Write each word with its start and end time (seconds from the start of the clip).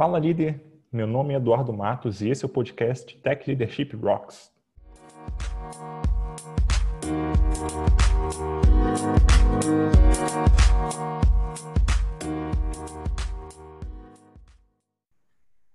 Fala 0.00 0.18
líder, 0.18 0.58
meu 0.90 1.06
nome 1.06 1.34
é 1.34 1.36
Eduardo 1.36 1.74
Matos 1.74 2.22
e 2.22 2.30
esse 2.30 2.42
é 2.42 2.46
o 2.46 2.48
podcast 2.48 3.14
Tech 3.18 3.46
Leadership 3.46 3.94
Rocks. 3.94 4.50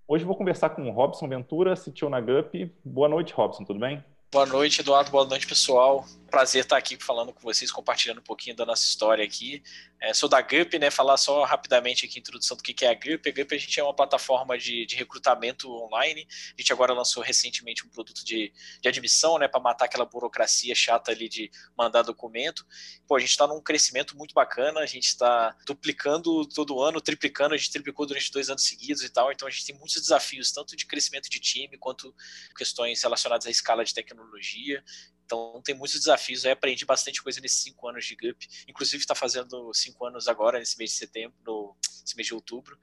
Hoje 0.07 0.25
vou 0.25 0.35
conversar 0.35 0.71
com 0.71 0.89
o 0.89 0.91
Robson 0.91 1.27
Ventura, 1.27 1.75
CTO 1.75 2.09
na 2.09 2.19
GUP. 2.19 2.73
Boa 2.83 3.07
noite, 3.07 3.31
Robson, 3.31 3.63
tudo 3.63 3.79
bem? 3.79 4.03
Boa 4.33 4.47
noite, 4.47 4.81
Eduardo. 4.81 5.11
Boa 5.11 5.25
noite, 5.25 5.45
pessoal. 5.45 6.03
Prazer 6.29 6.63
estar 6.63 6.77
aqui 6.77 6.97
falando 6.97 7.31
com 7.31 7.41
vocês, 7.41 7.71
compartilhando 7.71 8.19
um 8.19 8.23
pouquinho 8.23 8.55
da 8.55 8.65
nossa 8.65 8.83
história 8.83 9.23
aqui. 9.23 9.63
É, 10.01 10.13
sou 10.13 10.27
da 10.27 10.41
GUP, 10.41 10.77
né? 10.77 10.91
Falar 10.91 11.17
só 11.17 11.43
rapidamente 11.43 12.05
aqui 12.05 12.17
a 12.17 12.19
introdução 12.19 12.57
do 12.57 12.63
que 12.63 12.83
é 12.83 12.89
a 12.89 12.93
GUP. 12.93 13.29
A 13.29 13.31
GUP 13.31 13.55
a 13.55 13.57
gente 13.57 13.79
é 13.79 13.83
uma 13.83 13.95
plataforma 13.95 14.57
de, 14.57 14.85
de 14.85 14.95
recrutamento 14.95 15.71
online. 15.71 16.27
A 16.29 16.61
gente 16.61 16.73
agora 16.73 16.93
lançou 16.93 17.23
recentemente 17.23 17.85
um 17.85 17.89
produto 17.89 18.25
de, 18.25 18.51
de 18.81 18.87
admissão, 18.89 19.37
né? 19.37 19.47
Para 19.47 19.59
matar 19.59 19.85
aquela 19.85 20.05
burocracia 20.05 20.75
chata 20.75 21.11
ali 21.11 21.29
de 21.29 21.49
mandar 21.77 22.01
documento. 22.01 22.65
Pô, 23.07 23.15
a 23.15 23.19
gente 23.19 23.29
está 23.29 23.47
num 23.47 23.61
crescimento 23.61 24.17
muito 24.17 24.33
bacana. 24.33 24.81
A 24.81 24.85
gente 24.85 25.05
está 25.05 25.55
duplicando 25.65 26.45
todo 26.47 26.81
ano, 26.81 26.99
triplicando. 26.99 27.55
A 27.55 27.57
gente 27.57 27.71
triplicou 27.71 28.05
durante 28.05 28.31
dois 28.31 28.49
anos 28.49 28.63
seguidos 28.63 29.03
e 29.03 29.09
tal. 29.09 29.31
Então 29.31 29.47
a 29.47 29.51
gente 29.51 29.65
tem 29.65 29.75
muitos 29.75 30.01
desafios, 30.01 30.51
tanto 30.51 30.75
de 30.75 30.85
crescimento 30.85 31.29
de 31.29 31.39
time 31.39 31.77
quanto 31.77 32.13
questões 32.57 33.01
relacionadas 33.01 33.47
à 33.47 33.49
escala 33.49 33.85
de 33.85 33.93
tecnologia. 33.93 34.83
Então 35.25 35.61
tem 35.63 35.75
muitos 35.75 35.99
desafios. 35.99 36.45
Eu 36.45 36.51
aprendi 36.51 36.85
bastante 36.85 37.21
coisa 37.21 37.41
nesses 37.41 37.61
cinco 37.61 37.87
anos 37.87 38.05
de 38.05 38.15
GUP. 38.15 38.47
Inclusive 38.67 39.01
está 39.01 39.15
fazendo 39.15 39.73
cinco 39.73 40.05
anos 40.05 40.27
agora, 40.27 40.59
nesse 40.59 40.77
mês 40.77 40.91
de 40.91 40.97
setembro, 40.97 41.35
no, 41.45 41.75
nesse 42.01 42.15
mês 42.15 42.27
de 42.27 42.33
outubro. 42.33 42.77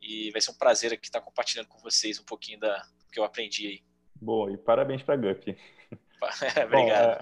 E 0.00 0.30
vai 0.32 0.40
ser 0.40 0.50
um 0.50 0.54
prazer 0.54 0.92
aqui 0.92 1.06
estar 1.06 1.20
compartilhando 1.20 1.68
com 1.68 1.78
vocês 1.78 2.18
um 2.18 2.24
pouquinho 2.24 2.58
da 2.58 2.82
que 3.12 3.20
eu 3.20 3.24
aprendi 3.24 3.66
aí. 3.66 3.82
Boa, 4.16 4.50
e 4.50 4.56
parabéns 4.56 5.02
para 5.02 5.14
a 5.14 5.16
GUP. 5.16 5.56
Obrigado. 6.64 6.70
Bom, 6.70 6.88
é, 6.88 7.20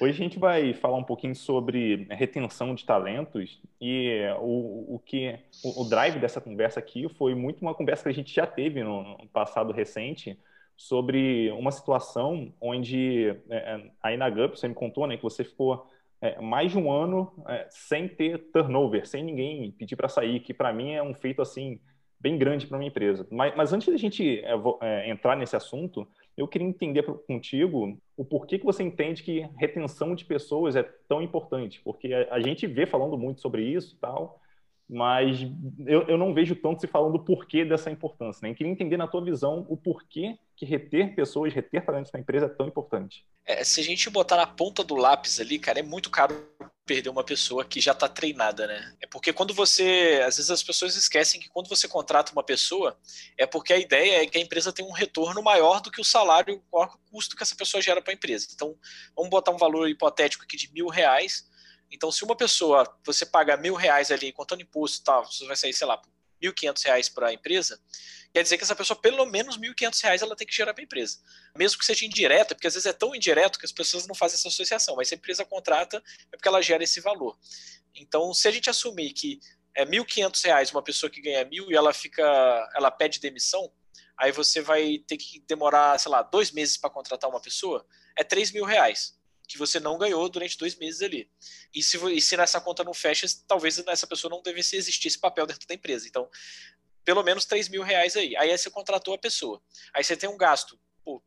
hoje 0.00 0.12
a 0.12 0.22
gente 0.24 0.38
vai 0.38 0.74
falar 0.74 0.98
um 0.98 1.04
pouquinho 1.04 1.34
sobre 1.34 2.06
retenção 2.10 2.74
de 2.74 2.84
talentos 2.84 3.58
e 3.80 4.20
o, 4.38 4.96
o 4.96 4.98
que 4.98 5.38
o, 5.64 5.82
o 5.82 5.88
drive 5.88 6.18
dessa 6.18 6.40
conversa 6.40 6.78
aqui 6.78 7.08
foi 7.16 7.34
muito 7.34 7.62
uma 7.62 7.74
conversa 7.74 8.02
que 8.02 8.08
a 8.10 8.14
gente 8.14 8.34
já 8.34 8.46
teve 8.46 8.82
no, 8.82 9.16
no 9.16 9.28
passado 9.28 9.72
recente 9.72 10.38
sobre 10.80 11.50
uma 11.52 11.70
situação 11.70 12.54
onde, 12.58 13.28
é, 13.50 13.56
é 13.74 13.90
aí 14.02 14.16
na 14.16 14.30
GUP, 14.30 14.58
você 14.58 14.66
me 14.66 14.74
contou 14.74 15.06
né, 15.06 15.18
que 15.18 15.22
você 15.22 15.44
ficou 15.44 15.86
é, 16.22 16.40
mais 16.40 16.72
de 16.72 16.78
um 16.78 16.90
ano 16.90 17.30
é, 17.46 17.66
sem 17.68 18.08
ter 18.08 18.50
turnover, 18.50 19.06
sem 19.06 19.22
ninguém 19.22 19.72
pedir 19.72 19.94
para 19.94 20.08
sair, 20.08 20.40
que 20.40 20.54
para 20.54 20.72
mim 20.72 20.92
é 20.92 21.02
um 21.02 21.12
feito 21.12 21.42
assim 21.42 21.78
bem 22.18 22.38
grande 22.38 22.66
para 22.66 22.78
uma 22.78 22.84
empresa. 22.84 23.28
Mas, 23.30 23.54
mas, 23.54 23.72
antes 23.74 23.88
da 23.88 23.96
gente 23.98 24.40
é, 24.40 24.54
é, 24.80 25.10
entrar 25.10 25.36
nesse 25.36 25.54
assunto, 25.54 26.08
eu 26.34 26.48
queria 26.48 26.66
entender 26.66 27.02
contigo 27.02 27.98
o 28.16 28.24
porquê 28.24 28.58
que 28.58 28.64
você 28.64 28.82
entende 28.82 29.22
que 29.22 29.46
retenção 29.58 30.14
de 30.14 30.24
pessoas 30.24 30.76
é 30.76 30.82
tão 31.06 31.20
importante, 31.20 31.78
porque 31.84 32.14
a, 32.30 32.40
gente 32.40 32.66
vê 32.66 32.86
falando 32.86 33.18
muito 33.18 33.42
sobre 33.42 33.64
isso 33.64 33.98
tal, 34.00 34.39
mas 34.90 35.40
eu, 35.86 36.02
eu 36.08 36.18
não 36.18 36.34
vejo 36.34 36.56
tanto 36.56 36.80
se 36.80 36.88
falando 36.88 37.12
do 37.12 37.24
porquê 37.24 37.64
dessa 37.64 37.90
importância. 37.90 38.40
Né? 38.42 38.50
Eu 38.50 38.56
queria 38.56 38.72
entender 38.72 38.96
na 38.96 39.06
tua 39.06 39.24
visão 39.24 39.64
o 39.68 39.76
porquê 39.76 40.36
que 40.56 40.66
reter 40.66 41.14
pessoas, 41.14 41.54
reter 41.54 41.84
talentos 41.84 42.10
na 42.10 42.18
empresa 42.18 42.46
é 42.46 42.48
tão 42.48 42.66
importante. 42.66 43.24
É, 43.46 43.62
se 43.62 43.80
a 43.80 43.84
gente 43.84 44.10
botar 44.10 44.36
na 44.36 44.46
ponta 44.46 44.82
do 44.82 44.96
lápis 44.96 45.38
ali, 45.38 45.60
cara, 45.60 45.78
é 45.78 45.82
muito 45.82 46.10
caro 46.10 46.34
perder 46.84 47.08
uma 47.08 47.22
pessoa 47.22 47.64
que 47.64 47.80
já 47.80 47.92
está 47.92 48.08
treinada, 48.08 48.66
né? 48.66 48.94
É 49.00 49.06
porque 49.06 49.32
quando 49.32 49.54
você, 49.54 50.20
às 50.26 50.38
vezes 50.38 50.50
as 50.50 50.62
pessoas 50.62 50.96
esquecem 50.96 51.40
que 51.40 51.48
quando 51.48 51.68
você 51.68 51.86
contrata 51.86 52.32
uma 52.32 52.42
pessoa, 52.42 52.98
é 53.38 53.46
porque 53.46 53.72
a 53.72 53.78
ideia 53.78 54.24
é 54.24 54.26
que 54.26 54.36
a 54.36 54.40
empresa 54.40 54.72
tem 54.72 54.84
um 54.84 54.90
retorno 54.90 55.40
maior 55.40 55.80
do 55.80 55.90
que 55.90 56.00
o 56.00 56.04
salário, 56.04 56.60
o 56.72 56.86
custo 57.12 57.36
que 57.36 57.44
essa 57.44 57.54
pessoa 57.54 57.80
gera 57.80 58.02
para 58.02 58.12
a 58.12 58.14
empresa. 58.14 58.48
Então, 58.52 58.74
vamos 59.14 59.30
botar 59.30 59.52
um 59.52 59.56
valor 59.56 59.88
hipotético 59.88 60.42
aqui 60.42 60.56
de 60.56 60.72
mil 60.72 60.88
reais 60.88 61.48
então, 61.90 62.12
se 62.12 62.22
uma 62.22 62.36
pessoa, 62.36 62.84
você 63.04 63.26
paga 63.26 63.56
mil 63.56 63.74
reais 63.74 64.10
ali, 64.10 64.32
contando 64.32 64.62
imposto 64.62 65.00
e 65.00 65.04
tal, 65.04 65.24
você 65.24 65.44
vai 65.46 65.56
sair, 65.56 65.72
sei 65.72 65.86
lá, 65.86 66.00
mil 66.40 66.54
quinhentos 66.54 66.82
reais 66.82 67.08
para 67.08 67.28
a 67.28 67.32
empresa, 67.32 67.80
quer 68.32 68.42
dizer 68.42 68.56
que 68.56 68.64
essa 68.64 68.76
pessoa, 68.76 68.98
pelo 68.98 69.26
menos 69.26 69.56
mil 69.56 69.74
quinhentos 69.74 70.00
reais, 70.00 70.22
ela 70.22 70.36
tem 70.36 70.46
que 70.46 70.54
gerar 70.54 70.72
para 70.72 70.82
a 70.82 70.84
empresa. 70.84 71.18
Mesmo 71.56 71.78
que 71.78 71.84
seja 71.84 72.06
indireta, 72.06 72.54
porque 72.54 72.68
às 72.68 72.74
vezes 72.74 72.86
é 72.86 72.92
tão 72.92 73.14
indireto 73.14 73.58
que 73.58 73.66
as 73.66 73.72
pessoas 73.72 74.06
não 74.06 74.14
fazem 74.14 74.36
essa 74.36 74.48
associação, 74.48 74.96
mas 74.96 75.08
se 75.08 75.14
a 75.14 75.16
empresa 75.18 75.44
contrata, 75.44 76.02
é 76.32 76.36
porque 76.36 76.48
ela 76.48 76.62
gera 76.62 76.84
esse 76.84 77.00
valor. 77.00 77.36
Então, 77.94 78.32
se 78.32 78.46
a 78.46 78.50
gente 78.50 78.70
assumir 78.70 79.12
que 79.12 79.40
é 79.74 79.84
mil 79.84 80.04
quinhentos 80.04 80.42
reais 80.42 80.70
uma 80.70 80.82
pessoa 80.82 81.10
que 81.10 81.20
ganha 81.20 81.44
mil 81.44 81.70
e 81.70 81.74
ela 81.74 81.92
fica, 81.92 82.22
ela 82.74 82.90
pede 82.90 83.20
demissão, 83.20 83.70
aí 84.16 84.30
você 84.30 84.60
vai 84.60 84.98
ter 85.06 85.16
que 85.16 85.40
demorar, 85.40 85.98
sei 85.98 86.10
lá, 86.10 86.22
dois 86.22 86.52
meses 86.52 86.76
para 86.76 86.90
contratar 86.90 87.28
uma 87.28 87.40
pessoa, 87.40 87.84
é 88.16 88.22
três 88.22 88.52
mil 88.52 88.64
reais 88.64 89.19
que 89.50 89.58
você 89.58 89.80
não 89.80 89.98
ganhou 89.98 90.28
durante 90.28 90.56
dois 90.56 90.76
meses 90.76 91.02
ali. 91.02 91.28
E 91.74 91.82
se, 91.82 91.98
e 92.14 92.20
se 92.20 92.36
nessa 92.36 92.60
conta 92.60 92.84
não 92.84 92.94
fecha, 92.94 93.26
talvez 93.48 93.76
essa 93.80 94.06
pessoa 94.06 94.30
não 94.30 94.40
devesse 94.40 94.76
existir 94.76 95.08
esse 95.08 95.18
papel 95.18 95.44
dentro 95.44 95.66
da 95.66 95.74
empresa. 95.74 96.06
Então, 96.06 96.30
pelo 97.04 97.24
menos 97.24 97.44
3 97.46 97.68
mil 97.68 97.82
reais 97.82 98.16
aí. 98.16 98.36
Aí 98.36 98.56
você 98.56 98.70
contratou 98.70 99.12
a 99.12 99.18
pessoa. 99.18 99.60
Aí 99.92 100.04
você 100.04 100.16
tem 100.16 100.30
um 100.30 100.36
gasto 100.36 100.78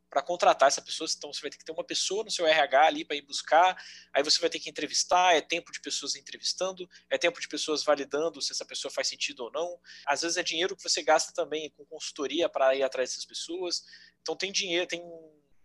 para 0.10 0.22
contratar 0.22 0.70
essa 0.70 0.82
pessoa, 0.82 1.06
então 1.18 1.34
você 1.34 1.42
vai 1.42 1.50
ter 1.52 1.58
que 1.58 1.66
ter 1.66 1.74
uma 1.74 1.84
pessoa 1.84 2.24
no 2.24 2.32
seu 2.32 2.48
RH 2.48 2.86
ali 2.86 3.04
para 3.04 3.18
ir 3.18 3.24
buscar, 3.24 3.76
aí 4.14 4.24
você 4.24 4.40
vai 4.40 4.50
ter 4.50 4.60
que 4.60 4.70
entrevistar, 4.70 5.36
é 5.36 5.42
tempo 5.42 5.70
de 5.74 5.82
pessoas 5.82 6.16
entrevistando, 6.16 6.88
é 7.10 7.18
tempo 7.18 7.42
de 7.42 7.48
pessoas 7.50 7.84
validando 7.84 8.42
se 8.42 8.54
essa 8.54 8.64
pessoa 8.64 8.90
faz 8.90 9.10
sentido 9.10 9.44
ou 9.44 9.52
não. 9.52 9.78
Às 10.06 10.22
vezes 10.22 10.38
é 10.38 10.44
dinheiro 10.44 10.78
que 10.78 10.84
você 10.84 11.04
gasta 11.04 11.34
também 11.34 11.70
com 11.72 11.84
consultoria 11.86 12.48
para 12.48 12.74
ir 12.74 12.84
atrás 12.84 13.10
dessas 13.10 13.26
pessoas. 13.26 13.84
Então 14.22 14.38
tem 14.38 14.50
dinheiro, 14.50 14.88
tem 14.88 15.04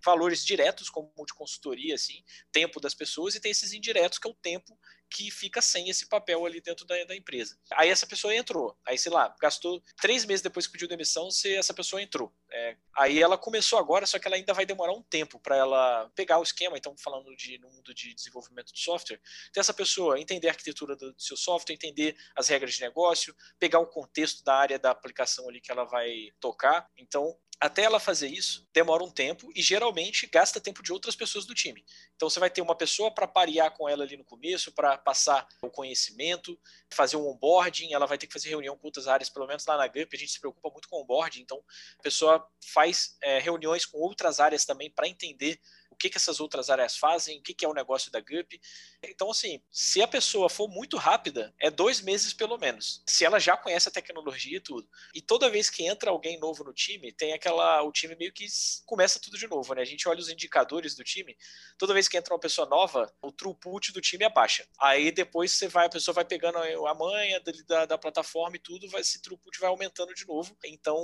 valores 0.04 0.44
diretos, 0.44 0.88
como 0.88 1.12
de 1.26 1.34
consultoria, 1.34 1.94
assim, 1.94 2.24
tempo 2.52 2.80
das 2.80 2.94
pessoas, 2.94 3.34
e 3.34 3.40
tem 3.40 3.50
esses 3.50 3.72
indiretos, 3.72 4.18
que 4.18 4.26
é 4.26 4.30
o 4.30 4.34
tempo 4.34 4.78
que 5.10 5.30
fica 5.30 5.62
sem 5.62 5.88
esse 5.88 6.06
papel 6.06 6.44
ali 6.44 6.60
dentro 6.60 6.84
da, 6.86 7.02
da 7.04 7.16
empresa. 7.16 7.58
Aí 7.72 7.88
essa 7.88 8.06
pessoa 8.06 8.34
entrou, 8.34 8.76
aí 8.84 8.98
sei 8.98 9.10
lá, 9.10 9.34
gastou 9.40 9.82
três 10.00 10.24
meses 10.24 10.42
depois 10.42 10.66
que 10.66 10.72
pediu 10.72 10.86
demissão, 10.86 11.30
se 11.30 11.54
essa 11.54 11.72
pessoa 11.72 12.02
entrou. 12.02 12.32
É, 12.50 12.76
aí 12.96 13.20
ela 13.20 13.38
começou 13.38 13.78
agora, 13.78 14.06
só 14.06 14.18
que 14.18 14.26
ela 14.26 14.36
ainda 14.36 14.52
vai 14.52 14.66
demorar 14.66 14.92
um 14.92 15.02
tempo 15.02 15.38
para 15.38 15.56
ela 15.56 16.10
pegar 16.14 16.38
o 16.38 16.42
esquema. 16.42 16.76
Então, 16.76 16.94
falando 16.96 17.34
de 17.36 17.58
no 17.58 17.70
mundo 17.70 17.94
de 17.94 18.14
desenvolvimento 18.14 18.72
de 18.72 18.80
software, 18.80 19.20
ter 19.52 19.60
essa 19.60 19.74
pessoa 19.74 20.20
entender 20.20 20.48
a 20.48 20.50
arquitetura 20.50 20.94
do, 20.94 21.12
do 21.12 21.22
seu 21.22 21.36
software, 21.36 21.74
entender 21.74 22.16
as 22.36 22.48
regras 22.48 22.74
de 22.74 22.80
negócio, 22.80 23.34
pegar 23.58 23.78
o 23.78 23.86
contexto 23.86 24.44
da 24.44 24.54
área 24.54 24.78
da 24.78 24.90
aplicação 24.90 25.48
ali 25.48 25.60
que 25.60 25.72
ela 25.72 25.84
vai 25.84 26.30
tocar. 26.38 26.88
Então, 26.96 27.36
até 27.60 27.82
ela 27.82 27.98
fazer 27.98 28.28
isso, 28.28 28.68
demora 28.72 29.02
um 29.02 29.10
tempo 29.10 29.50
e 29.54 29.60
geralmente 29.60 30.26
gasta 30.26 30.60
tempo 30.60 30.82
de 30.82 30.92
outras 30.92 31.16
pessoas 31.16 31.44
do 31.44 31.54
time. 31.54 31.84
Então 32.14 32.30
você 32.30 32.38
vai 32.38 32.48
ter 32.48 32.62
uma 32.62 32.74
pessoa 32.74 33.10
para 33.10 33.26
parear 33.26 33.70
com 33.76 33.88
ela 33.88 34.04
ali 34.04 34.16
no 34.16 34.24
começo, 34.24 34.72
para 34.72 34.96
passar 34.96 35.46
o 35.62 35.70
conhecimento, 35.70 36.58
fazer 36.92 37.16
um 37.16 37.26
onboarding, 37.26 37.92
ela 37.92 38.06
vai 38.06 38.16
ter 38.16 38.26
que 38.26 38.32
fazer 38.32 38.48
reunião 38.48 38.76
com 38.76 38.86
outras 38.86 39.08
áreas, 39.08 39.28
pelo 39.28 39.46
menos 39.46 39.66
lá 39.66 39.76
na 39.76 39.88
GUP 39.88 40.08
a 40.12 40.18
gente 40.18 40.32
se 40.32 40.40
preocupa 40.40 40.70
muito 40.70 40.88
com 40.88 41.02
onboarding, 41.02 41.40
então 41.40 41.62
a 41.98 42.02
pessoa 42.02 42.48
faz 42.64 43.16
é, 43.22 43.40
reuniões 43.40 43.84
com 43.84 43.98
outras 43.98 44.38
áreas 44.38 44.64
também 44.64 44.90
para 44.90 45.08
entender 45.08 45.60
que, 45.98 46.08
que 46.08 46.16
essas 46.16 46.40
outras 46.40 46.70
áreas 46.70 46.96
fazem, 46.96 47.38
o 47.38 47.42
que, 47.42 47.54
que 47.54 47.64
é 47.64 47.68
o 47.68 47.74
negócio 47.74 48.10
da 48.10 48.20
GUP. 48.20 48.60
Então, 49.02 49.30
assim, 49.30 49.60
se 49.70 50.00
a 50.02 50.08
pessoa 50.08 50.48
for 50.48 50.68
muito 50.68 50.96
rápida, 50.96 51.54
é 51.60 51.70
dois 51.70 52.00
meses 52.00 52.32
pelo 52.32 52.58
menos. 52.58 53.02
Se 53.06 53.24
ela 53.24 53.38
já 53.38 53.56
conhece 53.56 53.88
a 53.88 53.92
tecnologia 53.92 54.56
e 54.56 54.60
tudo. 54.60 54.88
E 55.14 55.20
toda 55.20 55.50
vez 55.50 55.68
que 55.68 55.86
entra 55.86 56.10
alguém 56.10 56.38
novo 56.38 56.64
no 56.64 56.72
time, 56.72 57.12
tem 57.12 57.32
aquela. 57.32 57.82
O 57.82 57.92
time 57.92 58.14
meio 58.16 58.32
que 58.32 58.46
começa 58.86 59.20
tudo 59.20 59.36
de 59.36 59.46
novo, 59.46 59.74
né? 59.74 59.82
A 59.82 59.84
gente 59.84 60.08
olha 60.08 60.20
os 60.20 60.28
indicadores 60.28 60.94
do 60.94 61.04
time. 61.04 61.36
Toda 61.76 61.94
vez 61.94 62.08
que 62.08 62.16
entra 62.16 62.34
uma 62.34 62.40
pessoa 62.40 62.68
nova, 62.68 63.12
o 63.22 63.32
throughput 63.32 63.92
do 63.92 64.00
time 64.00 64.24
abaixa. 64.24 64.66
Aí 64.80 65.10
depois 65.10 65.52
você 65.52 65.68
vai, 65.68 65.86
a 65.86 65.90
pessoa 65.90 66.14
vai 66.14 66.24
pegando 66.24 66.58
a 66.58 66.94
manha 66.94 67.40
da, 67.66 67.86
da 67.86 67.98
plataforma 67.98 68.56
e 68.56 68.60
tudo, 68.60 68.88
vai, 68.88 69.00
esse 69.00 69.20
throughput 69.20 69.58
vai 69.58 69.68
aumentando 69.68 70.14
de 70.14 70.26
novo. 70.26 70.56
Então, 70.64 70.96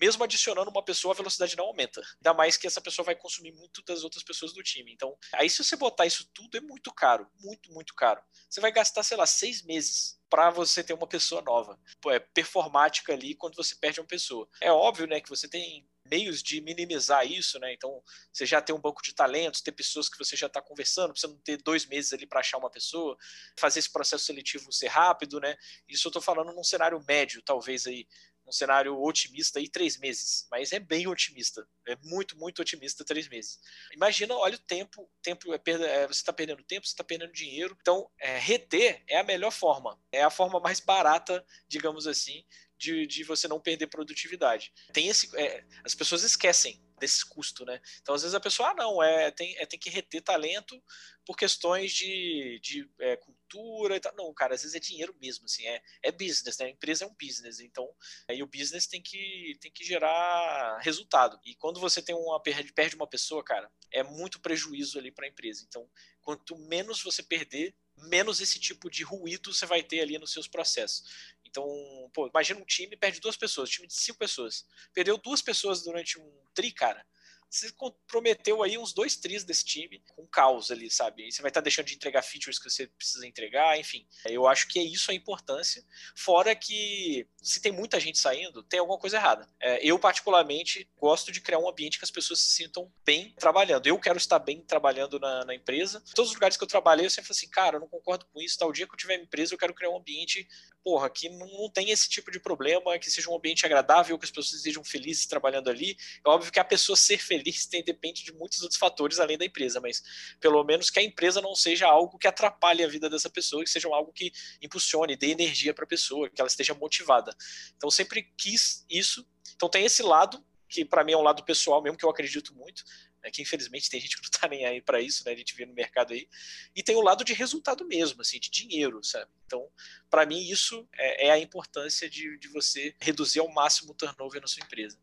mesmo 0.00 0.24
adicionando 0.24 0.70
uma 0.70 0.84
pessoa, 0.84 1.12
a 1.14 1.16
velocidade 1.16 1.56
não 1.56 1.64
aumenta. 1.64 2.00
Ainda 2.16 2.34
mais 2.34 2.56
que 2.56 2.66
essa 2.66 2.80
pessoa 2.80 3.04
vai 3.04 3.14
consumir 3.14 3.52
muito 3.52 3.82
das 3.84 4.04
outras 4.04 4.17
outras 4.18 4.24
pessoas 4.24 4.52
do 4.52 4.62
time. 4.62 4.92
Então, 4.92 5.16
aí 5.34 5.48
se 5.48 5.62
você 5.62 5.76
botar 5.76 6.06
isso 6.06 6.28
tudo, 6.34 6.56
é 6.56 6.60
muito 6.60 6.92
caro, 6.92 7.26
muito, 7.40 7.72
muito 7.72 7.94
caro. 7.94 8.22
Você 8.48 8.60
vai 8.60 8.72
gastar, 8.72 9.02
sei 9.02 9.16
lá, 9.16 9.26
seis 9.26 9.62
meses 9.62 10.18
para 10.28 10.50
você 10.50 10.84
ter 10.84 10.92
uma 10.92 11.06
pessoa 11.06 11.40
nova. 11.40 11.78
Pô, 12.00 12.10
é 12.10 12.18
performática 12.18 13.12
ali 13.12 13.34
quando 13.34 13.56
você 13.56 13.74
perde 13.74 14.00
uma 14.00 14.06
pessoa. 14.06 14.48
É 14.60 14.70
óbvio, 14.70 15.06
né, 15.06 15.20
que 15.20 15.28
você 15.28 15.48
tem 15.48 15.88
meios 16.10 16.42
de 16.42 16.60
minimizar 16.60 17.26
isso, 17.30 17.58
né? 17.58 17.72
Então, 17.72 18.02
você 18.32 18.46
já 18.46 18.60
tem 18.60 18.74
um 18.74 18.80
banco 18.80 19.02
de 19.02 19.14
talentos, 19.14 19.60
ter 19.60 19.72
pessoas 19.72 20.08
que 20.08 20.18
você 20.18 20.36
já 20.36 20.46
está 20.46 20.60
conversando, 20.60 21.12
precisa 21.12 21.32
não 21.32 21.38
ter 21.40 21.58
dois 21.62 21.86
meses 21.86 22.12
ali 22.12 22.26
para 22.26 22.40
achar 22.40 22.58
uma 22.58 22.70
pessoa, 22.70 23.16
fazer 23.58 23.78
esse 23.80 23.92
processo 23.92 24.24
seletivo 24.24 24.72
ser 24.72 24.88
rápido, 24.88 25.38
né? 25.38 25.56
Isso 25.86 26.08
eu 26.08 26.10
estou 26.10 26.22
falando 26.22 26.52
num 26.52 26.64
cenário 26.64 27.02
médio, 27.06 27.42
talvez 27.42 27.86
aí 27.86 28.06
um 28.48 28.52
cenário 28.52 29.00
otimista 29.00 29.58
aí 29.58 29.68
três 29.68 29.98
meses, 29.98 30.48
mas 30.50 30.72
é 30.72 30.80
bem 30.80 31.06
otimista, 31.06 31.66
é 31.86 31.96
muito, 32.02 32.36
muito 32.38 32.62
otimista 32.62 33.04
três 33.04 33.28
meses. 33.28 33.60
Imagina, 33.92 34.34
olha 34.34 34.56
o 34.56 34.60
tempo, 34.60 35.08
tempo 35.22 35.52
é 35.52 35.58
perda, 35.58 35.86
é, 35.86 36.06
você 36.06 36.20
está 36.20 36.32
perdendo 36.32 36.64
tempo, 36.64 36.86
você 36.86 36.92
está 36.92 37.04
perdendo 37.04 37.32
dinheiro, 37.32 37.76
então 37.80 38.10
é, 38.18 38.38
reter 38.38 39.02
é 39.06 39.18
a 39.18 39.24
melhor 39.24 39.52
forma, 39.52 40.00
é 40.10 40.22
a 40.22 40.30
forma 40.30 40.58
mais 40.58 40.80
barata, 40.80 41.44
digamos 41.68 42.06
assim, 42.06 42.44
de, 42.78 43.06
de 43.06 43.24
você 43.24 43.46
não 43.46 43.60
perder 43.60 43.88
produtividade. 43.88 44.72
Tem 44.92 45.08
esse, 45.08 45.36
é, 45.36 45.64
as 45.84 45.94
pessoas 45.94 46.22
esquecem 46.22 46.82
desse 46.98 47.24
custo, 47.24 47.64
né? 47.64 47.80
Então, 48.00 48.14
às 48.14 48.22
vezes 48.22 48.34
a 48.34 48.40
pessoa, 48.40 48.70
ah, 48.70 48.74
não, 48.74 49.02
é, 49.02 49.30
tem, 49.30 49.56
é, 49.58 49.66
tem 49.66 49.78
que 49.78 49.90
reter 49.90 50.22
talento 50.22 50.82
por 51.24 51.36
questões 51.36 51.92
de, 51.92 52.58
de 52.62 52.88
é, 53.00 53.18
cultura 53.48 53.96
e 53.96 54.00
tal. 54.00 54.14
Não, 54.14 54.32
cara, 54.34 54.54
às 54.54 54.62
vezes 54.62 54.76
é 54.76 54.80
dinheiro 54.80 55.16
mesmo, 55.20 55.46
assim, 55.46 55.66
é, 55.66 55.82
é 56.02 56.12
business, 56.12 56.58
né? 56.58 56.66
A 56.66 56.70
empresa 56.70 57.04
é 57.04 57.08
um 57.08 57.14
business, 57.14 57.60
então 57.60 57.88
aí 58.28 58.42
o 58.42 58.46
business 58.46 58.86
tem 58.86 59.02
que, 59.02 59.56
tem 59.60 59.72
que 59.72 59.84
gerar 59.84 60.78
resultado. 60.80 61.40
E 61.44 61.54
quando 61.54 61.80
você 61.80 62.02
tem 62.02 62.14
uma 62.14 62.40
perde, 62.40 62.72
perde 62.72 62.94
uma 62.94 63.06
pessoa, 63.06 63.42
cara, 63.42 63.70
é 63.90 64.02
muito 64.02 64.40
prejuízo 64.40 64.98
ali 64.98 65.10
para 65.10 65.26
a 65.26 65.28
empresa. 65.28 65.64
Então, 65.66 65.88
quanto 66.20 66.56
menos 66.58 67.02
você 67.02 67.22
perder, 67.22 67.74
menos 67.96 68.40
esse 68.40 68.60
tipo 68.60 68.90
de 68.90 69.02
ruído 69.02 69.52
você 69.52 69.66
vai 69.66 69.82
ter 69.82 70.00
ali 70.00 70.18
nos 70.18 70.32
seus 70.32 70.46
processos. 70.46 71.02
Então, 71.44 71.64
pô, 72.12 72.28
imagina 72.28 72.60
um 72.60 72.64
time 72.64 72.96
perde 72.96 73.20
duas 73.20 73.36
pessoas, 73.36 73.70
um 73.70 73.72
time 73.72 73.88
de 73.88 73.94
cinco 73.94 74.18
pessoas. 74.18 74.66
Perdeu 74.92 75.16
duas 75.16 75.40
pessoas 75.40 75.82
durante 75.82 76.18
um 76.20 76.44
tri, 76.54 76.70
cara 76.70 77.04
você 77.50 77.72
comprometeu 77.72 78.62
aí 78.62 78.76
uns 78.76 78.92
dois 78.92 79.16
tris 79.16 79.44
desse 79.44 79.64
time 79.64 80.02
com 80.14 80.26
caos 80.26 80.70
ali, 80.70 80.90
sabe? 80.90 81.26
E 81.26 81.32
você 81.32 81.40
vai 81.40 81.50
estar 81.50 81.60
tá 81.60 81.64
deixando 81.64 81.86
de 81.86 81.94
entregar 81.94 82.22
features 82.22 82.58
que 82.58 82.68
você 82.68 82.86
precisa 82.86 83.26
entregar, 83.26 83.78
enfim. 83.78 84.06
Eu 84.26 84.46
acho 84.46 84.68
que 84.68 84.78
é 84.78 84.82
isso 84.82 85.10
a 85.10 85.14
importância. 85.14 85.82
Fora 86.16 86.54
que 86.54 87.26
se 87.42 87.60
tem 87.60 87.72
muita 87.72 87.98
gente 87.98 88.18
saindo, 88.18 88.62
tem 88.62 88.80
alguma 88.80 88.98
coisa 88.98 89.16
errada. 89.16 89.48
É, 89.60 89.84
eu, 89.84 89.98
particularmente, 89.98 90.88
gosto 90.96 91.32
de 91.32 91.40
criar 91.40 91.58
um 91.58 91.68
ambiente 91.68 91.98
que 91.98 92.04
as 92.04 92.10
pessoas 92.10 92.40
se 92.40 92.50
sintam 92.50 92.92
bem 93.04 93.34
trabalhando. 93.38 93.86
Eu 93.86 93.98
quero 93.98 94.18
estar 94.18 94.38
bem 94.38 94.60
trabalhando 94.60 95.18
na, 95.18 95.44
na 95.44 95.54
empresa. 95.54 96.02
Todos 96.14 96.30
os 96.30 96.34
lugares 96.34 96.56
que 96.56 96.64
eu 96.64 96.68
trabalhei, 96.68 97.06
eu 97.06 97.10
sempre 97.10 97.28
falei 97.28 97.38
assim, 97.38 97.50
cara, 97.50 97.76
eu 97.76 97.80
não 97.80 97.88
concordo 97.88 98.26
com 98.26 98.40
isso. 98.40 98.58
Tal 98.58 98.72
dia 98.72 98.86
que 98.86 98.92
eu 98.92 98.98
tiver 98.98 99.14
empresa, 99.14 99.54
eu 99.54 99.58
quero 99.58 99.74
criar 99.74 99.90
um 99.90 99.96
ambiente, 99.96 100.46
porra, 100.84 101.10
que 101.10 101.28
não, 101.28 101.70
tem 101.70 101.90
esse 101.90 102.08
tipo 102.08 102.30
de 102.30 102.40
problema, 102.40 102.98
que 102.98 103.10
seja 103.10 103.30
um 103.30 103.36
ambiente 103.36 103.64
agradável, 103.66 104.18
que 104.18 104.24
as 104.24 104.30
pessoas 104.30 104.54
estejam 104.54 104.84
felizes 104.84 105.26
trabalhando 105.26 105.70
ali. 105.70 105.96
É 106.24 106.28
óbvio 106.28 106.52
que 106.52 106.60
a 106.60 106.64
pessoa 106.64 106.96
ser 106.96 107.18
feliz 107.18 107.38
feliz 107.38 107.66
tem, 107.66 107.82
depende 107.82 108.24
de 108.24 108.32
muitos 108.32 108.62
outros 108.62 108.78
fatores 108.78 109.18
além 109.18 109.38
da 109.38 109.44
empresa, 109.44 109.80
mas 109.80 110.02
pelo 110.40 110.62
menos 110.64 110.90
que 110.90 110.98
a 110.98 111.02
empresa 111.02 111.40
não 111.40 111.54
seja 111.54 111.86
algo 111.86 112.18
que 112.18 112.26
atrapalhe 112.26 112.84
a 112.84 112.88
vida 112.88 113.08
dessa 113.08 113.30
pessoa, 113.30 113.62
que 113.62 113.70
seja 113.70 113.88
algo 113.88 114.12
que 114.12 114.32
impulsione, 114.60 115.16
dê 115.16 115.30
energia 115.30 115.72
para 115.72 115.84
a 115.84 115.88
pessoa, 115.88 116.28
que 116.28 116.40
ela 116.40 116.48
esteja 116.48 116.74
motivada. 116.74 117.34
Então 117.76 117.90
sempre 117.90 118.32
quis 118.36 118.84
isso. 118.90 119.26
Então 119.54 119.68
tem 119.68 119.84
esse 119.84 120.02
lado 120.02 120.44
que 120.68 120.84
para 120.84 121.02
mim 121.02 121.12
é 121.12 121.16
um 121.16 121.22
lado 121.22 121.42
pessoal 121.44 121.82
mesmo 121.82 121.96
que 121.96 122.04
eu 122.04 122.10
acredito 122.10 122.54
muito, 122.54 122.84
né, 123.28 123.30
que 123.30 123.42
infelizmente 123.42 123.90
tem 123.90 124.00
gente 124.00 124.16
que 124.16 124.22
não 124.22 124.30
está 124.30 124.48
nem 124.48 124.64
aí 124.64 124.80
para 124.80 125.00
isso, 125.00 125.24
né, 125.24 125.32
a 125.32 125.36
gente 125.36 125.54
vê 125.54 125.66
no 125.66 125.74
mercado 125.74 126.12
aí, 126.12 126.26
e 126.74 126.82
tem 126.82 126.96
o 126.96 127.02
lado 127.02 127.22
de 127.22 127.32
resultado 127.32 127.86
mesmo, 127.86 128.22
assim, 128.22 128.40
de 128.40 128.50
dinheiro, 128.50 129.02
sabe? 129.04 129.30
Então, 129.46 129.68
para 130.10 130.26
mim 130.26 130.40
isso 130.40 130.86
é, 130.94 131.28
é 131.28 131.30
a 131.30 131.38
importância 131.38 132.08
de, 132.08 132.38
de 132.38 132.48
você 132.48 132.94
reduzir 133.00 133.40
ao 133.40 133.48
máximo 133.48 133.92
o 133.92 133.94
turnover 133.94 134.40
na 134.40 134.46
sua 134.46 134.64
empresa. 134.64 134.98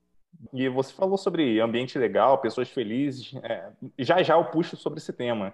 E 0.54 0.68
você 0.68 0.94
falou 0.94 1.18
sobre 1.18 1.60
ambiente 1.62 1.98
legal, 1.98 2.40
pessoas 2.40 2.70
felizes. 2.70 3.34
É, 3.42 3.72
já 3.98 4.22
já 4.22 4.36
eu 4.36 4.46
puxo 4.46 4.76
sobre 4.76 5.00
esse 5.00 5.14
tema. 5.14 5.54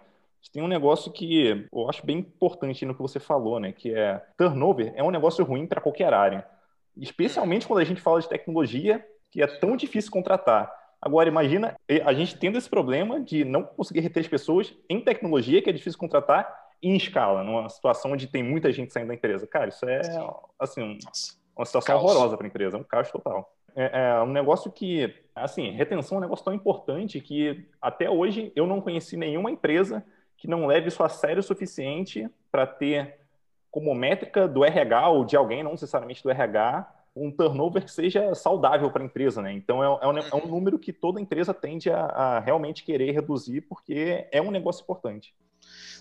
Tem 0.52 0.62
um 0.62 0.68
negócio 0.68 1.12
que 1.12 1.68
eu 1.72 1.88
acho 1.88 2.04
bem 2.04 2.18
importante 2.18 2.84
no 2.84 2.96
que 2.96 3.02
você 3.02 3.20
falou, 3.20 3.60
né? 3.60 3.72
Que 3.72 3.94
é 3.94 4.18
turnover 4.36 4.92
é 4.96 5.04
um 5.04 5.12
negócio 5.12 5.46
ruim 5.46 5.68
para 5.68 5.80
qualquer 5.80 6.14
área. 6.14 6.46
Especialmente 6.98 7.68
quando 7.68 7.80
a 7.80 7.86
gente 7.86 8.02
fala 8.02 8.20
de 8.20 8.28
tecnologia, 8.28 9.06
que 9.30 9.42
é 9.42 9.48
tão 9.48 9.78
difícil 9.78 10.12
contratar. 10.12 10.81
Agora, 11.02 11.28
imagina 11.28 11.76
a 12.06 12.14
gente 12.14 12.38
tendo 12.38 12.58
esse 12.58 12.70
problema 12.70 13.20
de 13.20 13.44
não 13.44 13.64
conseguir 13.64 14.02
reter 14.02 14.22
as 14.22 14.28
pessoas 14.28 14.74
em 14.90 15.02
tecnologia, 15.02 15.62
que 15.62 15.70
é 15.70 15.74
difícil 15.74 16.00
contratar, 16.00 16.70
em 16.82 16.96
escala, 16.96 17.44
numa 17.44 17.70
situação 17.70 18.12
onde 18.12 18.28
tem 18.28 18.44
muita 18.44 18.72
gente 18.72 18.92
saindo 18.92 19.10
da 19.10 19.14
empresa. 19.14 19.46
Cara, 19.48 19.70
isso 19.70 19.88
é, 19.88 20.02
assim, 20.60 20.98
uma 21.56 21.66
situação 21.66 21.96
caos. 21.96 22.04
horrorosa 22.04 22.38
para 22.38 22.46
a 22.46 22.50
empresa, 22.50 22.78
é 22.78 22.80
um 22.80 22.84
caos 22.84 23.12
total 23.12 23.52
é, 23.76 24.02
é, 24.02 24.22
um 24.22 24.32
negócio 24.32 24.72
que, 24.72 25.14
assim, 25.36 25.72
retenção 25.72 26.18
é 26.18 26.20
um 26.20 26.22
negócio 26.22 26.46
tão 26.46 26.54
importante 26.54 27.20
que 27.22 27.68
até 27.82 28.10
hoje 28.10 28.52
eu 28.56 28.68
não 28.68 28.82
conheci 28.82 29.16
nenhuma 29.16 29.52
empresa 29.52 30.04
que 30.38 30.48
não 30.48 30.66
leve 30.66 30.88
isso 30.88 31.04
a 31.04 31.10
sério 31.10 31.40
o 31.40 31.44
suficiente 31.44 32.30
para 32.52 32.66
ter 32.66 33.20
como 33.70 33.94
métrica 33.94 34.48
do 34.48 34.66
RH 34.66 35.10
ou 35.10 35.24
de 35.24 35.38
alguém, 35.38 35.64
não 35.64 35.72
necessariamente 35.72 36.24
do 36.24 36.30
RH, 36.30 36.90
um 37.16 37.32
turnover 37.32 37.84
que 37.84 37.92
seja 37.92 38.34
saudável 38.34 38.90
para 38.90 39.04
a 39.04 39.06
empresa, 39.06 39.42
né? 39.42 39.52
Então 39.54 39.84
é, 39.84 39.88
é, 39.88 40.08
um, 40.08 40.18
é, 40.18 40.36
um, 40.36 40.38
uhum. 40.38 40.48
número 40.48 40.80
que 40.80 40.94
toda 40.94 41.20
empresa 41.20 41.54
tende 41.54 41.90
a, 41.90 42.06
a, 42.06 42.40
realmente 42.40 42.84
querer 42.84 43.12
reduzir 43.12 43.62
porque 43.62 44.28
é 44.32 44.42
um 44.42 44.52
negócio 44.52 44.84
importante. 44.84 45.34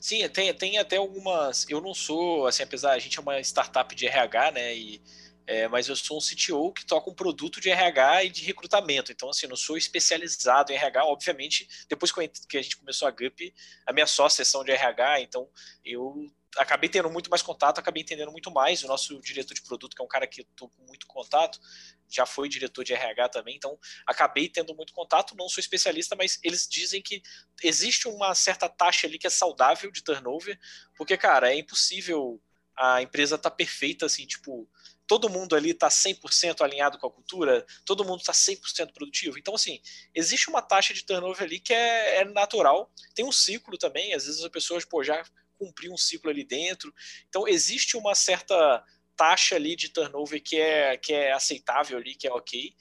Sim, 0.00 0.26
tem, 0.28 0.52
tem 0.54 0.78
até 0.78 0.96
algumas. 0.96 1.68
Eu 1.68 1.80
não 1.80 1.92
sou, 1.92 2.46
assim, 2.46 2.62
apesar 2.62 2.92
a 2.92 2.98
gente 2.98 3.18
é 3.18 3.22
uma 3.22 3.40
startup 3.40 3.94
de 3.94 4.06
RH, 4.06 4.52
né? 4.52 4.74
E 4.74 5.02
é, 5.50 5.66
mas 5.66 5.88
eu 5.88 5.96
sou 5.96 6.16
um 6.16 6.20
CTO 6.20 6.72
que 6.72 6.86
toca 6.86 7.10
um 7.10 7.14
produto 7.14 7.60
de 7.60 7.70
RH 7.70 8.24
e 8.24 8.30
de 8.30 8.44
recrutamento. 8.44 9.10
Então, 9.10 9.28
assim, 9.28 9.48
não 9.48 9.56
sou 9.56 9.76
especializado 9.76 10.70
em 10.70 10.76
RH. 10.76 11.04
Obviamente, 11.04 11.68
depois 11.88 12.12
que 12.12 12.56
a 12.56 12.62
gente 12.62 12.76
começou 12.76 13.08
a 13.08 13.10
GUP, 13.10 13.52
a 13.84 13.92
minha 13.92 14.06
só 14.06 14.28
sessão 14.28 14.62
de 14.62 14.70
RH, 14.70 15.22
então 15.22 15.48
eu 15.84 16.30
acabei 16.56 16.88
tendo 16.88 17.10
muito 17.10 17.30
mais 17.30 17.42
contato, 17.42 17.78
acabei 17.78 18.02
entendendo 18.02 18.32
muito 18.32 18.50
mais. 18.50 18.82
O 18.82 18.88
nosso 18.88 19.20
diretor 19.20 19.54
de 19.54 19.62
produto, 19.62 19.94
que 19.94 20.02
é 20.02 20.04
um 20.04 20.08
cara 20.08 20.26
que 20.26 20.40
eu 20.40 20.46
estou 20.50 20.68
com 20.68 20.82
muito 20.84 21.06
contato, 21.06 21.60
já 22.08 22.26
foi 22.26 22.48
diretor 22.48 22.84
de 22.84 22.92
RH 22.92 23.28
também, 23.28 23.56
então 23.56 23.78
acabei 24.06 24.48
tendo 24.48 24.74
muito 24.74 24.92
contato. 24.92 25.36
Não 25.36 25.48
sou 25.48 25.60
especialista, 25.60 26.16
mas 26.16 26.38
eles 26.42 26.66
dizem 26.68 27.00
que 27.00 27.22
existe 27.62 28.08
uma 28.08 28.34
certa 28.34 28.68
taxa 28.68 29.06
ali 29.06 29.18
que 29.18 29.26
é 29.26 29.30
saudável 29.30 29.90
de 29.90 30.02
turnover, 30.02 30.58
porque, 30.96 31.16
cara, 31.16 31.52
é 31.52 31.58
impossível 31.58 32.40
a 32.76 33.02
empresa 33.02 33.36
tá 33.36 33.50
perfeita, 33.50 34.06
assim, 34.06 34.26
tipo, 34.26 34.66
todo 35.06 35.28
mundo 35.28 35.54
ali 35.54 35.70
está 35.70 35.88
100% 35.88 36.62
alinhado 36.62 36.98
com 36.98 37.06
a 37.06 37.10
cultura, 37.10 37.66
todo 37.84 38.04
mundo 38.04 38.20
está 38.20 38.32
100% 38.32 38.92
produtivo. 38.92 39.38
Então, 39.38 39.54
assim, 39.54 39.80
existe 40.14 40.48
uma 40.48 40.62
taxa 40.62 40.94
de 40.94 41.04
turnover 41.04 41.42
ali 41.42 41.60
que 41.60 41.74
é, 41.74 42.20
é, 42.20 42.24
natural. 42.24 42.90
Tem 43.14 43.24
um 43.24 43.32
ciclo 43.32 43.76
também, 43.76 44.14
às 44.14 44.24
vezes 44.24 44.42
as 44.42 44.50
pessoas 44.50 44.84
pô, 44.84 45.04
já 45.04 45.22
cumpriu 45.60 45.92
um 45.92 45.98
ciclo 45.98 46.30
ali 46.30 46.42
dentro. 46.42 46.92
Então, 47.28 47.46
existe 47.46 47.96
uma 47.96 48.14
certa 48.14 48.82
taxa 49.14 49.54
ali 49.54 49.76
de 49.76 49.90
turnover 49.90 50.42
que 50.42 50.56
é, 50.56 50.96
que 50.96 51.12
é 51.12 51.32
aceitável 51.32 51.98
ali, 51.98 52.14
que 52.14 52.26
é 52.26 52.32
ok, 52.32 52.74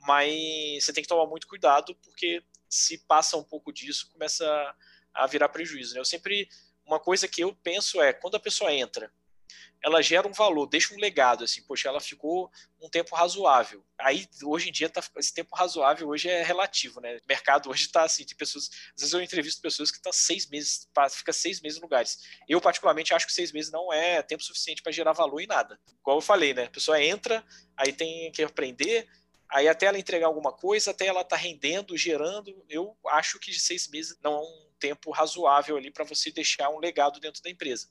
mas 0.00 0.84
você 0.84 0.92
tem 0.92 1.02
que 1.02 1.08
tomar 1.08 1.26
muito 1.26 1.48
cuidado, 1.48 1.96
porque 1.96 2.42
se 2.68 2.98
passa 3.06 3.38
um 3.38 3.42
pouco 3.42 3.72
disso, 3.72 4.10
começa 4.12 4.46
a 5.14 5.26
virar 5.26 5.48
prejuízo. 5.48 5.94
Né? 5.94 6.00
Eu 6.00 6.04
sempre. 6.04 6.48
Uma 6.84 7.00
coisa 7.00 7.26
que 7.26 7.42
eu 7.42 7.52
penso 7.64 8.00
é, 8.00 8.12
quando 8.12 8.36
a 8.36 8.40
pessoa 8.40 8.72
entra 8.72 9.10
ela 9.82 10.02
gera 10.02 10.26
um 10.26 10.32
valor, 10.32 10.66
deixa 10.66 10.94
um 10.94 10.98
legado, 10.98 11.44
assim, 11.44 11.62
poxa, 11.62 11.88
ela 11.88 12.00
ficou 12.00 12.50
um 12.80 12.88
tempo 12.88 13.14
razoável. 13.14 13.84
Aí, 13.98 14.26
hoje 14.42 14.68
em 14.68 14.72
dia, 14.72 14.88
tá, 14.88 15.02
esse 15.16 15.32
tempo 15.32 15.54
razoável 15.54 16.08
hoje 16.08 16.28
é 16.28 16.42
relativo, 16.42 17.00
né? 17.00 17.16
O 17.18 17.28
mercado 17.28 17.70
hoje 17.70 17.86
está 17.86 18.02
assim, 18.02 18.24
tem 18.24 18.36
pessoas, 18.36 18.68
às 18.94 19.00
vezes 19.00 19.12
eu 19.12 19.22
entrevisto 19.22 19.60
pessoas 19.60 19.90
que 19.90 19.98
estão 19.98 20.12
seis 20.12 20.48
meses, 20.48 20.88
fica 21.10 21.32
seis 21.32 21.60
meses 21.60 21.78
em 21.78 21.82
lugares. 21.82 22.18
Eu, 22.48 22.60
particularmente, 22.60 23.14
acho 23.14 23.26
que 23.26 23.32
seis 23.32 23.52
meses 23.52 23.70
não 23.70 23.92
é 23.92 24.22
tempo 24.22 24.42
suficiente 24.42 24.82
para 24.82 24.92
gerar 24.92 25.12
valor 25.12 25.40
em 25.40 25.46
nada. 25.46 25.78
Igual 26.00 26.18
eu 26.18 26.22
falei, 26.22 26.52
né? 26.52 26.64
A 26.64 26.70
pessoa 26.70 27.02
entra, 27.02 27.44
aí 27.76 27.92
tem 27.92 28.30
que 28.32 28.42
aprender, 28.42 29.08
aí 29.48 29.68
até 29.68 29.86
ela 29.86 29.98
entregar 29.98 30.26
alguma 30.26 30.52
coisa, 30.52 30.90
até 30.90 31.06
ela 31.06 31.22
tá 31.22 31.36
rendendo, 31.36 31.96
gerando, 31.96 32.64
eu 32.68 32.96
acho 33.08 33.38
que 33.38 33.52
seis 33.54 33.88
meses 33.88 34.18
não 34.22 34.34
é 34.34 34.40
um 34.40 34.66
tempo 34.78 35.10
razoável 35.10 35.76
ali 35.76 35.90
para 35.90 36.04
você 36.04 36.30
deixar 36.30 36.70
um 36.70 36.78
legado 36.78 37.20
dentro 37.20 37.42
da 37.42 37.50
empresa. 37.50 37.88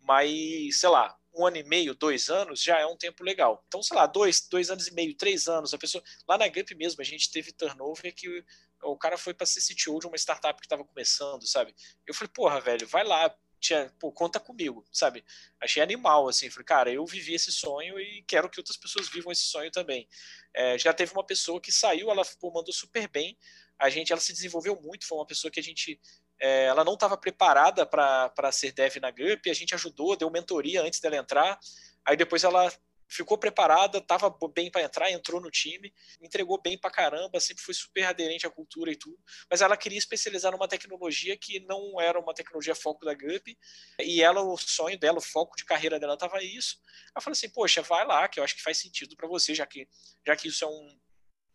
Mas, 0.00 0.80
sei 0.80 0.88
lá, 0.88 1.16
um 1.34 1.46
ano 1.46 1.56
e 1.56 1.62
meio, 1.62 1.94
dois 1.94 2.28
anos, 2.28 2.62
já 2.62 2.78
é 2.78 2.86
um 2.86 2.96
tempo 2.96 3.24
legal. 3.24 3.64
Então, 3.66 3.82
sei 3.82 3.96
lá, 3.96 4.06
dois, 4.06 4.46
dois 4.48 4.70
anos 4.70 4.86
e 4.86 4.94
meio, 4.94 5.14
três 5.16 5.48
anos, 5.48 5.72
a 5.72 5.78
pessoa. 5.78 6.02
Lá 6.28 6.36
na 6.36 6.48
Gump 6.48 6.70
mesmo, 6.72 7.00
a 7.00 7.04
gente 7.04 7.30
teve 7.30 7.52
turnover 7.52 8.14
que 8.14 8.28
o, 8.28 8.44
o 8.92 8.96
cara 8.96 9.16
foi 9.16 9.32
para 9.32 9.46
ser 9.46 9.60
CTO 9.60 9.98
de 10.00 10.06
uma 10.06 10.16
startup 10.16 10.60
que 10.60 10.66
estava 10.66 10.84
começando, 10.84 11.46
sabe? 11.46 11.74
Eu 12.06 12.14
falei, 12.14 12.30
porra, 12.34 12.60
velho, 12.60 12.86
vai 12.86 13.04
lá, 13.04 13.34
tinha, 13.62 13.90
pô, 13.98 14.10
conta 14.10 14.40
comigo, 14.40 14.84
sabe? 14.92 15.24
Achei 15.60 15.82
animal, 15.82 16.28
assim, 16.28 16.50
falei, 16.50 16.66
cara, 16.66 16.92
eu 16.92 17.06
vivi 17.06 17.34
esse 17.34 17.52
sonho 17.52 17.98
e 17.98 18.22
quero 18.26 18.50
que 18.50 18.58
outras 18.58 18.76
pessoas 18.76 19.08
vivam 19.08 19.30
esse 19.30 19.44
sonho 19.44 19.70
também. 19.70 20.08
É, 20.52 20.76
já 20.76 20.92
teve 20.92 21.12
uma 21.12 21.24
pessoa 21.24 21.60
que 21.60 21.70
saiu, 21.70 22.10
ela 22.10 22.22
pô, 22.40 22.50
mandou 22.50 22.74
super 22.74 23.08
bem, 23.08 23.38
a 23.78 23.88
gente, 23.88 24.12
ela 24.12 24.20
se 24.20 24.32
desenvolveu 24.32 24.80
muito, 24.80 25.06
foi 25.06 25.18
uma 25.18 25.26
pessoa 25.26 25.50
que 25.50 25.60
a 25.60 25.62
gente 25.62 26.00
é, 26.42 26.64
ela 26.64 26.82
não 26.82 26.94
estava 26.94 27.16
preparada 27.16 27.86
para 27.86 28.50
ser 28.50 28.72
dev 28.72 28.96
na 28.96 29.12
GUP, 29.12 29.48
a 29.48 29.54
gente 29.54 29.74
ajudou, 29.76 30.16
deu 30.16 30.28
mentoria 30.28 30.82
antes 30.82 30.98
dela 30.98 31.16
entrar, 31.16 31.56
aí 32.04 32.16
depois 32.16 32.42
ela 32.42 32.68
ficou 33.08 33.38
preparada, 33.38 33.98
estava 33.98 34.34
bem 34.52 34.70
para 34.70 34.82
entrar, 34.82 35.10
entrou 35.12 35.40
no 35.40 35.50
time, 35.50 35.94
entregou 36.20 36.60
bem 36.60 36.76
para 36.76 36.90
caramba, 36.90 37.38
sempre 37.38 37.62
foi 37.62 37.74
super 37.74 38.04
aderente 38.04 38.44
à 38.44 38.50
cultura 38.50 38.90
e 38.90 38.96
tudo, 38.96 39.16
mas 39.48 39.60
ela 39.60 39.76
queria 39.76 39.98
especializar 39.98 40.50
numa 40.50 40.66
tecnologia 40.66 41.36
que 41.36 41.60
não 41.60 42.00
era 42.00 42.18
uma 42.18 42.34
tecnologia 42.34 42.74
foco 42.74 43.04
da 43.04 43.14
GUP, 43.14 43.56
e 44.00 44.20
ela, 44.20 44.40
o 44.42 44.56
sonho 44.56 44.98
dela, 44.98 45.18
o 45.18 45.22
foco 45.22 45.56
de 45.56 45.64
carreira 45.64 46.00
dela 46.00 46.14
estava 46.14 46.42
isso. 46.42 46.78
Eu 47.14 47.22
falei 47.22 47.34
assim, 47.34 47.50
poxa, 47.50 47.82
vai 47.82 48.04
lá, 48.04 48.26
que 48.28 48.40
eu 48.40 48.44
acho 48.44 48.56
que 48.56 48.62
faz 48.62 48.78
sentido 48.78 49.14
para 49.14 49.28
você, 49.28 49.54
já 49.54 49.66
que, 49.66 49.86
já 50.26 50.34
que 50.34 50.48
isso 50.48 50.64
é 50.64 50.66
um, 50.66 50.98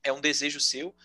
é 0.04 0.14
um 0.14 0.22
desejo 0.22 0.62
seu. 0.62 0.96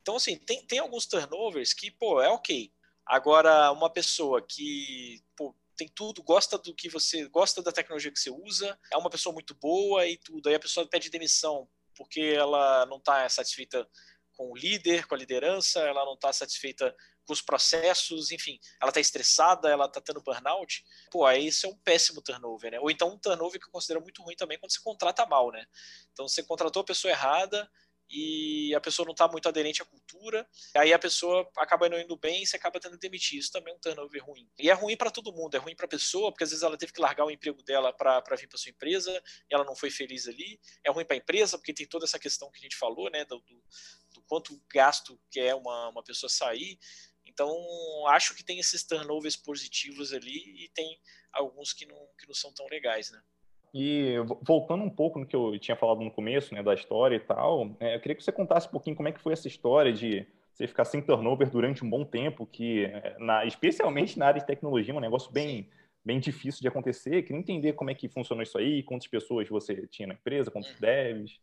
Então, 0.00 0.16
assim, 0.16 0.36
tem, 0.36 0.64
tem 0.66 0.78
alguns 0.78 1.06
turnovers 1.06 1.72
que, 1.72 1.90
pô, 1.90 2.20
é 2.20 2.28
ok, 2.28 2.70
Agora, 3.12 3.70
uma 3.72 3.90
pessoa 3.90 4.40
que 4.40 5.22
pô, 5.36 5.54
tem 5.76 5.86
tudo, 5.86 6.22
gosta 6.22 6.56
do 6.56 6.74
que 6.74 6.88
você 6.88 7.28
gosta 7.28 7.62
da 7.62 7.70
tecnologia 7.70 8.10
que 8.10 8.18
você 8.18 8.30
usa, 8.30 8.78
é 8.90 8.96
uma 8.96 9.10
pessoa 9.10 9.34
muito 9.34 9.54
boa 9.54 10.06
e 10.06 10.16
tudo. 10.16 10.48
Aí 10.48 10.54
a 10.54 10.58
pessoa 10.58 10.88
pede 10.88 11.10
demissão 11.10 11.68
porque 11.94 12.20
ela 12.20 12.86
não 12.86 12.96
está 12.96 13.28
satisfeita 13.28 13.86
com 14.34 14.50
o 14.50 14.56
líder, 14.56 15.06
com 15.06 15.14
a 15.14 15.18
liderança, 15.18 15.80
ela 15.80 16.06
não 16.06 16.14
está 16.14 16.32
satisfeita 16.32 16.96
com 17.26 17.34
os 17.34 17.42
processos, 17.42 18.30
enfim, 18.30 18.58
ela 18.80 18.88
está 18.88 18.98
estressada, 18.98 19.68
ela 19.68 19.84
está 19.84 20.00
tendo 20.00 20.22
burnout, 20.22 20.82
pô, 21.10 21.26
aí 21.26 21.48
isso 21.48 21.66
é 21.66 21.68
um 21.68 21.76
péssimo 21.76 22.22
turnover, 22.22 22.70
né? 22.70 22.80
Ou 22.80 22.90
então 22.90 23.10
um 23.10 23.18
turnover 23.18 23.60
que 23.60 23.66
eu 23.66 23.72
considero 23.72 24.00
muito 24.00 24.22
ruim 24.22 24.36
também 24.36 24.58
quando 24.58 24.72
você 24.72 24.80
contrata 24.82 25.26
mal, 25.26 25.52
né? 25.52 25.66
Então 26.12 26.26
você 26.26 26.42
contratou 26.42 26.80
a 26.80 26.86
pessoa 26.86 27.12
errada, 27.12 27.70
e 28.12 28.74
a 28.74 28.80
pessoa 28.80 29.06
não 29.06 29.12
está 29.12 29.26
muito 29.26 29.48
aderente 29.48 29.80
à 29.80 29.86
cultura, 29.86 30.46
aí 30.76 30.92
a 30.92 30.98
pessoa 30.98 31.50
acaba 31.56 31.88
não 31.88 31.98
indo 31.98 32.14
bem 32.14 32.42
e 32.42 32.46
você 32.46 32.56
acaba 32.56 32.78
tendo 32.78 32.92
que 32.92 33.00
demitir. 33.00 33.38
Isso 33.38 33.50
também 33.50 33.72
é 33.72 33.76
um 33.76 33.80
turnover 33.80 34.22
ruim. 34.22 34.46
E 34.58 34.68
é 34.68 34.74
ruim 34.74 34.98
para 34.98 35.10
todo 35.10 35.32
mundo, 35.32 35.54
é 35.54 35.58
ruim 35.58 35.74
para 35.74 35.86
a 35.86 35.88
pessoa, 35.88 36.30
porque 36.30 36.44
às 36.44 36.50
vezes 36.50 36.62
ela 36.62 36.76
teve 36.76 36.92
que 36.92 37.00
largar 37.00 37.24
o 37.24 37.30
emprego 37.30 37.62
dela 37.62 37.90
para 37.90 38.36
vir 38.36 38.46
para 38.46 38.58
sua 38.58 38.68
empresa 38.68 39.10
e 39.50 39.54
ela 39.54 39.64
não 39.64 39.74
foi 39.74 39.90
feliz 39.90 40.28
ali. 40.28 40.60
É 40.84 40.90
ruim 40.90 41.06
para 41.06 41.16
a 41.16 41.18
empresa, 41.18 41.56
porque 41.56 41.72
tem 41.72 41.86
toda 41.86 42.04
essa 42.04 42.18
questão 42.18 42.50
que 42.50 42.58
a 42.58 42.62
gente 42.62 42.76
falou, 42.76 43.10
né, 43.10 43.24
do, 43.24 43.40
do, 43.40 43.64
do 44.12 44.22
quanto 44.24 44.60
gasto 44.70 45.18
que 45.30 45.40
é 45.40 45.54
uma, 45.54 45.88
uma 45.88 46.04
pessoa 46.04 46.28
sair. 46.28 46.78
Então, 47.24 47.48
acho 48.08 48.34
que 48.34 48.44
tem 48.44 48.58
esses 48.58 48.84
turnovers 48.84 49.36
positivos 49.36 50.12
ali 50.12 50.64
e 50.64 50.68
tem 50.74 51.00
alguns 51.32 51.72
que 51.72 51.86
não, 51.86 52.08
que 52.18 52.26
não 52.26 52.34
são 52.34 52.52
tão 52.52 52.66
legais, 52.66 53.10
né? 53.10 53.22
E 53.74 54.16
voltando 54.42 54.84
um 54.84 54.90
pouco 54.90 55.18
no 55.18 55.26
que 55.26 55.34
eu 55.34 55.58
tinha 55.58 55.76
falado 55.76 56.00
no 56.00 56.10
começo, 56.10 56.54
né, 56.54 56.62
da 56.62 56.74
história 56.74 57.16
e 57.16 57.20
tal, 57.20 57.74
é, 57.80 57.96
eu 57.96 58.00
queria 58.00 58.14
que 58.14 58.22
você 58.22 58.32
contasse 58.32 58.68
um 58.68 58.70
pouquinho 58.70 58.96
como 58.96 59.08
é 59.08 59.12
que 59.12 59.20
foi 59.20 59.32
essa 59.32 59.48
história 59.48 59.92
de 59.92 60.26
você 60.52 60.66
ficar 60.66 60.84
sem 60.84 61.00
turnover 61.00 61.48
durante 61.48 61.82
um 61.82 61.88
bom 61.88 62.04
tempo, 62.04 62.46
que 62.46 62.84
é, 62.84 63.16
na, 63.18 63.46
especialmente 63.46 64.18
na 64.18 64.26
área 64.26 64.40
de 64.40 64.46
tecnologia, 64.46 64.92
é 64.92 64.96
um 64.96 65.00
negócio 65.00 65.32
bem, 65.32 65.70
bem 66.04 66.20
difícil 66.20 66.60
de 66.60 66.68
acontecer. 66.68 67.16
Eu 67.16 67.22
queria 67.22 67.38
entender 67.38 67.72
como 67.72 67.90
é 67.90 67.94
que 67.94 68.08
funcionou 68.08 68.42
isso 68.42 68.58
aí, 68.58 68.82
quantas 68.82 69.08
pessoas 69.08 69.48
você 69.48 69.86
tinha 69.86 70.06
na 70.06 70.14
empresa, 70.14 70.50
quantos 70.50 70.70
uhum. 70.70 70.80
devs. 70.80 71.40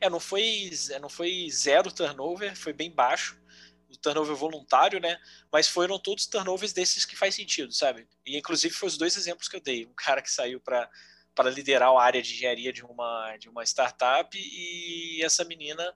É, 0.00 0.10
não 0.10 0.20
foi, 0.20 0.70
não 1.00 1.08
foi 1.08 1.48
zero 1.50 1.90
turnover, 1.90 2.54
foi 2.56 2.72
bem 2.74 2.90
baixo 2.90 3.40
o 3.90 3.96
turnover 3.96 4.36
voluntário, 4.36 5.00
né? 5.00 5.18
Mas 5.50 5.66
foram 5.66 5.98
todos 5.98 6.26
turnovers 6.26 6.72
desses 6.72 7.04
que 7.04 7.16
faz 7.16 7.34
sentido, 7.34 7.72
sabe? 7.72 8.06
E 8.26 8.36
inclusive 8.36 8.74
foi 8.74 8.88
os 8.88 8.98
dois 8.98 9.16
exemplos 9.16 9.48
que 9.48 9.56
eu 9.56 9.60
dei. 9.60 9.86
Um 9.86 9.94
cara 9.94 10.20
que 10.20 10.30
saiu 10.30 10.60
para 10.60 10.90
para 11.38 11.50
liderar 11.50 11.90
a 11.90 12.02
área 12.02 12.20
de 12.20 12.34
engenharia 12.34 12.72
de 12.72 12.84
uma, 12.84 13.36
de 13.36 13.48
uma 13.48 13.62
startup 13.62 14.36
e 14.36 15.22
essa 15.22 15.44
menina 15.44 15.94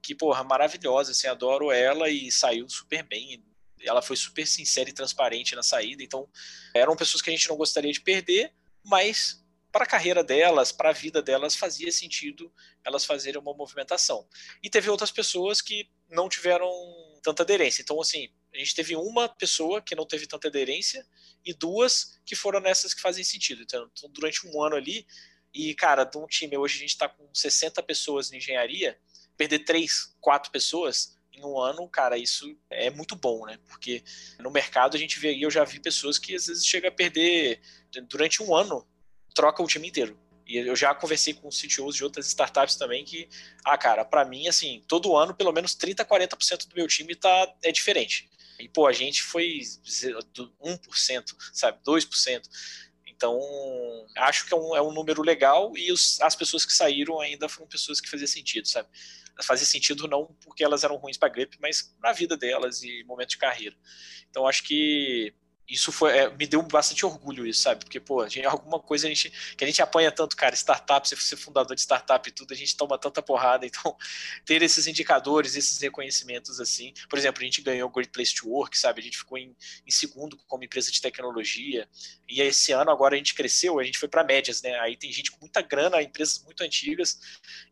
que, 0.00 0.14
porra, 0.14 0.44
maravilhosa, 0.44 1.10
assim, 1.10 1.26
adoro 1.26 1.72
ela 1.72 2.08
e 2.08 2.30
saiu 2.30 2.68
super 2.68 3.02
bem. 3.02 3.44
Ela 3.80 4.00
foi 4.00 4.14
super 4.14 4.46
sincera 4.46 4.88
e 4.88 4.92
transparente 4.92 5.56
na 5.56 5.64
saída, 5.64 6.00
então 6.00 6.28
eram 6.72 6.94
pessoas 6.94 7.20
que 7.20 7.28
a 7.28 7.32
gente 7.32 7.48
não 7.48 7.56
gostaria 7.56 7.92
de 7.92 8.00
perder, 8.00 8.54
mas 8.84 9.44
para 9.72 9.82
a 9.82 9.88
carreira 9.88 10.22
delas, 10.22 10.70
para 10.70 10.90
a 10.90 10.92
vida 10.92 11.20
delas, 11.20 11.56
fazia 11.56 11.90
sentido 11.90 12.52
elas 12.84 13.04
fazerem 13.04 13.40
uma 13.40 13.52
movimentação. 13.52 14.24
E 14.62 14.70
teve 14.70 14.88
outras 14.88 15.10
pessoas 15.10 15.60
que 15.60 15.90
não 16.08 16.28
tiveram 16.28 16.70
tanta 17.20 17.42
aderência. 17.42 17.82
Então, 17.82 18.00
assim, 18.00 18.28
a 18.54 18.58
gente 18.58 18.74
teve 18.74 18.94
uma 18.94 19.28
pessoa 19.28 19.82
que 19.82 19.94
não 19.94 20.06
teve 20.06 20.26
tanta 20.26 20.48
aderência 20.48 21.04
e 21.44 21.52
duas 21.52 22.18
que 22.24 22.36
foram 22.36 22.60
nessas 22.60 22.94
que 22.94 23.00
fazem 23.00 23.24
sentido. 23.24 23.62
Então, 23.62 23.90
durante 24.10 24.46
um 24.46 24.62
ano 24.62 24.76
ali, 24.76 25.06
e, 25.52 25.74
cara, 25.74 26.04
de 26.04 26.16
um 26.16 26.26
time, 26.26 26.56
hoje 26.56 26.76
a 26.76 26.80
gente 26.80 26.90
está 26.90 27.08
com 27.08 27.28
60 27.32 27.82
pessoas 27.82 28.32
em 28.32 28.36
engenharia, 28.38 28.98
perder 29.36 29.60
três, 29.60 30.14
quatro 30.20 30.50
pessoas 30.50 31.16
em 31.32 31.44
um 31.44 31.58
ano, 31.58 31.88
cara, 31.88 32.16
isso 32.16 32.56
é 32.70 32.90
muito 32.90 33.16
bom, 33.16 33.44
né? 33.46 33.58
Porque 33.66 34.02
no 34.38 34.50
mercado 34.50 34.96
a 34.96 35.00
gente 35.00 35.18
vê 35.18 35.36
eu 35.36 35.50
já 35.50 35.64
vi 35.64 35.80
pessoas 35.80 36.16
que 36.16 36.34
às 36.34 36.46
vezes 36.46 36.64
chega 36.64 36.88
a 36.88 36.92
perder 36.92 37.60
durante 38.08 38.40
um 38.40 38.54
ano, 38.54 38.86
troca 39.34 39.62
o 39.62 39.66
time 39.66 39.88
inteiro. 39.88 40.18
E 40.46 40.58
eu 40.58 40.76
já 40.76 40.94
conversei 40.94 41.34
com 41.34 41.48
CTOs 41.48 41.96
de 41.96 42.04
outras 42.04 42.26
startups 42.26 42.76
também 42.76 43.04
que, 43.04 43.28
ah, 43.64 43.78
cara, 43.78 44.04
para 44.04 44.24
mim, 44.24 44.46
assim, 44.46 44.84
todo 44.86 45.16
ano, 45.16 45.34
pelo 45.34 45.52
menos 45.52 45.74
30, 45.74 46.04
40% 46.04 46.68
do 46.68 46.76
meu 46.76 46.86
time 46.86 47.14
tá, 47.14 47.54
é 47.62 47.72
diferente. 47.72 48.30
E, 48.58 48.68
pô, 48.68 48.86
a 48.86 48.92
gente 48.92 49.22
foi 49.22 49.60
1%, 49.60 51.36
sabe, 51.52 51.78
2%. 51.84 52.42
Então, 53.06 53.38
acho 54.16 54.46
que 54.46 54.52
é 54.52 54.56
um, 54.56 54.76
é 54.76 54.82
um 54.82 54.92
número 54.92 55.22
legal 55.22 55.76
e 55.76 55.92
os, 55.92 56.20
as 56.20 56.34
pessoas 56.34 56.66
que 56.66 56.72
saíram 56.72 57.20
ainda 57.20 57.48
foram 57.48 57.68
pessoas 57.68 58.00
que 58.00 58.10
fazia 58.10 58.26
sentido, 58.26 58.66
sabe? 58.66 58.88
Fazia 59.42 59.66
sentido 59.66 60.06
não 60.06 60.26
porque 60.44 60.64
elas 60.64 60.84
eram 60.84 60.96
ruins 60.96 61.16
para 61.16 61.28
grip, 61.28 61.56
mas 61.60 61.94
na 62.02 62.12
vida 62.12 62.36
delas 62.36 62.82
e 62.82 63.02
momento 63.04 63.30
de 63.30 63.38
carreira. 63.38 63.76
Então, 64.30 64.46
acho 64.46 64.62
que 64.64 65.34
isso 65.68 65.90
foi, 65.90 66.16
é, 66.16 66.30
me 66.30 66.46
deu 66.46 66.60
bastante 66.62 67.06
orgulho 67.06 67.46
isso, 67.46 67.62
sabe? 67.62 67.84
Porque, 67.84 67.98
pô, 67.98 68.26
gente, 68.28 68.46
alguma 68.46 68.78
coisa 68.78 69.06
a 69.06 69.08
gente, 69.08 69.30
que 69.56 69.64
a 69.64 69.66
gente 69.66 69.80
apanha 69.80 70.12
tanto, 70.12 70.36
cara, 70.36 70.54
startup, 70.54 71.08
você 71.08 71.16
ser 71.16 71.36
fundador 71.36 71.74
de 71.74 71.80
startup 71.80 72.28
e 72.28 72.32
tudo, 72.32 72.52
a 72.52 72.56
gente 72.56 72.76
toma 72.76 72.98
tanta 72.98 73.22
porrada, 73.22 73.64
então 73.66 73.96
ter 74.44 74.62
esses 74.62 74.86
indicadores, 74.86 75.56
esses 75.56 75.78
reconhecimentos 75.80 76.60
assim, 76.60 76.92
por 77.08 77.18
exemplo, 77.18 77.42
a 77.42 77.44
gente 77.44 77.62
ganhou 77.62 77.88
o 77.88 77.92
Great 77.92 78.12
Place 78.12 78.34
to 78.34 78.48
Work, 78.48 78.78
sabe? 78.78 79.00
A 79.00 79.04
gente 79.04 79.16
ficou 79.16 79.38
em, 79.38 79.56
em 79.86 79.90
segundo 79.90 80.36
como 80.46 80.64
empresa 80.64 80.90
de 80.90 81.00
tecnologia, 81.00 81.88
e 82.28 82.40
esse 82.42 82.72
ano 82.72 82.90
agora 82.90 83.14
a 83.14 83.18
gente 83.18 83.34
cresceu, 83.34 83.78
a 83.78 83.84
gente 83.84 83.98
foi 83.98 84.08
para 84.08 84.22
médias, 84.22 84.60
né? 84.60 84.78
Aí 84.80 84.96
tem 84.96 85.10
gente 85.12 85.30
com 85.30 85.40
muita 85.40 85.62
grana, 85.62 86.02
empresas 86.02 86.42
muito 86.44 86.62
antigas, 86.62 87.18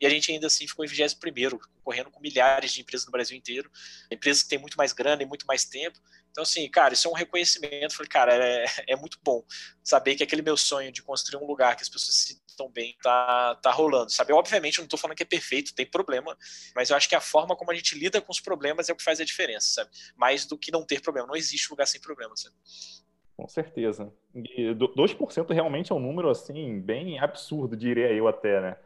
e 0.00 0.06
a 0.06 0.10
gente 0.10 0.32
ainda 0.32 0.46
assim 0.46 0.66
ficou 0.66 0.84
em 0.84 0.88
21 0.88 1.18
primeiro, 1.18 1.58
concorrendo 1.58 2.10
com 2.10 2.20
milhares 2.20 2.72
de 2.72 2.80
empresas 2.80 3.06
no 3.06 3.12
Brasil 3.12 3.36
inteiro, 3.36 3.70
empresas 4.10 4.42
que 4.42 4.48
têm 4.48 4.58
muito 4.58 4.76
mais 4.76 4.92
grana 4.92 5.22
e 5.22 5.26
muito 5.26 5.46
mais 5.46 5.64
tempo, 5.64 5.98
então, 6.32 6.42
assim, 6.42 6.68
cara, 6.68 6.94
isso 6.94 7.06
é 7.06 7.10
um 7.10 7.14
reconhecimento. 7.14 7.94
Falei, 7.94 8.08
cara, 8.08 8.34
é, 8.34 8.64
é 8.88 8.96
muito 8.96 9.18
bom 9.22 9.44
saber 9.84 10.16
que 10.16 10.22
aquele 10.22 10.42
meu 10.42 10.56
sonho 10.56 10.90
de 10.90 11.02
construir 11.02 11.42
um 11.42 11.46
lugar 11.46 11.76
que 11.76 11.82
as 11.82 11.88
pessoas 11.88 12.16
se 12.16 12.42
sintam 12.52 12.70
bem 12.70 12.96
tá, 13.02 13.54
tá 13.56 13.70
rolando, 13.70 14.10
sabe? 14.10 14.32
Obviamente, 14.32 14.78
eu 14.78 14.82
não 14.82 14.86
estou 14.86 14.98
falando 14.98 15.16
que 15.16 15.22
é 15.22 15.26
perfeito, 15.26 15.74
tem 15.74 15.86
problema, 15.86 16.36
mas 16.74 16.90
eu 16.90 16.96
acho 16.96 17.08
que 17.08 17.14
a 17.14 17.20
forma 17.20 17.54
como 17.54 17.70
a 17.70 17.74
gente 17.74 17.98
lida 17.98 18.20
com 18.20 18.32
os 18.32 18.40
problemas 18.40 18.88
é 18.88 18.92
o 18.92 18.96
que 18.96 19.04
faz 19.04 19.20
a 19.20 19.24
diferença, 19.24 19.66
sabe? 19.68 19.90
Mais 20.16 20.46
do 20.46 20.58
que 20.58 20.72
não 20.72 20.84
ter 20.84 21.00
problema. 21.00 21.28
Não 21.28 21.36
existe 21.36 21.70
lugar 21.70 21.86
sem 21.86 22.00
problema, 22.00 22.34
sabe? 22.36 22.54
Com 23.36 23.48
certeza. 23.48 24.12
E 24.34 24.74
2% 24.74 25.52
realmente 25.52 25.90
é 25.90 25.94
um 25.94 25.98
número, 25.98 26.30
assim, 26.30 26.80
bem 26.80 27.18
absurdo, 27.18 27.76
diria 27.76 28.12
eu 28.12 28.28
até, 28.28 28.60
né? 28.60 28.76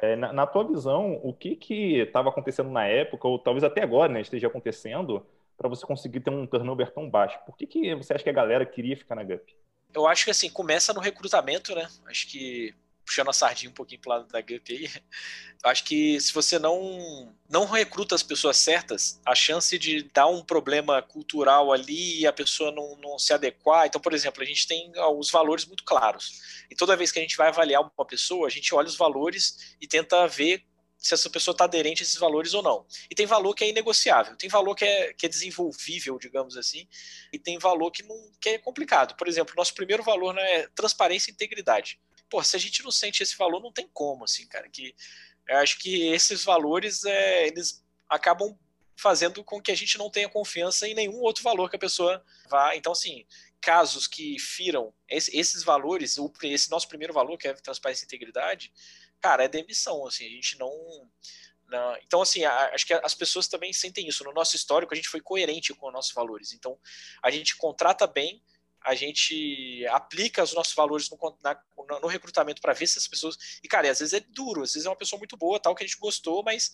É, 0.00 0.16
na, 0.16 0.32
na, 0.32 0.46
tua 0.46 0.64
visão, 0.64 1.20
o 1.22 1.32
que 1.32 1.54
que 1.54 1.98
estava 1.98 2.30
acontecendo 2.30 2.70
na 2.70 2.86
época, 2.86 3.28
ou 3.28 3.38
talvez 3.38 3.62
até 3.62 3.82
agora, 3.82 4.12
né, 4.12 4.20
esteja 4.20 4.46
acontecendo, 4.46 5.26
para 5.56 5.68
você 5.68 5.86
conseguir 5.86 6.20
ter 6.20 6.30
um 6.30 6.46
turnover 6.46 6.92
tão 6.92 7.08
baixo? 7.08 7.38
Por 7.46 7.56
que, 7.56 7.66
que 7.66 7.94
você 7.94 8.12
acha 8.12 8.24
que 8.24 8.30
a 8.30 8.34
galera 8.34 8.66
queria 8.66 8.96
ficar 8.96 9.14
na 9.14 9.24
GUP? 9.24 9.56
Eu 9.94 10.06
acho 10.06 10.24
que 10.24 10.30
assim, 10.30 10.50
começa 10.50 10.92
no 10.92 11.00
recrutamento, 11.00 11.74
né? 11.74 11.88
Acho 12.06 12.28
que 12.28 12.74
puxando 13.06 13.30
a 13.30 13.32
sardinha 13.32 13.70
um 13.70 13.74
pouquinho 13.74 14.00
para 14.00 14.16
lado 14.16 14.26
da 14.26 14.40
GUP 14.40 14.72
aí, 14.72 14.90
acho 15.64 15.84
que 15.84 16.20
se 16.20 16.34
você 16.34 16.58
não 16.58 17.32
não 17.48 17.64
recruta 17.64 18.16
as 18.16 18.22
pessoas 18.22 18.56
certas, 18.56 19.20
a 19.24 19.34
chance 19.34 19.78
de 19.78 20.02
dar 20.12 20.26
um 20.26 20.42
problema 20.42 21.00
cultural 21.00 21.72
ali 21.72 22.20
e 22.20 22.26
a 22.26 22.32
pessoa 22.32 22.72
não, 22.72 22.96
não 22.96 23.18
se 23.18 23.32
adequar. 23.32 23.86
Então, 23.86 24.00
por 24.00 24.12
exemplo, 24.12 24.42
a 24.42 24.46
gente 24.46 24.66
tem 24.66 24.92
os 25.16 25.30
valores 25.30 25.64
muito 25.64 25.84
claros. 25.84 26.42
E 26.68 26.74
toda 26.74 26.96
vez 26.96 27.12
que 27.12 27.20
a 27.20 27.22
gente 27.22 27.36
vai 27.36 27.48
avaliar 27.48 27.80
uma 27.80 28.04
pessoa, 28.04 28.48
a 28.48 28.50
gente 28.50 28.74
olha 28.74 28.88
os 28.88 28.96
valores 28.96 29.76
e 29.80 29.86
tenta 29.86 30.26
ver 30.26 30.64
se 31.06 31.14
essa 31.14 31.30
pessoa 31.30 31.52
está 31.52 31.64
aderente 31.64 32.02
a 32.02 32.04
esses 32.04 32.16
valores 32.16 32.54
ou 32.54 32.62
não. 32.62 32.86
E 33.10 33.14
tem 33.14 33.26
valor 33.26 33.54
que 33.54 33.64
é 33.64 33.68
inegociável, 33.68 34.36
tem 34.36 34.48
valor 34.48 34.74
que 34.74 34.84
é, 34.84 35.12
que 35.12 35.26
é 35.26 35.28
desenvolvível, 35.28 36.18
digamos 36.18 36.56
assim, 36.56 36.88
e 37.32 37.38
tem 37.38 37.58
valor 37.58 37.90
que, 37.90 38.02
não, 38.02 38.32
que 38.40 38.50
é 38.50 38.58
complicado. 38.58 39.16
Por 39.16 39.28
exemplo, 39.28 39.54
nosso 39.56 39.74
primeiro 39.74 40.02
valor 40.02 40.34
né, 40.34 40.42
é 40.42 40.68
transparência 40.74 41.30
e 41.30 41.34
integridade. 41.34 42.00
Pô, 42.28 42.42
se 42.42 42.56
a 42.56 42.58
gente 42.58 42.82
não 42.82 42.90
sente 42.90 43.22
esse 43.22 43.36
valor, 43.36 43.60
não 43.60 43.72
tem 43.72 43.88
como, 43.92 44.24
assim, 44.24 44.46
cara. 44.48 44.68
Que 44.68 44.94
eu 45.48 45.58
acho 45.58 45.78
que 45.78 46.08
esses 46.08 46.44
valores, 46.44 47.04
é, 47.04 47.46
eles 47.46 47.84
acabam 48.08 48.58
fazendo 48.98 49.44
com 49.44 49.60
que 49.60 49.70
a 49.70 49.76
gente 49.76 49.98
não 49.98 50.10
tenha 50.10 50.28
confiança 50.28 50.88
em 50.88 50.94
nenhum 50.94 51.20
outro 51.20 51.44
valor 51.44 51.68
que 51.68 51.76
a 51.76 51.78
pessoa 51.78 52.24
vá. 52.48 52.74
Então, 52.74 52.92
assim, 52.92 53.26
casos 53.60 54.06
que 54.06 54.38
firam 54.38 54.92
esses 55.08 55.62
valores, 55.62 56.16
esse 56.42 56.70
nosso 56.70 56.88
primeiro 56.88 57.12
valor, 57.12 57.36
que 57.36 57.46
é 57.46 57.52
transparência 57.52 58.04
e 58.04 58.06
integridade, 58.06 58.72
cara, 59.20 59.44
é 59.44 59.48
demissão, 59.48 60.06
assim, 60.06 60.26
a 60.26 60.30
gente 60.30 60.58
não... 60.58 60.70
não 61.68 61.96
então, 61.98 62.22
assim, 62.22 62.44
a, 62.44 62.74
acho 62.74 62.86
que 62.86 62.94
as 62.94 63.14
pessoas 63.14 63.48
também 63.48 63.72
sentem 63.72 64.06
isso. 64.06 64.24
No 64.24 64.32
nosso 64.32 64.56
histórico, 64.56 64.92
a 64.92 64.96
gente 64.96 65.08
foi 65.08 65.20
coerente 65.20 65.74
com 65.74 65.86
os 65.86 65.92
nossos 65.92 66.12
valores. 66.12 66.52
Então, 66.52 66.78
a 67.22 67.30
gente 67.30 67.56
contrata 67.56 68.06
bem, 68.06 68.42
a 68.86 68.94
gente 68.94 69.84
aplica 69.88 70.44
os 70.44 70.54
nossos 70.54 70.74
valores 70.74 71.10
no, 71.10 71.38
na, 71.42 71.60
no 72.00 72.06
recrutamento 72.06 72.62
para 72.62 72.72
ver 72.72 72.86
se 72.86 72.98
as 72.98 73.08
pessoas. 73.08 73.36
E, 73.62 73.68
cara, 73.68 73.90
às 73.90 73.98
vezes 73.98 74.14
é 74.14 74.20
duro, 74.20 74.62
às 74.62 74.72
vezes 74.72 74.86
é 74.86 74.88
uma 74.88 74.96
pessoa 74.96 75.18
muito 75.18 75.36
boa, 75.36 75.58
tal, 75.58 75.74
que 75.74 75.82
a 75.82 75.86
gente 75.86 75.98
gostou, 75.98 76.42
mas 76.44 76.70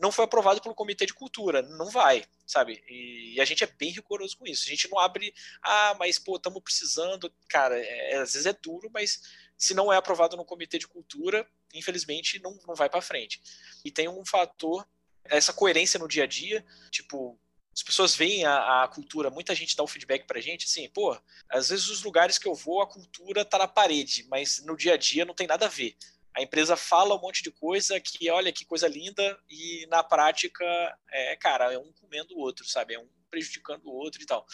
não 0.00 0.10
foi 0.10 0.24
aprovado 0.24 0.60
pelo 0.60 0.74
comitê 0.74 1.06
de 1.06 1.14
cultura. 1.14 1.62
Não 1.62 1.88
vai, 1.88 2.24
sabe? 2.46 2.82
E, 2.88 3.34
e 3.36 3.40
a 3.40 3.44
gente 3.44 3.62
é 3.62 3.66
bem 3.66 3.90
rigoroso 3.90 4.36
com 4.36 4.46
isso. 4.46 4.64
A 4.66 4.70
gente 4.70 4.90
não 4.90 4.98
abre, 4.98 5.32
ah, 5.62 5.94
mas, 5.98 6.18
pô, 6.18 6.36
estamos 6.36 6.60
precisando. 6.62 7.32
Cara, 7.48 7.78
é, 7.78 8.16
às 8.16 8.32
vezes 8.32 8.46
é 8.46 8.52
duro, 8.52 8.90
mas 8.92 9.20
se 9.62 9.74
não 9.74 9.92
é 9.92 9.96
aprovado 9.96 10.36
no 10.36 10.44
comitê 10.44 10.76
de 10.76 10.88
cultura, 10.88 11.48
infelizmente 11.72 12.42
não, 12.42 12.58
não 12.66 12.74
vai 12.74 12.90
para 12.90 13.00
frente. 13.00 13.40
E 13.84 13.92
tem 13.92 14.08
um 14.08 14.24
fator, 14.26 14.84
essa 15.22 15.52
coerência 15.52 16.00
no 16.00 16.08
dia 16.08 16.24
a 16.24 16.26
dia, 16.26 16.66
tipo, 16.90 17.38
as 17.72 17.80
pessoas 17.80 18.16
veem 18.16 18.44
a, 18.44 18.82
a, 18.82 18.88
cultura, 18.88 19.30
muita 19.30 19.54
gente 19.54 19.76
dá 19.76 19.84
o 19.84 19.86
feedback 19.86 20.26
pra 20.26 20.40
gente, 20.40 20.64
assim, 20.64 20.88
pô, 20.88 21.16
às 21.48 21.68
vezes 21.68 21.88
os 21.88 22.02
lugares 22.02 22.38
que 22.38 22.48
eu 22.48 22.56
vou, 22.56 22.82
a 22.82 22.88
cultura 22.88 23.44
tá 23.44 23.56
na 23.56 23.68
parede, 23.68 24.26
mas 24.28 24.60
no 24.64 24.76
dia 24.76 24.94
a 24.94 24.96
dia 24.96 25.24
não 25.24 25.32
tem 25.32 25.46
nada 25.46 25.66
a 25.66 25.68
ver. 25.68 25.96
A 26.36 26.42
empresa 26.42 26.76
fala 26.76 27.14
um 27.14 27.20
monte 27.20 27.40
de 27.40 27.52
coisa 27.52 28.00
que, 28.00 28.28
olha, 28.30 28.52
que 28.52 28.64
coisa 28.64 28.88
linda, 28.88 29.38
e 29.48 29.86
na 29.86 30.02
prática, 30.02 30.64
é, 31.08 31.36
cara, 31.36 31.72
é 31.72 31.78
um 31.78 31.92
comendo 31.92 32.34
o 32.34 32.40
outro, 32.40 32.64
sabe? 32.64 32.94
É 32.94 32.98
um 32.98 33.08
prejudicando 33.30 33.86
o 33.86 33.94
outro 33.94 34.20
e 34.20 34.26
tal. 34.26 34.44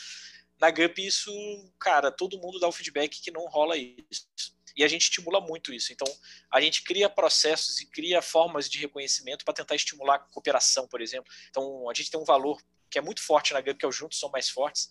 Na 0.60 0.70
GUP, 0.70 1.06
isso, 1.06 1.32
cara, 1.78 2.12
todo 2.12 2.38
mundo 2.38 2.60
dá 2.60 2.68
o 2.68 2.72
feedback 2.72 3.22
que 3.22 3.30
não 3.30 3.46
rola 3.46 3.74
isso. 3.74 4.57
E 4.78 4.84
a 4.84 4.88
gente 4.88 5.02
estimula 5.02 5.40
muito 5.40 5.74
isso. 5.74 5.92
Então, 5.92 6.06
a 6.50 6.60
gente 6.60 6.84
cria 6.84 7.10
processos 7.10 7.80
e 7.80 7.86
cria 7.86 8.22
formas 8.22 8.70
de 8.70 8.78
reconhecimento 8.78 9.44
para 9.44 9.52
tentar 9.52 9.74
estimular 9.74 10.14
a 10.14 10.18
cooperação, 10.20 10.86
por 10.86 11.00
exemplo. 11.00 11.30
Então, 11.50 11.90
a 11.90 11.94
gente 11.94 12.10
tem 12.10 12.20
um 12.20 12.24
valor 12.24 12.62
que 12.88 12.96
é 12.96 13.02
muito 13.02 13.20
forte 13.20 13.52
na 13.52 13.60
GUP, 13.60 13.74
que 13.74 13.84
é 13.84 13.88
o 13.88 13.92
Juntos 13.92 14.20
São 14.20 14.30
Mais 14.30 14.48
Fortes. 14.48 14.88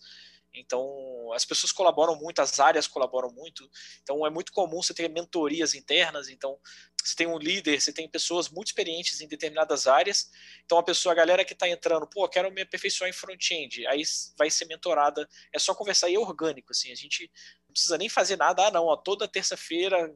Então, 0.54 1.32
as 1.34 1.44
pessoas 1.44 1.72
colaboram 1.72 2.16
muito, 2.16 2.40
as 2.40 2.58
áreas 2.58 2.86
colaboram 2.86 3.30
muito. 3.32 3.68
Então, 4.02 4.26
é 4.26 4.30
muito 4.30 4.52
comum 4.52 4.82
você 4.82 4.94
ter 4.94 5.08
mentorias 5.08 5.74
internas. 5.74 6.28
Então, 6.28 6.58
você 7.02 7.14
tem 7.14 7.26
um 7.26 7.38
líder, 7.38 7.80
você 7.80 7.92
tem 7.92 8.08
pessoas 8.08 8.48
muito 8.48 8.68
experientes 8.68 9.20
em 9.20 9.28
determinadas 9.28 9.86
áreas. 9.86 10.30
Então, 10.64 10.78
a 10.78 10.82
pessoa, 10.82 11.12
a 11.12 11.16
galera 11.16 11.44
que 11.44 11.52
está 11.52 11.68
entrando, 11.68 12.06
pô, 12.06 12.28
quero 12.28 12.50
me 12.50 12.62
aperfeiçoar 12.62 13.08
em 13.08 13.12
front-end, 13.12 13.86
aí 13.86 14.02
vai 14.36 14.50
ser 14.50 14.66
mentorada. 14.66 15.28
É 15.52 15.58
só 15.58 15.74
conversar 15.74 16.10
e 16.10 16.14
é 16.14 16.18
orgânico, 16.18 16.72
assim. 16.72 16.90
A 16.92 16.96
gente 16.96 17.30
precisa 17.78 17.98
nem 17.98 18.08
fazer 18.08 18.36
nada. 18.36 18.66
Ah, 18.66 18.70
não, 18.70 18.86
ó, 18.86 18.96
toda 18.96 19.28
terça-feira, 19.28 20.12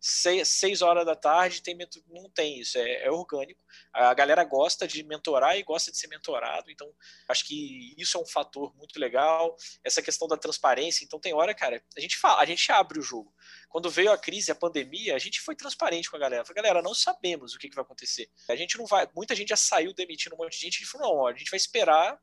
seis, 0.00 0.48
seis 0.48 0.82
horas 0.82 1.06
da 1.06 1.14
tarde, 1.14 1.62
tem 1.62 1.76
não 2.08 2.30
tem 2.30 2.58
isso, 2.60 2.78
é, 2.78 3.04
é, 3.04 3.10
orgânico. 3.10 3.60
A 3.92 4.12
galera 4.14 4.42
gosta 4.44 4.86
de 4.86 5.02
mentorar 5.04 5.56
e 5.56 5.62
gosta 5.62 5.90
de 5.90 5.98
ser 5.98 6.08
mentorado, 6.08 6.70
então 6.70 6.92
acho 7.28 7.46
que 7.46 7.94
isso 7.96 8.16
é 8.16 8.20
um 8.20 8.26
fator 8.26 8.74
muito 8.76 8.98
legal. 8.98 9.56
Essa 9.84 10.02
questão 10.02 10.26
da 10.26 10.36
transparência, 10.36 11.04
então 11.04 11.20
tem 11.20 11.34
hora, 11.34 11.54
cara, 11.54 11.82
a 11.96 12.00
gente 12.00 12.16
fala, 12.16 12.40
a 12.40 12.46
gente 12.46 12.70
abre 12.72 12.98
o 12.98 13.02
jogo. 13.02 13.32
Quando 13.68 13.90
veio 13.90 14.12
a 14.12 14.18
crise, 14.18 14.50
a 14.50 14.54
pandemia, 14.54 15.14
a 15.14 15.18
gente 15.18 15.40
foi 15.40 15.54
transparente 15.54 16.10
com 16.10 16.16
a 16.16 16.20
galera. 16.20 16.44
Falei, 16.44 16.62
galera, 16.62 16.82
não 16.82 16.94
sabemos 16.94 17.54
o 17.54 17.58
que, 17.58 17.68
que 17.68 17.74
vai 17.74 17.84
acontecer. 17.84 18.30
A 18.48 18.56
gente 18.56 18.76
não 18.78 18.86
vai, 18.86 19.08
muita 19.14 19.34
gente 19.34 19.48
já 19.50 19.56
saiu 19.56 19.92
demitindo 19.92 20.34
um 20.34 20.38
monte 20.38 20.52
de 20.52 20.60
gente, 20.60 20.78
gente 20.78 20.90
falou, 20.90 21.16
não, 21.16 21.26
a 21.26 21.32
gente 21.32 21.50
vai 21.50 21.58
esperar 21.58 22.18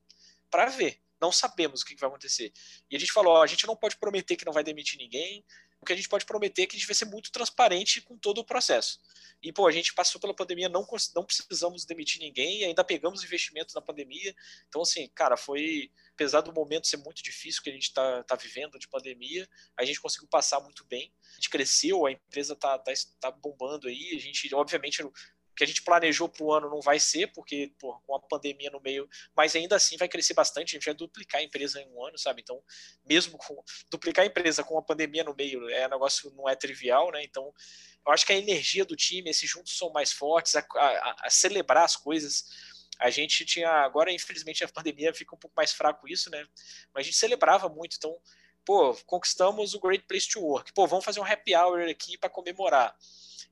para 0.49 0.65
ver 0.67 1.04
não 1.25 1.31
sabemos 1.31 1.81
o 1.81 1.85
que 1.85 1.95
vai 1.95 2.07
acontecer. 2.07 2.53
E 2.89 2.95
a 2.95 2.99
gente 2.99 3.11
falou, 3.11 3.33
ó, 3.33 3.43
a 3.43 3.47
gente 3.47 3.65
não 3.65 3.75
pode 3.75 3.97
prometer 3.97 4.35
que 4.35 4.45
não 4.45 4.53
vai 4.53 4.63
demitir 4.63 4.99
ninguém, 4.99 5.43
o 5.81 5.85
que 5.85 5.93
a 5.93 5.95
gente 5.95 6.09
pode 6.09 6.25
prometer 6.25 6.63
é 6.63 6.65
que 6.65 6.75
a 6.75 6.79
gente 6.79 6.87
vai 6.87 6.95
ser 6.95 7.05
muito 7.05 7.31
transparente 7.31 8.01
com 8.01 8.17
todo 8.17 8.39
o 8.39 8.43
processo. 8.43 8.99
E, 9.41 9.51
pô, 9.51 9.67
a 9.67 9.71
gente 9.71 9.93
passou 9.93 10.19
pela 10.19 10.33
pandemia, 10.33 10.69
não, 10.69 10.85
não 11.15 11.23
precisamos 11.23 11.85
demitir 11.85 12.19
ninguém, 12.21 12.63
ainda 12.63 12.83
pegamos 12.83 13.23
investimento 13.23 13.73
na 13.75 13.81
pandemia. 13.81 14.35
Então, 14.67 14.81
assim, 14.81 15.07
cara, 15.09 15.35
foi, 15.37 15.91
apesar 16.13 16.41
do 16.41 16.53
momento 16.53 16.87
ser 16.87 16.97
muito 16.97 17.21
difícil 17.21 17.61
que 17.61 17.69
a 17.69 17.73
gente 17.73 17.89
está 17.89 18.23
tá 18.23 18.35
vivendo 18.35 18.79
de 18.79 18.87
pandemia, 18.87 19.47
a 19.77 19.85
gente 19.85 19.99
conseguiu 19.99 20.27
passar 20.27 20.59
muito 20.59 20.83
bem. 20.85 21.13
A 21.33 21.35
gente 21.35 21.49
cresceu, 21.49 22.05
a 22.05 22.11
empresa 22.11 22.55
tá, 22.55 22.79
tá, 22.79 22.91
tá 23.19 23.31
bombando 23.31 23.87
aí. 23.87 24.15
A 24.15 24.19
gente, 24.19 24.53
obviamente, 24.55 25.03
que 25.55 25.63
a 25.63 25.67
gente 25.67 25.81
planejou 25.83 26.27
para 26.27 26.43
o 26.43 26.53
ano 26.53 26.69
não 26.69 26.81
vai 26.81 26.99
ser, 26.99 27.27
porque 27.33 27.71
pô, 27.79 27.97
com 28.05 28.15
a 28.15 28.19
pandemia 28.19 28.69
no 28.69 28.81
meio, 28.81 29.09
mas 29.35 29.55
ainda 29.55 29.75
assim 29.75 29.95
vai 29.97 30.07
crescer 30.07 30.33
bastante, 30.33 30.75
a 30.75 30.77
gente 30.77 30.85
vai 30.85 30.93
duplicar 30.93 31.39
a 31.41 31.43
empresa 31.43 31.81
em 31.81 31.89
um 31.89 32.05
ano, 32.05 32.17
sabe? 32.17 32.41
Então, 32.41 32.61
mesmo 33.05 33.37
com 33.37 33.63
duplicar 33.89 34.23
a 34.23 34.27
empresa 34.27 34.63
com 34.63 34.77
a 34.77 34.81
pandemia 34.81 35.23
no 35.23 35.33
meio, 35.33 35.67
é 35.69 35.87
negócio 35.87 36.31
não 36.35 36.49
é 36.49 36.55
trivial, 36.55 37.11
né? 37.11 37.23
Então, 37.23 37.53
eu 38.05 38.11
acho 38.11 38.25
que 38.25 38.33
a 38.33 38.37
energia 38.37 38.85
do 38.85 38.95
time, 38.95 39.29
esses 39.29 39.49
juntos 39.49 39.77
são 39.77 39.89
mais 39.91 40.11
fortes, 40.11 40.55
a, 40.55 40.59
a, 40.59 41.15
a 41.25 41.29
celebrar 41.29 41.85
as 41.85 41.95
coisas. 41.95 42.45
A 42.99 43.09
gente 43.09 43.45
tinha, 43.45 43.69
agora 43.69 44.11
infelizmente 44.11 44.63
a 44.63 44.67
pandemia 44.67 45.13
fica 45.13 45.35
um 45.35 45.39
pouco 45.39 45.55
mais 45.55 45.71
fraco 45.71 46.07
isso, 46.07 46.29
né? 46.29 46.45
Mas 46.93 47.01
a 47.01 47.03
gente 47.03 47.17
celebrava 47.17 47.69
muito, 47.69 47.95
então, 47.97 48.15
pô, 48.65 48.93
conquistamos 49.05 49.73
o 49.73 49.79
Great 49.79 50.05
Place 50.05 50.27
to 50.29 50.41
Work. 50.41 50.73
Pô, 50.73 50.85
vamos 50.85 51.05
fazer 51.05 51.19
um 51.21 51.25
happy 51.25 51.55
hour 51.55 51.89
aqui 51.89 52.17
para 52.17 52.29
comemorar 52.29 52.95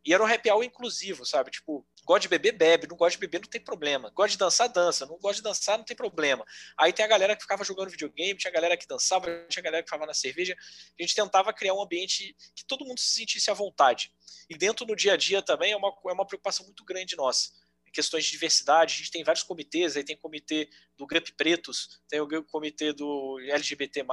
e 0.06 0.14
era 0.14 0.22
um 0.22 0.28
happy 0.28 0.50
hour 0.52 0.64
inclusivo, 0.64 1.26
sabe? 1.26 1.50
Tipo, 1.50 1.86
gosta 2.06 2.22
de 2.22 2.28
beber, 2.28 2.52
bebe, 2.52 2.88
não 2.88 2.98
gosta 2.98 3.18
de 3.18 3.20
beber, 3.20 3.42
não 3.42 3.50
tem 3.50 3.62
problema. 3.62 4.10
Gosta 4.10 4.32
de 4.32 4.38
dançar, 4.38 4.68
dança, 4.68 5.06
não 5.06 5.18
gosta 5.18 5.38
de 5.38 5.44
dançar, 5.44 5.78
não 5.78 5.86
tem 5.86 5.96
problema. 5.96 6.46
Aí 6.78 6.92
tem 6.92 7.06
a 7.06 7.08
galera 7.08 7.36
que 7.36 7.42
ficava 7.42 7.64
jogando 7.64 7.90
videogame, 7.90 8.38
tinha 8.38 8.52
a 8.52 8.54
galera 8.54 8.76
que 8.76 8.88
dançava, 8.88 9.26
tinha 9.48 9.62
a 9.62 9.64
galera 9.64 9.84
que 9.84 9.90
ficava 9.90 10.06
na 10.06 10.14
cerveja. 10.14 10.56
A 11.00 11.02
gente 11.02 11.16
tentava 11.16 11.54
criar 11.54 11.74
um 11.74 11.82
ambiente 11.82 12.36
que 12.56 12.66
todo 12.66 12.86
mundo 12.86 13.00
se 13.00 13.14
sentisse 13.14 13.50
à 13.50 13.54
vontade. 13.54 14.12
E 14.50 14.58
dentro 14.58 14.86
do 14.86 14.96
dia 14.96 15.14
a 15.14 15.18
dia 15.18 15.42
também 15.42 15.72
é 15.72 15.78
uma, 15.78 15.94
é 16.08 16.12
uma 16.12 16.28
preocupação 16.28 16.66
muito 16.66 16.84
grande 16.84 17.16
nossa 17.16 17.52
questões 17.94 18.26
de 18.26 18.32
diversidade, 18.32 18.96
a 18.96 18.98
gente 18.98 19.12
tem 19.12 19.24
vários 19.24 19.44
comitês, 19.44 19.96
aí 19.96 20.04
tem 20.04 20.18
comitê 20.18 20.68
do 20.98 21.06
GUP 21.06 21.32
Pretos, 21.34 22.02
tem 22.10 22.20
o 22.20 22.44
comitê 22.44 22.92
do 22.92 23.40
LGBT+, 23.40 24.04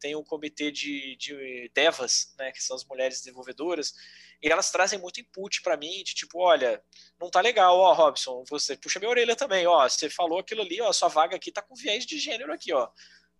tem 0.00 0.14
o 0.14 0.24
comitê 0.24 0.70
de, 0.70 1.16
de 1.16 1.70
devas, 1.74 2.34
né, 2.38 2.52
que 2.52 2.62
são 2.62 2.76
as 2.76 2.84
mulheres 2.84 3.18
desenvolvedoras, 3.18 3.94
e 4.42 4.50
elas 4.50 4.70
trazem 4.70 4.98
muito 4.98 5.20
input 5.20 5.62
para 5.62 5.76
mim, 5.76 6.02
de 6.04 6.14
tipo, 6.14 6.38
olha, 6.40 6.82
não 7.20 7.30
tá 7.30 7.40
legal, 7.40 7.76
ó, 7.76 7.92
Robson, 7.92 8.44
você 8.48 8.76
puxa 8.76 8.98
minha 8.98 9.10
orelha 9.10 9.34
também, 9.34 9.66
ó, 9.66 9.88
você 9.88 10.08
falou 10.08 10.38
aquilo 10.38 10.62
ali, 10.62 10.80
ó, 10.80 10.92
sua 10.92 11.08
vaga 11.08 11.36
aqui 11.36 11.50
tá 11.50 11.60
com 11.60 11.74
viés 11.74 12.06
de 12.06 12.18
gênero 12.18 12.52
aqui, 12.52 12.72
ó. 12.72 12.88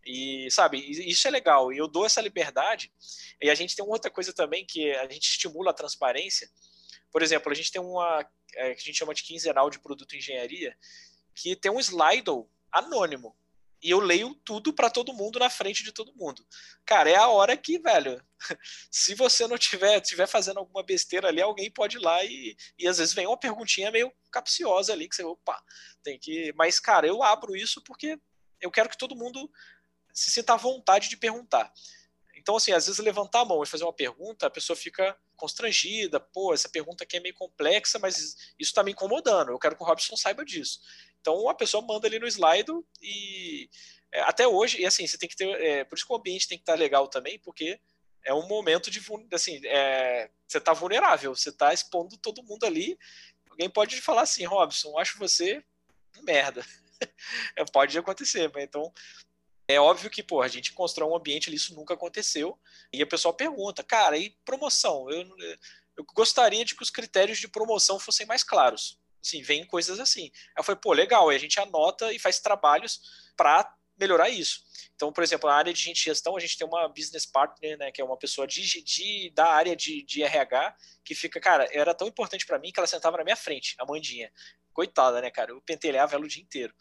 E, 0.04 0.50
sabe, 0.50 0.78
isso 0.78 1.28
é 1.28 1.30
legal, 1.30 1.72
e 1.72 1.78
eu 1.78 1.86
dou 1.86 2.06
essa 2.06 2.20
liberdade, 2.20 2.92
e 3.40 3.50
a 3.50 3.54
gente 3.54 3.76
tem 3.76 3.84
outra 3.84 4.10
coisa 4.10 4.32
também, 4.32 4.64
que 4.64 4.90
a 4.92 5.08
gente 5.08 5.28
estimula 5.28 5.70
a 5.70 5.74
transparência, 5.74 6.50
por 7.10 7.22
exemplo, 7.22 7.50
a 7.50 7.54
gente 7.54 7.72
tem 7.72 7.80
uma, 7.80 8.26
é, 8.54 8.74
que 8.74 8.80
a 8.80 8.84
gente 8.84 8.98
chama 8.98 9.14
de 9.14 9.22
quinzenal 9.22 9.70
de 9.70 9.78
produto 9.78 10.16
engenharia, 10.16 10.76
que 11.34 11.54
tem 11.54 11.70
um 11.70 11.78
Slido 11.78 12.48
anônimo, 12.72 13.36
e 13.82 13.90
eu 13.90 14.00
leio 14.00 14.34
tudo 14.44 14.72
para 14.72 14.90
todo 14.90 15.12
mundo 15.12 15.38
na 15.38 15.48
frente 15.48 15.84
de 15.84 15.92
todo 15.92 16.14
mundo. 16.14 16.44
Cara, 16.84 17.10
é 17.10 17.16
a 17.16 17.28
hora 17.28 17.56
que, 17.56 17.78
velho, 17.78 18.22
se 18.90 19.14
você 19.14 19.46
não 19.46 19.56
tiver, 19.56 20.00
tiver 20.00 20.26
fazendo 20.26 20.58
alguma 20.58 20.82
besteira 20.82 21.28
ali, 21.28 21.40
alguém 21.40 21.70
pode 21.70 21.96
ir 21.96 22.00
lá 22.00 22.24
e, 22.24 22.56
e 22.78 22.88
às 22.88 22.98
vezes 22.98 23.14
vem 23.14 23.26
uma 23.26 23.38
perguntinha 23.38 23.90
meio 23.90 24.12
capciosa 24.30 24.92
ali 24.92 25.08
que 25.08 25.14
você, 25.14 25.24
opa, 25.24 25.62
tem 26.02 26.18
que, 26.18 26.52
mas 26.56 26.80
cara, 26.80 27.06
eu 27.06 27.22
abro 27.22 27.56
isso 27.56 27.82
porque 27.82 28.18
eu 28.60 28.70
quero 28.70 28.88
que 28.88 28.98
todo 28.98 29.16
mundo 29.16 29.50
se 30.12 30.30
sinta 30.30 30.54
à 30.54 30.56
vontade 30.56 31.08
de 31.08 31.16
perguntar. 31.16 31.72
Então, 32.48 32.56
assim, 32.56 32.72
às 32.72 32.86
vezes 32.86 33.00
levantar 33.00 33.40
a 33.40 33.44
mão 33.44 33.62
e 33.62 33.66
fazer 33.66 33.84
uma 33.84 33.92
pergunta, 33.92 34.46
a 34.46 34.50
pessoa 34.50 34.76
fica 34.76 35.16
constrangida, 35.36 36.18
pô, 36.18 36.54
essa 36.54 36.68
pergunta 36.68 37.04
aqui 37.04 37.16
é 37.16 37.20
meio 37.20 37.34
complexa, 37.34 37.98
mas 37.98 38.16
isso 38.16 38.56
está 38.58 38.82
me 38.82 38.92
incomodando, 38.92 39.50
eu 39.50 39.58
quero 39.58 39.76
que 39.76 39.82
o 39.82 39.86
Robson 39.86 40.16
saiba 40.16 40.44
disso. 40.44 40.80
Então 41.20 41.48
a 41.48 41.54
pessoa 41.54 41.84
manda 41.84 42.06
ali 42.06 42.18
no 42.18 42.26
slide 42.26 42.70
e 43.02 43.68
é, 44.12 44.20
até 44.20 44.46
hoje, 44.46 44.80
e 44.80 44.86
assim, 44.86 45.06
você 45.06 45.18
tem 45.18 45.28
que 45.28 45.36
ter. 45.36 45.48
É, 45.60 45.84
por 45.84 45.96
isso 45.96 46.06
que 46.06 46.12
o 46.12 46.16
ambiente 46.16 46.48
tem 46.48 46.58
que 46.58 46.62
estar 46.62 46.74
legal 46.74 47.08
também, 47.08 47.38
porque 47.38 47.78
é 48.24 48.32
um 48.32 48.46
momento 48.46 48.90
de 48.90 49.00
assim, 49.32 49.60
é, 49.66 50.30
você 50.46 50.58
está 50.58 50.72
vulnerável, 50.72 51.34
você 51.34 51.50
está 51.50 51.72
expondo 51.72 52.16
todo 52.16 52.42
mundo 52.42 52.64
ali. 52.64 52.98
Alguém 53.50 53.68
pode 53.68 54.00
falar 54.00 54.22
assim, 54.22 54.44
Robson, 54.44 54.98
acho 54.98 55.18
você 55.18 55.62
um 56.18 56.22
merda. 56.22 56.64
É, 57.54 57.64
pode 57.64 57.96
acontecer, 57.96 58.50
mas 58.52 58.64
então 58.64 58.92
é 59.68 59.78
óbvio 59.78 60.10
que, 60.10 60.20
pô, 60.20 60.42
a 60.42 60.48
gente 60.48 60.72
constrói 60.72 61.08
um 61.08 61.14
ambiente 61.14 61.48
ali, 61.48 61.56
isso 61.56 61.72
nunca 61.72 61.94
aconteceu. 61.94 62.58
E 62.92 63.00
a 63.00 63.06
pessoa 63.06 63.32
pergunta, 63.32 63.84
cara, 63.84 64.18
e 64.18 64.30
promoção? 64.44 65.08
Eu, 65.08 65.24
eu 65.96 66.04
gostaria 66.12 66.64
de 66.64 66.74
que 66.74 66.82
os 66.82 66.90
critérios 66.90 67.38
de 67.38 67.46
promoção 67.46 68.00
fossem 68.00 68.26
mais 68.26 68.42
claros. 68.42 68.98
Assim, 69.24 69.42
vem 69.42 69.64
coisas 69.64 69.98
assim. 70.00 70.30
Aí 70.56 70.64
foi, 70.64 70.76
pô, 70.76 70.92
legal, 70.92 71.32
e 71.32 71.36
a 71.36 71.38
gente 71.38 71.58
anota 71.58 72.12
e 72.12 72.18
faz 72.18 72.40
trabalhos 72.40 73.00
para 73.36 73.74
melhorar 73.98 74.28
isso. 74.28 74.62
Então, 74.94 75.12
por 75.12 75.22
exemplo, 75.22 75.48
na 75.48 75.56
área 75.56 75.72
de 75.72 75.80
gente 75.80 76.04
gestão, 76.04 76.36
a 76.36 76.40
gente 76.40 76.56
tem 76.56 76.66
uma 76.66 76.88
business 76.88 77.26
partner, 77.26 77.76
né, 77.78 77.90
que 77.90 78.00
é 78.00 78.04
uma 78.04 78.16
pessoa 78.16 78.46
de, 78.46 78.82
de 78.82 79.30
da 79.34 79.46
área 79.46 79.76
de, 79.76 80.02
de 80.04 80.22
RH, 80.22 80.76
que 81.04 81.14
fica, 81.14 81.40
cara, 81.40 81.68
era 81.72 81.94
tão 81.94 82.06
importante 82.06 82.46
para 82.46 82.58
mim 82.58 82.72
que 82.72 82.78
ela 82.78 82.86
sentava 82.86 83.16
na 83.16 83.24
minha 83.24 83.36
frente, 83.36 83.74
a 83.78 83.84
Mandinha. 83.84 84.32
Coitada, 84.72 85.20
né, 85.20 85.30
cara? 85.30 85.50
Eu 85.50 85.60
pentelhava 85.62 86.14
ela 86.14 86.24
o 86.24 86.28
dia 86.28 86.42
inteiro. 86.42 86.72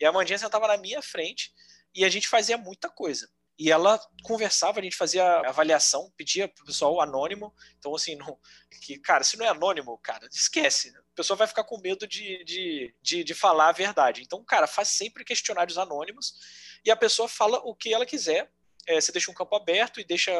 E 0.00 0.04
a 0.04 0.12
Mandinha 0.12 0.38
sentava 0.38 0.66
na 0.66 0.76
minha 0.78 1.02
frente 1.02 1.52
e 1.94 2.04
a 2.04 2.08
gente 2.08 2.28
fazia 2.28 2.56
muita 2.56 2.88
coisa. 2.88 3.28
E 3.58 3.70
ela 3.70 4.00
conversava, 4.22 4.80
a 4.80 4.82
gente 4.82 4.96
fazia 4.96 5.24
avaliação, 5.40 6.12
pedia 6.16 6.48
pro 6.48 6.64
pessoal 6.64 7.00
anônimo. 7.00 7.54
Então, 7.78 7.94
assim, 7.94 8.16
não, 8.16 8.38
que, 8.82 8.98
cara, 8.98 9.22
se 9.22 9.36
não 9.36 9.46
é 9.46 9.48
anônimo, 9.48 9.96
cara, 9.98 10.26
esquece. 10.32 10.90
Né? 10.90 11.00
A 11.14 11.16
pessoa 11.16 11.36
vai 11.36 11.46
ficar 11.46 11.62
com 11.62 11.80
medo 11.80 12.08
de, 12.08 12.42
de, 12.44 12.94
de, 13.00 13.22
de 13.22 13.34
falar 13.34 13.68
a 13.68 13.72
verdade. 13.72 14.20
Então, 14.20 14.44
cara, 14.44 14.66
faz 14.66 14.88
sempre 14.88 15.24
questionários 15.24 15.78
anônimos 15.78 16.34
e 16.84 16.90
a 16.90 16.96
pessoa 16.96 17.28
fala 17.28 17.58
o 17.58 17.72
que 17.74 17.94
ela 17.94 18.04
quiser. 18.04 18.50
É, 18.86 19.00
você 19.00 19.12
deixa 19.12 19.30
um 19.30 19.34
campo 19.34 19.54
aberto 19.54 20.00
e 20.00 20.04
deixa 20.04 20.32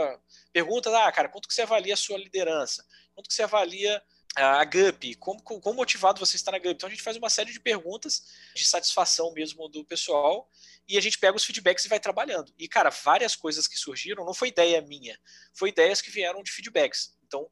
perguntas, 0.53 0.93
ah, 0.93 1.11
cara, 1.13 1.29
quanto 1.29 1.49
que 1.49 1.55
você 1.55 1.63
avalia 1.63 1.95
a 1.95 1.97
sua 1.97 2.19
liderança? 2.19 2.85
Quanto 3.15 3.29
que 3.29 3.35
você 3.35 3.45
avalia 3.45 4.03
a 4.35 4.65
GUP, 4.65 5.15
como, 5.15 5.41
como 5.41 5.77
motivado 5.77 6.19
você 6.19 6.35
está 6.35 6.51
na 6.51 6.59
GUP. 6.59 6.73
Então 6.73 6.89
a 6.89 6.91
gente 6.91 7.03
faz 7.03 7.17
uma 7.17 7.31
série 7.31 7.53
de 7.53 7.61
perguntas 7.61 8.25
de 8.55 8.67
satisfação 8.67 9.33
mesmo 9.33 9.69
do 9.69 9.85
pessoal 9.85 10.51
e 10.89 10.99
a 10.99 11.01
gente 11.01 11.19
pega 11.19 11.37
os 11.37 11.45
feedbacks 11.45 11.85
e 11.85 11.89
vai 11.89 12.01
trabalhando. 12.01 12.53
E, 12.59 12.67
cara, 12.67 12.91
várias 12.91 13.37
coisas 13.37 13.69
que 13.69 13.79
surgiram 13.79 14.25
não 14.25 14.35
foi 14.35 14.49
ideia 14.49 14.83
minha, 14.83 15.17
foi 15.55 15.69
ideias 15.69 16.01
que 16.01 16.11
vieram 16.11 16.43
de 16.43 16.51
feedbacks. 16.51 17.17
Então, 17.25 17.49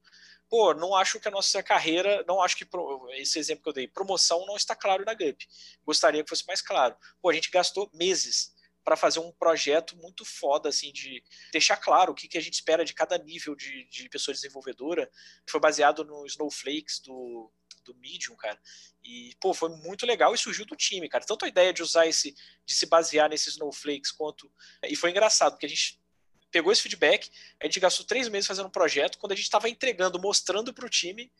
pô, 0.53 0.75
não 0.75 0.95
acho 0.95 1.19
que 1.19 1.27
a 1.27 1.31
nossa 1.31 1.63
carreira, 1.63 2.23
não 2.29 2.43
acho 2.43 2.59
que 2.59 2.67
esse 3.17 3.39
exemplo 3.39 3.63
que 3.63 3.71
eu 3.71 3.73
dei, 3.73 3.89
promoção 3.89 4.45
não 4.45 4.55
está 4.55 4.77
claro 4.77 5.03
na 5.03 5.15
GUP. 5.15 5.49
Gostaria 5.83 6.23
que 6.23 6.29
fosse 6.29 6.47
mais 6.47 6.61
claro. 6.61 6.95
Pô, 7.23 7.31
a 7.31 7.33
gente 7.33 7.51
gastou 7.51 7.91
meses 7.95 8.53
para 8.85 8.95
fazer 8.95 9.21
um 9.21 9.33
projeto 9.33 9.97
muito 9.97 10.27
foda, 10.27 10.69
assim, 10.69 10.93
de 10.93 11.25
deixar 11.51 11.79
claro 11.79 12.13
o 12.13 12.15
que, 12.15 12.29
que 12.29 12.37
a 12.37 12.41
gente 12.43 12.53
espera 12.53 12.85
de 12.85 12.93
cada 12.93 13.17
nível 13.17 13.57
de, 13.57 13.89
de 13.89 14.11
pessoa 14.11 14.35
desenvolvedora. 14.35 15.11
Foi 15.49 15.59
baseado 15.59 16.05
no 16.05 16.27
Snowflakes 16.27 17.01
do, 17.01 17.51
do 17.83 17.95
Medium, 17.95 18.37
cara. 18.37 18.61
E, 19.03 19.35
pô, 19.41 19.55
foi 19.55 19.71
muito 19.71 20.05
legal 20.05 20.35
e 20.35 20.39
surgiu 20.39 20.67
do 20.67 20.77
time, 20.77 21.09
cara. 21.09 21.25
Tanto 21.25 21.47
a 21.47 21.49
ideia 21.49 21.73
de 21.73 21.83
usar 21.83 22.07
esse, 22.07 22.35
de 22.67 22.75
se 22.75 22.85
basear 22.85 23.31
nesses 23.31 23.55
Snowflakes, 23.55 24.11
quanto. 24.11 24.53
E 24.85 24.95
foi 24.97 25.13
engraçado, 25.13 25.53
porque 25.53 25.65
a 25.65 25.71
gente 25.71 26.02
pegou 26.53 26.71
esse 26.71 26.83
feedback, 26.83 27.31
a 27.61 27.65
gente 27.65 27.81
gastou 27.81 28.07
três 28.07 28.29
meses 28.29 28.47
fazendo 28.47 28.67
um 28.67 28.71
projeto, 28.71 29.19
quando 29.19 29.33
a 29.33 29.35
gente 29.35 29.45
estava 29.45 29.69
entregando, 29.69 30.21
mostrando 30.21 30.73
para 30.73 30.87
o 30.87 30.91
time, 30.91 31.33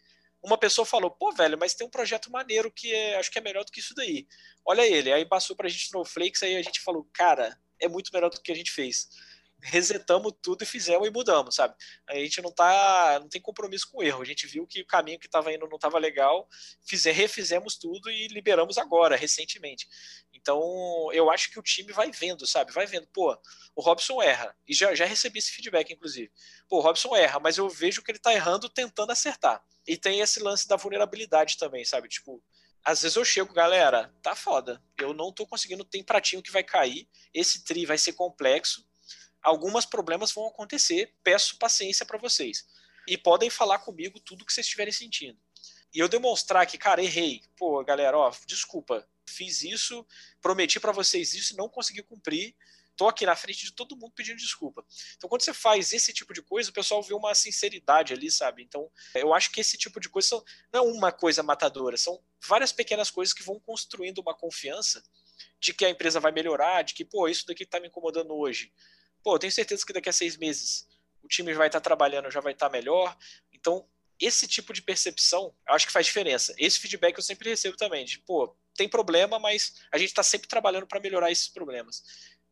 uma 0.43 0.59
pessoa 0.59 0.85
falou, 0.85 1.11
pô, 1.11 1.31
velho, 1.31 1.57
mas 1.57 1.75
tem 1.75 1.87
um 1.87 1.91
projeto 1.91 2.31
maneiro 2.31 2.73
que 2.73 2.93
é, 2.93 3.17
acho 3.17 3.31
que 3.31 3.39
é 3.39 3.43
melhor 3.43 3.65
do 3.65 3.71
que 3.71 3.79
isso 3.79 3.95
daí. 3.95 4.27
Olha 4.65 4.85
ele. 4.85 5.13
Aí 5.13 5.25
passou 5.25 5.55
pra 5.55 5.69
gente 5.69 5.85
Snowflakes, 5.85 6.43
aí 6.43 6.57
a 6.57 6.63
gente 6.63 6.81
falou, 6.81 7.09
cara, 7.13 7.57
é 7.81 7.89
muito 7.89 8.11
melhor 8.13 8.29
do 8.29 8.41
que 8.41 8.51
a 8.51 8.55
gente 8.55 8.73
fez. 8.73 9.09
Resetamos 9.63 10.35
tudo 10.43 10.65
e 10.65 10.67
fizemos 10.67 11.07
e 11.07 11.11
mudamos, 11.11 11.55
sabe? 11.55 11.75
A 12.09 12.17
gente 12.17 12.43
não 12.43 12.53
tá, 12.53 13.19
não 13.21 13.29
tem 13.29 13.41
compromisso 13.41 13.89
com 13.91 13.99
o 13.99 14.03
erro. 14.03 14.21
A 14.21 14.25
gente 14.25 14.47
viu 14.47 14.67
que 14.67 14.81
o 14.83 14.87
caminho 14.87 15.19
que 15.19 15.27
estava 15.27 15.53
indo 15.53 15.69
não 15.69 15.77
estava 15.77 15.99
legal, 15.99 16.49
fizer, 16.85 17.13
refizemos 17.13 17.77
tudo 17.77 18.11
e 18.11 18.27
liberamos 18.29 18.77
agora, 18.77 19.17
recentemente. 19.17 19.87
Então, 20.33 20.61
eu 21.13 21.31
acho 21.31 21.51
que 21.51 21.59
o 21.59 21.63
time 21.63 21.93
vai 21.93 22.11
vendo, 22.11 22.47
sabe? 22.47 22.73
Vai 22.73 22.87
vendo, 22.87 23.07
pô, 23.13 23.37
o 23.77 23.81
Robson 23.81 24.21
erra. 24.21 24.55
E 24.67 24.75
já, 24.75 24.95
já 24.95 25.05
recebi 25.05 25.39
esse 25.39 25.53
feedback, 25.53 25.93
inclusive. 25.93 26.33
Pô, 26.69 26.79
o 26.79 26.81
Robson 26.81 27.15
erra, 27.15 27.39
mas 27.39 27.57
eu 27.57 27.69
vejo 27.69 28.03
que 28.03 28.11
ele 28.11 28.19
tá 28.19 28.33
errando 28.33 28.69
tentando 28.69 29.13
acertar. 29.13 29.63
E 29.87 29.97
tem 29.97 30.21
esse 30.21 30.41
lance 30.41 30.67
da 30.67 30.77
vulnerabilidade 30.77 31.57
também, 31.57 31.85
sabe? 31.85 32.09
Tipo, 32.09 32.43
às 32.85 33.03
vezes 33.03 33.17
eu 33.17 33.25
chego, 33.25 33.55
galera, 33.55 34.13
tá 34.21 34.35
foda. 34.35 34.83
Eu 34.99 35.15
não 35.15 35.33
tô 35.33 35.47
conseguindo, 35.47 35.85
tem 35.85 36.03
pratinho 36.03 36.43
que 36.43 36.51
vai 36.51 36.65
cair, 36.65 37.09
esse 37.33 37.65
tri 37.65 37.87
vai 37.87 37.97
ser 37.97 38.13
complexo, 38.15 38.85
alguns 39.43 39.85
problemas 39.85 40.33
vão 40.33 40.47
acontecer, 40.47 41.15
peço 41.23 41.59
paciência 41.59 42.07
para 42.07 42.19
vocês. 42.19 42.67
E 43.07 43.19
podem 43.19 43.51
falar 43.51 43.81
comigo 43.81 44.21
tudo 44.21 44.45
que 44.45 44.53
vocês 44.53 44.67
estiverem 44.67 44.93
sentindo. 44.93 45.39
E 45.93 45.99
eu 45.99 46.09
demonstrar 46.09 46.67
que, 46.67 46.79
cara, 46.79 47.03
errei. 47.03 47.43
Pô, 47.57 47.83
galera, 47.85 48.17
ó, 48.17 48.33
desculpa, 48.47 49.07
fiz 49.27 49.63
isso, 49.63 50.07
prometi 50.41 50.79
para 50.79 50.93
vocês 50.93 51.35
isso 51.35 51.53
e 51.53 51.57
não 51.57 51.69
consegui 51.69 52.03
cumprir 52.03 52.55
tô 52.97 53.09
aqui 53.09 53.25
na 53.27 53.35
frente 53.35 53.65
de 53.65 53.73
todo 53.73 53.97
mundo 53.97 54.13
pedindo 54.15 54.37
desculpa. 54.37 54.85
Então, 55.17 55.29
quando 55.29 55.43
você 55.43 55.55
faz 55.55 55.93
esse 55.93 56.13
tipo 56.13 56.33
de 56.33 56.43
coisa, 56.43 56.71
o 56.71 56.73
pessoal 56.73 57.03
vê 57.03 57.15
uma 57.15 57.35
sinceridade 57.35 58.13
ali, 58.13 58.31
sabe? 58.31 58.63
Então, 58.63 58.91
eu 59.15 59.35
acho 59.35 59.51
que 59.51 59.61
esse 59.61 59.77
tipo 59.77 60.01
de 60.01 60.09
coisa 60.09 60.29
são, 60.29 60.45
não 60.73 60.81
é 60.81 60.83
uma 60.83 61.13
coisa 61.13 61.43
matadora, 61.43 61.97
são 61.97 62.23
várias 62.47 62.73
pequenas 62.73 63.11
coisas 63.11 63.33
que 63.33 63.43
vão 63.43 63.59
construindo 63.61 64.19
uma 64.19 64.35
confiança 64.35 65.03
de 65.61 65.73
que 65.73 65.85
a 65.85 65.91
empresa 65.91 66.21
vai 66.21 66.33
melhorar, 66.33 66.83
de 66.83 66.95
que, 66.95 67.05
pô, 67.05 67.29
isso 67.29 67.47
daqui 67.47 67.65
tá 67.65 67.81
me 67.81 67.89
incomodando 67.89 68.35
hoje. 68.35 68.73
Pô, 69.23 69.35
eu 69.35 69.39
tenho 69.39 69.53
certeza 69.53 69.85
que 69.87 69.93
daqui 69.93 70.09
a 70.09 70.13
seis 70.13 70.37
meses 70.37 70.89
o 71.23 71.29
time 71.29 71.55
vai 71.55 71.69
estar 71.69 71.81
tá 71.81 71.85
trabalhando, 71.85 72.31
já 72.31 72.41
vai 72.41 72.53
estar 72.53 72.69
tá 72.69 72.73
melhor. 72.73 73.17
Então, 73.53 73.87
esse 74.19 74.47
tipo 74.47 74.73
de 74.73 74.83
percepção, 74.83 75.55
eu 75.69 75.75
acho 75.75 75.87
que 75.87 75.93
faz 75.93 76.07
diferença. 76.07 76.55
Esse 76.59 76.79
feedback 76.79 77.17
eu 77.17 77.23
sempre 77.23 77.49
recebo 77.49 77.77
também, 77.77 78.05
de, 78.05 78.19
pô, 78.21 78.57
tem 78.75 78.89
problema, 78.89 79.39
mas 79.39 79.83
a 79.93 79.99
gente 79.99 80.09
está 80.09 80.23
sempre 80.23 80.49
trabalhando 80.49 80.87
para 80.87 81.01
melhorar 81.01 81.31
esses 81.31 81.49
problemas. 81.49 82.03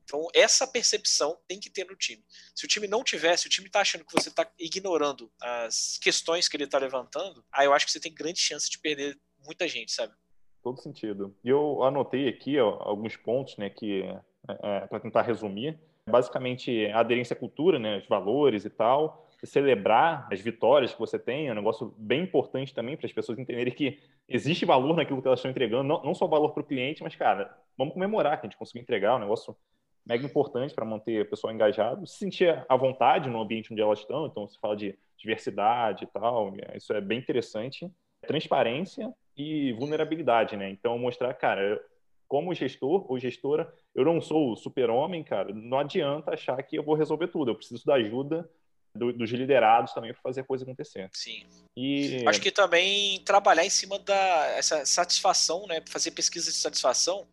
Então, 0.05 0.27
essa 0.35 0.67
percepção 0.67 1.39
tem 1.47 1.61
que 1.61 1.71
ter 1.71 1.87
no 1.87 1.95
time. 1.95 2.25
Se 2.53 2.65
o 2.65 2.69
time 2.69 2.89
não 2.89 3.05
tiver, 3.05 3.37
se 3.37 3.47
o 3.47 3.51
time 3.51 3.69
está 3.69 3.81
achando 3.81 4.05
que 4.05 4.13
você 4.13 4.29
está 4.29 4.51
ignorando 4.59 5.31
as 5.41 5.99
questões 6.03 6.49
que 6.49 6.57
ele 6.57 6.65
está 6.65 6.79
levantando, 6.79 7.45
aí 7.53 7.67
eu 7.67 7.73
acho 7.73 7.87
que 7.87 7.93
você 7.93 8.01
tem 8.01 8.13
grande 8.13 8.41
chance 8.41 8.69
de 8.69 8.79
perder 8.81 9.17
muita 9.45 9.69
gente, 9.69 9.93
sabe? 9.93 10.13
Todo 10.65 10.83
sentido. 10.83 11.37
E 11.45 11.49
eu 11.49 11.85
anotei 11.85 12.29
aqui 12.29 12.59
ó, 12.59 12.83
alguns 12.83 13.17
pontos, 13.17 13.57
né, 13.57 13.71
que 13.71 14.03
é, 14.03 14.53
é, 14.63 14.87
para 14.89 14.99
tentar 14.99 15.23
resumir. 15.23 15.79
Basicamente, 16.09 16.87
aderência 16.93 17.35
à 17.35 17.37
cultura, 17.39 17.79
né, 17.79 17.99
os 17.99 18.07
valores 18.07 18.65
e 18.65 18.71
tal, 18.71 19.29
celebrar 19.45 20.29
as 20.31 20.41
vitórias 20.41 20.93
que 20.93 20.99
você 20.99 21.19
tem, 21.19 21.49
é 21.49 21.53
um 21.53 21.57
negócio 21.57 21.95
bem 21.97 22.23
importante 22.23 22.75
também 22.75 22.97
para 22.97 23.07
as 23.07 23.13
pessoas 23.13 23.39
entenderem 23.39 23.73
que 23.73 23.99
existe 24.29 24.65
valor 24.65 24.97
naquilo 24.97 25.21
que 25.23 25.29
elas 25.29 25.39
estão 25.39 25.51
entregando, 25.51 25.85
não, 25.85 26.03
não 26.03 26.15
só 26.15 26.27
valor 26.27 26.51
para 26.51 26.63
o 26.63 26.67
cliente, 26.67 27.03
mas, 27.03 27.15
cara, 27.17 27.57
vamos 27.77 27.95
comemorar 27.95 28.39
que 28.39 28.47
a 28.47 28.49
gente 28.49 28.59
conseguiu 28.59 28.83
entregar 28.83 29.17
um 29.17 29.21
negócio 29.21 29.57
mega 30.07 30.25
importante 30.25 30.75
para 30.75 30.85
manter 30.85 31.23
o 31.23 31.31
pessoal 31.31 31.53
engajado, 31.53 32.07
se 32.07 32.19
sentir 32.19 32.65
à 32.69 32.77
vontade 32.77 33.29
no 33.29 33.41
ambiente 33.41 33.73
onde 33.73 33.83
elas 33.83 34.01
estão, 34.01 34.27
então 34.27 34.49
se 34.49 34.59
fala 34.59 34.77
de 34.77 34.99
diversidade 35.17 36.05
e 36.05 36.07
tal, 36.07 36.53
isso 36.75 36.93
é 36.93 37.01
bem 37.01 37.19
interessante. 37.19 37.91
Transparência 38.27 39.13
e 39.37 39.73
vulnerabilidade, 39.75 40.57
né? 40.57 40.71
Então 40.71 40.99
mostrar, 40.99 41.33
cara, 41.35 41.81
como 42.31 42.55
gestor 42.55 43.11
ou 43.11 43.19
gestora, 43.19 43.75
eu 43.93 44.05
não 44.05 44.21
sou 44.21 44.53
o 44.53 44.57
super-homem, 44.57 45.25
cara, 45.25 45.53
não 45.53 45.81
adianta 45.81 46.31
achar 46.31 46.63
que 46.63 46.79
eu 46.79 46.83
vou 46.85 46.95
resolver 46.95 47.27
tudo, 47.27 47.51
eu 47.51 47.57
preciso 47.57 47.85
da 47.85 47.95
ajuda 47.95 48.49
do, 48.95 49.13
dos 49.13 49.31
liderados 49.31 49.93
também 49.93 50.13
para 50.13 50.23
fazer 50.23 50.43
a 50.43 50.45
coisa 50.45 50.63
acontecer. 50.63 51.11
Sim. 51.13 51.45
E 51.77 52.23
acho 52.25 52.41
que 52.41 52.53
também 52.53 53.19
trabalhar 53.25 53.67
em 53.67 53.71
cima 53.71 53.99
da 53.99 54.47
essa 54.57 54.87
satisfação, 54.87 55.67
né, 55.67 55.83
fazer 55.89 56.13
pesquisa 56.13 56.53
de 56.53 56.57
satisfação 56.57 57.27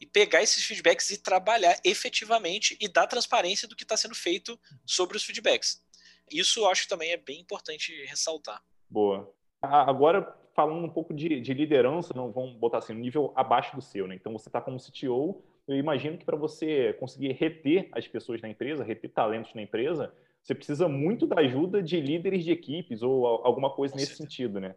e 0.00 0.06
pegar 0.06 0.40
esses 0.40 0.64
feedbacks 0.64 1.10
e 1.10 1.20
trabalhar 1.20 1.76
efetivamente 1.84 2.78
e 2.80 2.86
dar 2.86 3.08
transparência 3.08 3.66
do 3.66 3.74
que 3.74 3.82
está 3.82 3.96
sendo 3.96 4.14
feito 4.14 4.56
sobre 4.86 5.16
os 5.16 5.24
feedbacks. 5.24 5.82
Isso 6.30 6.60
eu 6.60 6.68
acho 6.68 6.82
que 6.82 6.88
também 6.88 7.10
é 7.10 7.16
bem 7.16 7.40
importante 7.40 7.92
ressaltar. 8.04 8.62
Boa. 8.88 9.34
Agora, 9.60 10.32
falando 10.58 10.84
um 10.84 10.88
pouco 10.88 11.14
de, 11.14 11.40
de 11.40 11.54
liderança, 11.54 12.12
não 12.16 12.32
vamos 12.32 12.56
botar 12.56 12.78
assim, 12.78 12.92
um 12.92 12.98
nível 12.98 13.32
abaixo 13.36 13.76
do 13.76 13.80
seu, 13.80 14.08
né? 14.08 14.16
Então, 14.16 14.32
você 14.32 14.48
está 14.48 14.60
como 14.60 14.76
CTO, 14.76 15.40
eu 15.68 15.76
imagino 15.76 16.18
que 16.18 16.24
para 16.24 16.36
você 16.36 16.94
conseguir 16.94 17.30
reter 17.30 17.88
as 17.92 18.08
pessoas 18.08 18.42
na 18.42 18.48
empresa, 18.48 18.82
reter 18.82 19.08
talentos 19.08 19.54
na 19.54 19.62
empresa, 19.62 20.12
você 20.42 20.56
precisa 20.56 20.88
muito 20.88 21.28
da 21.28 21.42
ajuda 21.42 21.80
de 21.80 22.00
líderes 22.00 22.42
de 22.42 22.50
equipes 22.50 23.04
ou 23.04 23.24
alguma 23.24 23.70
coisa 23.70 23.92
Com 23.92 24.00
nesse 24.00 24.16
certeza. 24.16 24.28
sentido, 24.28 24.58
né? 24.58 24.74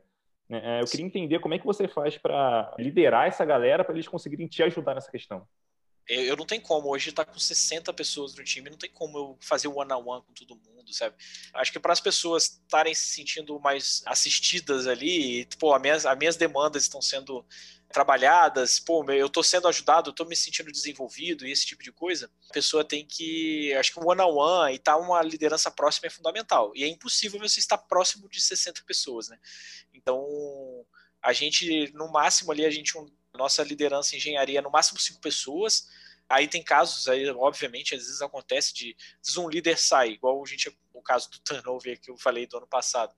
Né? 0.48 0.62
É, 0.64 0.82
eu 0.82 0.86
queria 0.86 1.06
entender 1.08 1.40
como 1.40 1.56
é 1.56 1.58
que 1.58 1.66
você 1.66 1.88
faz 1.88 2.16
para 2.16 2.76
liderar 2.78 3.28
essa 3.28 3.44
galera 3.44 3.84
para 3.84 3.96
eles 3.96 4.08
conseguirem 4.08 4.46
te 4.46 4.62
ajudar 4.62 4.94
nessa 4.94 5.10
questão. 5.10 5.48
Eu, 6.14 6.36
não 6.36 6.46
tenho 6.46 6.62
como, 6.62 6.90
hoje 6.90 7.10
está 7.10 7.24
com 7.24 7.40
60 7.40 7.94
pessoas 7.94 8.36
no 8.36 8.44
time, 8.44 8.70
não 8.70 8.78
tem 8.78 8.90
como 8.90 9.18
eu 9.18 9.38
fazer 9.40 9.70
o 9.70 9.78
one-on-one 9.78 10.04
-on 10.04 10.20
-one 10.20 10.26
com 10.26 10.34
todo 10.34 10.56
mundo, 10.56 10.94
sabe? 10.94 11.16
Acho 11.54 11.72
que 11.72 11.80
para 11.80 11.94
as 11.94 12.02
pessoas 12.02 12.60
estarem 12.64 12.94
se 12.94 13.06
sentindo 13.06 13.58
mais 13.62 14.04
assistidas 14.06 14.88
ali, 14.88 15.48
pô, 15.58 15.74
as 15.74 15.82
minhas, 15.82 16.06
as 16.06 16.18
minhas 16.18 16.36
demandas 16.36 16.84
estão 16.84 17.02
sendo 17.02 17.46
trabalhadas, 17.92 18.78
pô, 18.78 19.10
eu 19.12 19.28
estou 19.28 19.42
sendo 19.42 19.70
ajudado, 19.70 20.10
eu 20.10 20.14
tô 20.14 20.26
me 20.26 20.36
sentindo 20.36 20.70
desenvolvido 20.70 21.46
e 21.46 21.52
esse 21.52 21.66
tipo 21.66 21.82
de 21.82 21.94
coisa, 21.94 22.30
a 22.50 22.54
pessoa 22.54 22.84
tem 22.84 23.06
que, 23.06 23.74
acho 23.76 23.94
que 23.94 24.00
um 24.00 24.10
one 24.10 24.22
on 24.22 24.36
one 24.36 24.76
e 24.76 24.80
tá 24.80 24.98
uma 24.98 25.22
liderança 25.22 25.72
próxima 25.72 26.08
é 26.08 26.10
fundamental. 26.10 26.74
E 26.76 26.84
é 26.84 26.88
impossível 26.88 27.40
você 27.40 27.60
estar 27.60 27.78
próximo 27.78 28.28
de 28.28 28.42
60 28.42 28.84
pessoas, 28.86 29.30
né? 29.30 29.38
Então, 29.94 30.26
a 31.22 31.32
gente 31.32 31.92
no 31.94 32.12
máximo 32.12 32.52
ali 32.52 32.66
a 32.66 32.72
gente 32.72 32.98
nossa 33.38 33.64
liderança 33.64 34.16
em 34.16 34.18
engenharia 34.18 34.60
é 34.60 34.62
no 34.62 34.72
máximo 34.72 35.00
cinco 35.00 35.22
pessoas. 35.22 35.88
Aí 36.30 36.48
tem 36.48 36.64
casos, 36.64 37.08
aí, 37.10 37.30
obviamente, 37.32 37.94
às 37.94 38.04
vezes 38.04 38.22
acontece 38.22 38.74
de, 38.74 38.96
um 39.38 39.50
líder 39.50 39.78
sai, 39.78 40.12
igual 40.12 40.42
a 40.42 40.48
gente, 40.48 40.76
o 40.94 41.02
caso 41.02 41.30
do 41.30 41.40
turnover 41.40 42.00
que 42.00 42.10
eu 42.10 42.18
falei 42.18 42.48
do 42.48 42.58
ano 42.58 42.68
passado 42.68 43.14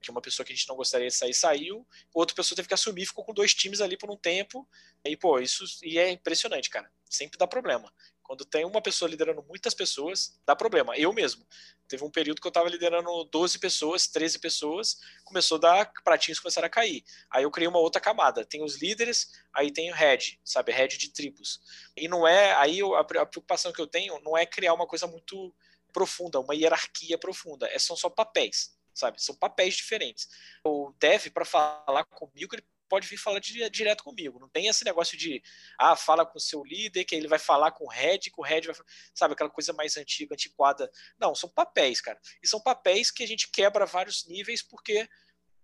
que 0.00 0.10
uma 0.10 0.20
pessoa 0.20 0.46
que 0.46 0.52
a 0.52 0.56
gente 0.56 0.68
não 0.68 0.76
gostaria 0.76 1.08
de 1.08 1.14
sair 1.14 1.34
saiu, 1.34 1.86
outra 2.14 2.34
pessoa 2.34 2.56
teve 2.56 2.68
que 2.68 2.74
assumir, 2.74 3.06
ficou 3.06 3.24
com 3.24 3.34
dois 3.34 3.54
times 3.54 3.80
ali 3.80 3.96
por 3.96 4.10
um 4.10 4.16
tempo, 4.16 4.68
e 5.04 5.16
pô, 5.16 5.38
isso 5.38 5.64
e 5.82 5.98
é 5.98 6.10
impressionante, 6.10 6.70
cara. 6.70 6.90
Sempre 7.04 7.38
dá 7.38 7.46
problema. 7.46 7.92
Quando 8.28 8.44
tem 8.44 8.62
uma 8.66 8.82
pessoa 8.82 9.08
liderando 9.08 9.42
muitas 9.48 9.72
pessoas, 9.72 10.38
dá 10.44 10.54
problema. 10.54 10.94
Eu 10.98 11.14
mesmo. 11.14 11.46
Teve 11.88 12.04
um 12.04 12.10
período 12.10 12.42
que 12.42 12.46
eu 12.46 12.50
estava 12.50 12.68
liderando 12.68 13.24
12 13.24 13.58
pessoas, 13.58 14.06
13 14.06 14.38
pessoas, 14.38 14.98
começou 15.24 15.56
a 15.56 15.60
dar 15.60 15.92
pratinhos 16.04 16.38
começaram 16.38 16.66
a 16.66 16.70
cair. 16.70 17.02
Aí 17.30 17.44
eu 17.44 17.50
criei 17.50 17.66
uma 17.66 17.78
outra 17.78 18.02
camada. 18.02 18.44
Tem 18.44 18.62
os 18.62 18.76
líderes, 18.76 19.32
aí 19.50 19.72
tem 19.72 19.90
o 19.90 19.94
head, 19.94 20.38
sabe? 20.44 20.72
Head 20.72 20.98
de 20.98 21.10
tribos. 21.10 21.58
E 21.96 22.06
não 22.06 22.28
é. 22.28 22.52
Aí 22.56 22.80
a 22.98 23.02
preocupação 23.02 23.72
que 23.72 23.80
eu 23.80 23.86
tenho 23.86 24.20
não 24.20 24.36
é 24.36 24.44
criar 24.44 24.74
uma 24.74 24.86
coisa 24.86 25.06
muito 25.06 25.54
profunda, 25.90 26.38
uma 26.38 26.54
hierarquia 26.54 27.16
profunda. 27.16 27.66
É, 27.68 27.78
são 27.78 27.96
só 27.96 28.10
papéis 28.10 28.76
sabe? 28.92 29.22
São 29.22 29.32
papéis 29.34 29.76
diferentes. 29.76 30.28
O 30.64 30.92
dev, 30.98 31.28
para 31.30 31.44
falar 31.44 32.04
comigo, 32.04 32.56
ele 32.56 32.64
pode 32.88 33.06
vir 33.06 33.16
falar 33.16 33.40
direto 33.40 34.02
comigo. 34.02 34.38
Não 34.38 34.48
tem 34.48 34.66
esse 34.66 34.84
negócio 34.84 35.16
de, 35.16 35.42
ah, 35.78 35.94
fala 35.94 36.24
com 36.24 36.38
o 36.38 36.40
seu 36.40 36.64
líder, 36.64 37.04
que 37.04 37.14
ele 37.14 37.28
vai 37.28 37.38
falar 37.38 37.72
com 37.72 37.84
o 37.84 37.90
head, 37.90 38.30
que 38.30 38.40
o 38.40 38.44
head 38.44 38.66
vai 38.66 38.76
sabe, 39.14 39.34
aquela 39.34 39.50
coisa 39.50 39.72
mais 39.72 39.96
antiga, 39.96 40.34
antiquada. 40.34 40.90
Não, 41.18 41.34
são 41.34 41.48
papéis, 41.48 42.00
cara. 42.00 42.18
E 42.42 42.48
são 42.48 42.60
papéis 42.60 43.10
que 43.10 43.22
a 43.22 43.28
gente 43.28 43.50
quebra 43.50 43.86
vários 43.86 44.26
níveis 44.26 44.62
porque 44.62 45.08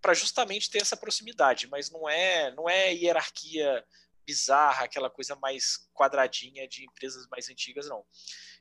para 0.00 0.12
justamente 0.12 0.68
ter 0.70 0.82
essa 0.82 0.98
proximidade, 0.98 1.66
mas 1.66 1.90
não 1.90 2.06
é, 2.06 2.50
não 2.54 2.68
é 2.68 2.92
hierarquia 2.92 3.82
bizarra, 4.26 4.84
aquela 4.84 5.08
coisa 5.08 5.34
mais 5.37 5.88
quadradinha 5.94 6.66
de 6.66 6.84
empresas 6.84 7.26
mais 7.28 7.48
antigas, 7.48 7.88
não. 7.88 8.04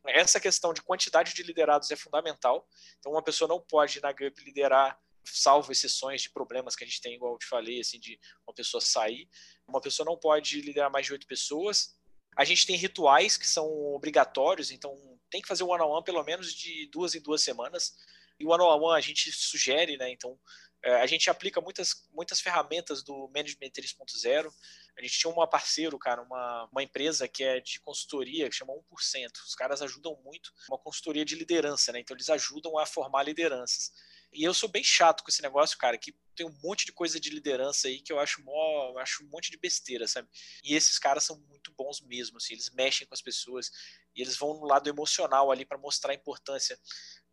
Essa 0.08 0.39
questão 0.39 0.73
de 0.73 0.82
quantidade 0.82 1.34
de 1.34 1.43
liderados 1.43 1.89
é 1.91 1.95
fundamental. 1.95 2.67
Então, 2.99 3.12
uma 3.12 3.23
pessoa 3.23 3.47
não 3.47 3.60
pode, 3.60 4.02
na 4.02 4.12
GUP, 4.12 4.43
liderar 4.43 4.99
salvo 5.25 5.71
exceções 5.71 6.21
de 6.21 6.29
problemas 6.29 6.75
que 6.75 6.83
a 6.83 6.88
gente 6.88 7.01
tem, 7.01 7.15
igual 7.15 7.33
eu 7.33 7.38
te 7.38 7.47
falei, 7.47 7.79
assim, 7.79 7.99
de 7.99 8.19
uma 8.47 8.53
pessoa 8.53 8.81
sair. 8.81 9.29
Uma 9.67 9.81
pessoa 9.81 10.05
não 10.05 10.17
pode 10.17 10.62
liderar 10.62 10.91
mais 10.91 11.05
de 11.05 11.13
oito 11.13 11.27
pessoas. 11.27 11.95
A 12.36 12.43
gente 12.43 12.65
tem 12.65 12.75
rituais 12.75 13.38
que 13.38 13.47
são 13.47 13.67
obrigatórios, 13.93 14.71
então 14.71 14.93
tem 15.29 15.41
que 15.41 15.47
fazer 15.47 15.63
o 15.63 15.67
one-on-one 15.67 15.91
-on 15.91 15.99
-one 15.99 16.05
pelo 16.05 16.23
menos 16.23 16.53
de 16.53 16.88
duas 16.91 17.15
em 17.15 17.21
duas 17.21 17.41
semanas. 17.41 17.93
E 18.39 18.45
o 18.45 18.49
one-on-one 18.49 18.79
-on 18.79 18.88
-one 18.88 18.97
a 18.97 19.01
gente 19.01 19.31
sugere, 19.31 19.97
né? 19.97 20.09
Então, 20.12 20.39
é, 20.83 20.95
a 20.95 21.05
gente 21.05 21.29
aplica 21.29 21.62
muitas, 21.62 22.07
muitas 22.12 22.41
ferramentas 22.41 23.01
do 23.03 23.29
Management 23.33 23.69
3.0. 23.69 24.51
A 24.97 25.01
gente 25.01 25.17
tinha 25.17 25.31
uma 25.31 25.47
parceiro, 25.47 25.97
cara, 25.97 26.21
uma, 26.21 26.67
uma 26.71 26.83
empresa 26.83 27.25
que 27.27 27.41
é 27.41 27.62
de 27.62 27.79
consultoria, 27.79 28.49
que 28.49 28.55
chama 28.55 28.73
1%. 28.73 29.31
Os 29.47 29.55
caras 29.55 29.81
ajudam 29.81 30.19
muito, 30.23 30.51
uma 30.69 30.77
consultoria 30.77 31.23
de 31.23 31.36
liderança, 31.36 31.93
né? 31.93 31.99
Então, 31.99 32.15
eles 32.15 32.29
ajudam 32.29 32.77
a 32.77 32.86
formar 32.86 33.23
lideranças. 33.23 33.93
E 34.34 34.43
eu 34.43 34.54
sou 34.54 34.67
bem 34.67 34.84
chato 34.84 35.24
com 35.24 35.30
esse 35.30 35.41
negócio, 35.41 35.78
cara, 35.78 35.98
que 35.98 36.13
tem 36.36 36.46
um 36.46 36.60
monte 36.63 36.86
de 36.86 36.91
coisa 36.91 37.19
de 37.19 37.30
liderança 37.30 37.88
aí 37.88 38.02
que 38.02 38.12
eu 38.12 38.19
acho 38.19 38.43
mó, 38.43 38.89
eu 38.89 38.98
acho 39.00 39.24
um 39.24 39.28
monte 39.28 39.52
de 39.52 39.58
besteira, 39.58 40.08
sabe? 40.08 40.28
E 40.63 40.76
esses 40.76 40.98
caras 40.98 41.24
são 41.24 41.39
muito 41.48 41.72
bons 41.74 42.02
mesmo, 42.02 42.38
assim, 42.38 42.54
eles 42.54 42.69
mexem 42.72 43.06
com 43.06 43.13
as 43.13 43.22
pessoas 43.22 43.69
e 44.15 44.22
eles 44.22 44.36
vão 44.36 44.56
no 44.56 44.65
lado 44.65 44.89
emocional 44.89 45.52
ali 45.52 45.65
para 45.65 45.78
mostrar 45.78 46.12
a 46.12 46.15
importância 46.15 46.80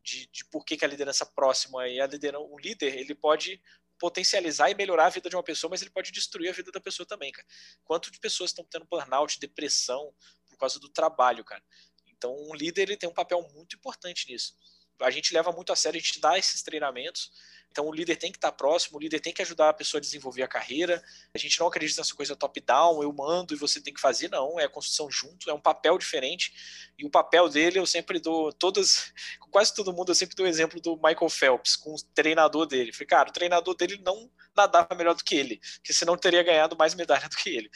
de, 0.02 0.26
de 0.26 0.44
por 0.46 0.64
que, 0.64 0.76
que 0.76 0.84
a 0.84 0.88
liderança 0.88 1.24
próxima 1.24 1.88
e 1.88 2.00
a 2.00 2.06
liderança, 2.06 2.44
o 2.44 2.58
líder, 2.58 2.94
ele 2.96 3.14
pode 3.14 3.60
potencializar 3.98 4.70
e 4.70 4.74
melhorar 4.74 5.06
a 5.06 5.10
vida 5.10 5.28
de 5.28 5.36
uma 5.36 5.42
pessoa, 5.42 5.70
mas 5.70 5.82
ele 5.82 5.90
pode 5.90 6.10
destruir 6.10 6.48
a 6.48 6.52
vida 6.52 6.72
da 6.72 6.80
pessoa 6.80 7.06
também, 7.06 7.30
cara. 7.30 7.46
Quanto 7.84 8.10
de 8.10 8.18
pessoas 8.18 8.50
estão 8.50 8.64
tendo 8.64 8.86
burnout, 8.86 9.38
depressão 9.38 10.14
por 10.48 10.56
causa 10.56 10.80
do 10.80 10.88
trabalho, 10.88 11.44
cara? 11.44 11.62
Então, 12.06 12.34
um 12.34 12.54
líder 12.54 12.82
ele 12.82 12.96
tem 12.96 13.08
um 13.08 13.14
papel 13.14 13.42
muito 13.54 13.76
importante 13.76 14.30
nisso. 14.30 14.54
A 15.00 15.10
gente 15.10 15.32
leva 15.32 15.52
muito 15.52 15.72
a 15.72 15.76
sério, 15.76 15.98
a 15.98 16.02
gente 16.02 16.20
dá 16.20 16.38
esses 16.38 16.62
treinamentos 16.62 17.30
então 17.70 17.86
o 17.86 17.92
líder 17.92 18.16
tem 18.16 18.32
que 18.32 18.38
estar 18.38 18.50
próximo, 18.50 18.98
o 18.98 19.00
líder 19.00 19.20
tem 19.20 19.32
que 19.32 19.42
ajudar 19.42 19.68
a 19.68 19.72
pessoa 19.72 19.98
a 19.98 20.00
desenvolver 20.00 20.42
a 20.42 20.48
carreira. 20.48 21.02
A 21.32 21.38
gente 21.38 21.58
não 21.60 21.68
acredita 21.68 22.00
nessa 22.00 22.14
coisa 22.14 22.34
top-down, 22.34 23.02
eu 23.02 23.12
mando 23.12 23.54
e 23.54 23.56
você 23.56 23.80
tem 23.80 23.94
que 23.94 24.00
fazer, 24.00 24.28
não. 24.28 24.58
É 24.58 24.64
a 24.64 24.68
construção 24.68 25.08
junto, 25.10 25.48
é 25.48 25.54
um 25.54 25.60
papel 25.60 25.96
diferente. 25.96 26.52
E 26.98 27.04
o 27.04 27.10
papel 27.10 27.48
dele 27.48 27.78
eu 27.78 27.86
sempre 27.86 28.18
dou, 28.18 28.52
todas, 28.52 29.12
quase 29.50 29.72
todo 29.72 29.92
mundo, 29.92 30.10
eu 30.10 30.14
sempre 30.16 30.34
dou 30.34 30.46
o 30.46 30.48
exemplo 30.48 30.80
do 30.80 30.96
Michael 30.96 31.28
Phelps, 31.30 31.76
com 31.76 31.94
o 31.94 32.02
treinador 32.12 32.66
dele. 32.66 32.92
Falei, 32.92 33.06
cara, 33.06 33.28
o 33.30 33.32
treinador 33.32 33.76
dele 33.76 34.00
não 34.04 34.28
nadava 34.56 34.94
melhor 34.96 35.14
do 35.14 35.22
que 35.22 35.36
ele, 35.36 35.60
porque 35.76 35.92
senão 35.92 36.16
teria 36.16 36.42
ganhado 36.42 36.76
mais 36.76 36.94
medalha 36.94 37.28
do 37.28 37.36
que 37.36 37.50
ele. 37.50 37.70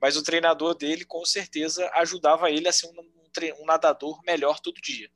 Mas 0.00 0.16
o 0.16 0.22
treinador 0.22 0.74
dele, 0.74 1.04
com 1.04 1.24
certeza, 1.24 1.88
ajudava 1.94 2.50
ele 2.50 2.68
a 2.68 2.72
ser 2.72 2.86
um, 2.86 3.62
um 3.62 3.66
nadador 3.66 4.20
melhor 4.24 4.58
todo 4.58 4.80
dia. 4.80 5.08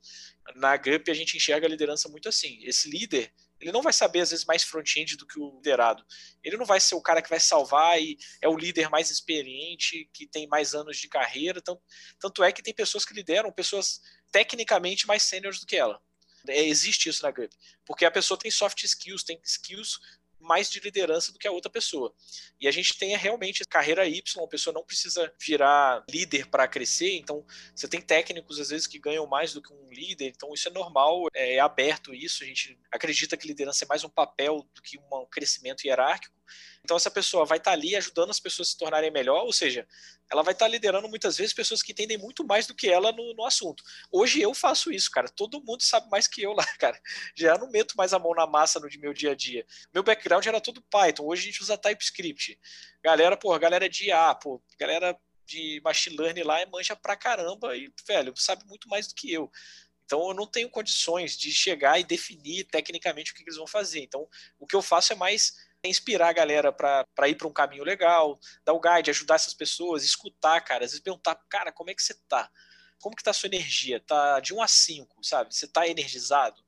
Na 0.55 0.75
GUP 0.77 1.09
a 1.09 1.13
gente 1.13 1.37
enxerga 1.37 1.65
a 1.65 1.69
liderança 1.69 2.09
muito 2.09 2.27
assim. 2.27 2.59
Esse 2.63 2.89
líder, 2.89 3.33
ele 3.59 3.71
não 3.71 3.81
vai 3.81 3.93
saber, 3.93 4.19
às 4.19 4.31
vezes, 4.31 4.45
mais 4.45 4.63
front-end 4.63 5.15
do 5.15 5.25
que 5.25 5.39
o 5.39 5.55
liderado. 5.55 6.05
Ele 6.43 6.57
não 6.57 6.65
vai 6.65 6.79
ser 6.79 6.95
o 6.95 7.01
cara 7.01 7.21
que 7.21 7.29
vai 7.29 7.39
salvar 7.39 8.01
e 8.01 8.17
é 8.41 8.47
o 8.47 8.57
líder 8.57 8.89
mais 8.89 9.09
experiente, 9.09 10.09
que 10.13 10.27
tem 10.27 10.47
mais 10.47 10.73
anos 10.73 10.97
de 10.97 11.07
carreira. 11.07 11.61
Tanto, 11.61 11.81
tanto 12.19 12.43
é 12.43 12.51
que 12.51 12.61
tem 12.61 12.73
pessoas 12.73 13.05
que 13.05 13.13
lideram, 13.13 13.51
pessoas 13.51 14.01
tecnicamente 14.31 15.07
mais 15.07 15.23
sêniores 15.23 15.59
do 15.59 15.65
que 15.65 15.77
ela. 15.77 16.01
É, 16.47 16.61
existe 16.61 17.07
isso 17.07 17.23
na 17.23 17.31
GUP. 17.31 17.55
Porque 17.85 18.03
a 18.03 18.11
pessoa 18.11 18.37
tem 18.37 18.51
soft 18.51 18.83
skills, 18.83 19.23
tem 19.23 19.39
skills 19.43 19.99
mais 20.43 20.69
de 20.69 20.79
liderança 20.79 21.31
do 21.31 21.39
que 21.39 21.47
a 21.47 21.51
outra 21.51 21.71
pessoa. 21.71 22.13
E 22.59 22.67
a 22.67 22.71
gente 22.71 22.97
tem 22.97 23.15
realmente 23.17 23.63
carreira 23.65 24.07
Y, 24.07 24.43
a 24.43 24.47
pessoa 24.47 24.73
não 24.73 24.83
precisa 24.83 25.33
virar 25.41 26.03
líder 26.09 26.47
para 26.47 26.67
crescer, 26.67 27.17
então 27.17 27.45
você 27.75 27.87
tem 27.87 28.01
técnicos 28.01 28.59
às 28.59 28.69
vezes 28.69 28.85
que 28.85 28.99
ganham 28.99 29.25
mais 29.25 29.53
do 29.53 29.61
que 29.61 29.73
um 29.73 29.89
líder, 29.91 30.27
então 30.27 30.53
isso 30.53 30.67
é 30.67 30.71
normal, 30.71 31.27
é 31.33 31.59
aberto 31.59 32.13
isso, 32.13 32.43
a 32.43 32.47
gente 32.47 32.77
acredita 32.91 33.37
que 33.37 33.47
liderança 33.47 33.85
é 33.85 33.87
mais 33.87 34.03
um 34.03 34.09
papel 34.09 34.67
do 34.73 34.81
que 34.81 34.97
um 34.99 35.25
crescimento 35.25 35.85
hierárquico. 35.85 36.33
Então 36.83 36.97
essa 36.97 37.09
pessoa 37.09 37.45
vai 37.45 37.57
estar 37.57 37.71
tá 37.71 37.77
ali 37.77 37.95
ajudando 37.95 38.29
as 38.29 38.39
pessoas 38.39 38.67
a 38.67 38.71
se 38.71 38.77
tornarem 38.77 39.09
melhor, 39.09 39.43
ou 39.43 39.53
seja, 39.53 39.87
ela 40.29 40.43
vai 40.43 40.53
estar 40.53 40.65
tá 40.65 40.71
liderando 40.71 41.07
muitas 41.07 41.37
vezes 41.37 41.53
pessoas 41.53 41.81
que 41.81 41.93
entendem 41.93 42.17
muito 42.17 42.45
mais 42.45 42.67
do 42.67 42.75
que 42.75 42.89
ela 42.89 43.11
no, 43.11 43.33
no, 43.33 43.45
assunto. 43.45 43.83
Hoje 44.11 44.41
eu 44.41 44.53
faço 44.53 44.91
isso, 44.91 45.09
cara. 45.09 45.29
Todo 45.29 45.63
mundo 45.63 45.81
sabe 45.81 46.09
mais 46.09 46.27
que 46.27 46.41
eu 46.41 46.53
lá, 46.53 46.65
cara. 46.77 46.99
Já 47.35 47.57
não 47.57 47.69
meto 47.69 47.95
mais 47.95 48.13
a 48.13 48.19
mão 48.19 48.33
na 48.33 48.45
massa 48.45 48.79
no 48.79 48.87
meu 48.99 49.13
dia 49.13 49.31
a 49.31 49.35
dia. 49.35 49.65
Meu 49.93 50.03
background 50.03 50.45
era 50.45 50.59
todo 50.59 50.81
Python. 50.81 51.25
Hoje 51.25 51.43
a 51.43 51.45
gente 51.45 51.61
usa 51.61 51.77
TypeScript. 51.77 52.59
Galera, 53.01 53.37
pô, 53.37 53.57
galera 53.57 53.87
de 53.87 54.07
IA, 54.07 54.35
pô, 54.35 54.61
galera 54.77 55.17
de 55.45 55.81
machine 55.83 56.17
learning 56.17 56.43
lá 56.43 56.59
é 56.59 56.65
mancha 56.65 56.95
pra 56.95 57.15
caramba 57.15 57.75
e, 57.75 57.91
velho, 58.07 58.33
sabe 58.35 58.65
muito 58.65 58.87
mais 58.87 59.07
do 59.07 59.15
que 59.15 59.31
eu. 59.31 59.51
Então 60.05 60.27
eu 60.27 60.33
não 60.33 60.45
tenho 60.45 60.69
condições 60.69 61.37
de 61.37 61.51
chegar 61.51 61.99
e 61.99 62.03
definir 62.03 62.65
tecnicamente 62.65 63.31
o 63.31 63.35
que 63.35 63.43
eles 63.43 63.57
vão 63.57 63.67
fazer. 63.67 64.01
Então 64.01 64.27
o 64.59 64.67
que 64.67 64.75
eu 64.75 64.81
faço 64.81 65.13
é 65.13 65.15
mais 65.15 65.53
inspirar 65.89 66.29
a 66.29 66.33
galera 66.33 66.71
para 66.71 67.27
ir 67.27 67.35
para 67.35 67.47
um 67.47 67.53
caminho 67.53 67.83
legal, 67.83 68.39
dar 68.63 68.73
o 68.73 68.79
guide, 68.79 69.09
ajudar 69.09 69.35
essas 69.35 69.53
pessoas, 69.53 70.03
escutar, 70.03 70.61
cara, 70.61 70.85
às 70.85 70.91
vezes 70.91 71.03
perguntar, 71.03 71.35
cara, 71.49 71.71
como 71.71 71.89
é 71.89 71.93
que 71.95 72.01
você 72.01 72.13
tá? 72.27 72.49
Como 72.99 73.15
que 73.15 73.23
tá 73.23 73.31
a 73.31 73.33
sua 73.33 73.47
energia? 73.47 73.99
Tá 73.99 74.39
de 74.39 74.53
1 74.53 74.61
a 74.61 74.67
5, 74.67 75.23
sabe? 75.23 75.53
Você 75.53 75.67
tá 75.67 75.87
energizado? 75.87 76.63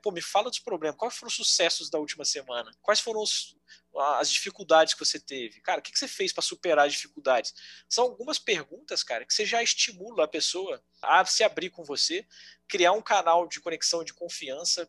Pô, 0.00 0.12
me 0.12 0.22
fala 0.22 0.48
dos 0.48 0.60
problemas. 0.60 0.96
Quais 0.96 1.16
foram 1.16 1.28
os 1.28 1.34
sucessos 1.34 1.90
da 1.90 1.98
última 1.98 2.24
semana? 2.24 2.70
Quais 2.80 3.00
foram 3.00 3.20
os, 3.20 3.56
as 3.98 4.30
dificuldades 4.30 4.94
que 4.94 5.04
você 5.04 5.18
teve? 5.18 5.60
Cara, 5.60 5.80
o 5.80 5.82
que 5.82 5.96
você 5.96 6.06
fez 6.06 6.32
para 6.32 6.42
superar 6.42 6.86
as 6.86 6.92
dificuldades? 6.92 7.54
São 7.88 8.04
algumas 8.04 8.38
perguntas, 8.38 9.02
cara, 9.02 9.24
que 9.24 9.34
você 9.34 9.44
já 9.44 9.62
estimula 9.62 10.24
a 10.24 10.28
pessoa 10.28 10.82
a 11.02 11.24
se 11.24 11.42
abrir 11.42 11.70
com 11.70 11.82
você. 11.82 12.26
Criar 12.68 12.92
um 12.92 13.02
canal 13.02 13.48
de 13.48 13.60
conexão 13.60 14.04
de 14.04 14.14
confiança 14.14 14.88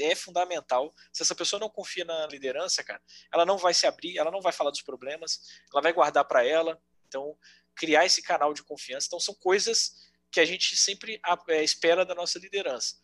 é 0.00 0.14
fundamental. 0.14 0.94
Se 1.12 1.22
essa 1.22 1.34
pessoa 1.34 1.58
não 1.58 1.70
confia 1.70 2.04
na 2.04 2.26
liderança, 2.26 2.84
cara, 2.84 3.00
ela 3.32 3.46
não 3.46 3.56
vai 3.56 3.72
se 3.72 3.86
abrir, 3.86 4.18
ela 4.18 4.30
não 4.30 4.42
vai 4.42 4.52
falar 4.52 4.70
dos 4.70 4.82
problemas, 4.82 5.40
ela 5.72 5.80
vai 5.80 5.92
guardar 5.92 6.24
para 6.24 6.44
ela. 6.44 6.80
Então, 7.08 7.36
criar 7.74 8.04
esse 8.04 8.22
canal 8.22 8.52
de 8.52 8.62
confiança. 8.62 9.06
Então, 9.06 9.20
são 9.20 9.34
coisas 9.34 10.12
que 10.30 10.40
a 10.40 10.44
gente 10.44 10.76
sempre 10.76 11.20
é, 11.48 11.62
espera 11.62 12.04
da 12.04 12.14
nossa 12.14 12.38
liderança. 12.38 12.96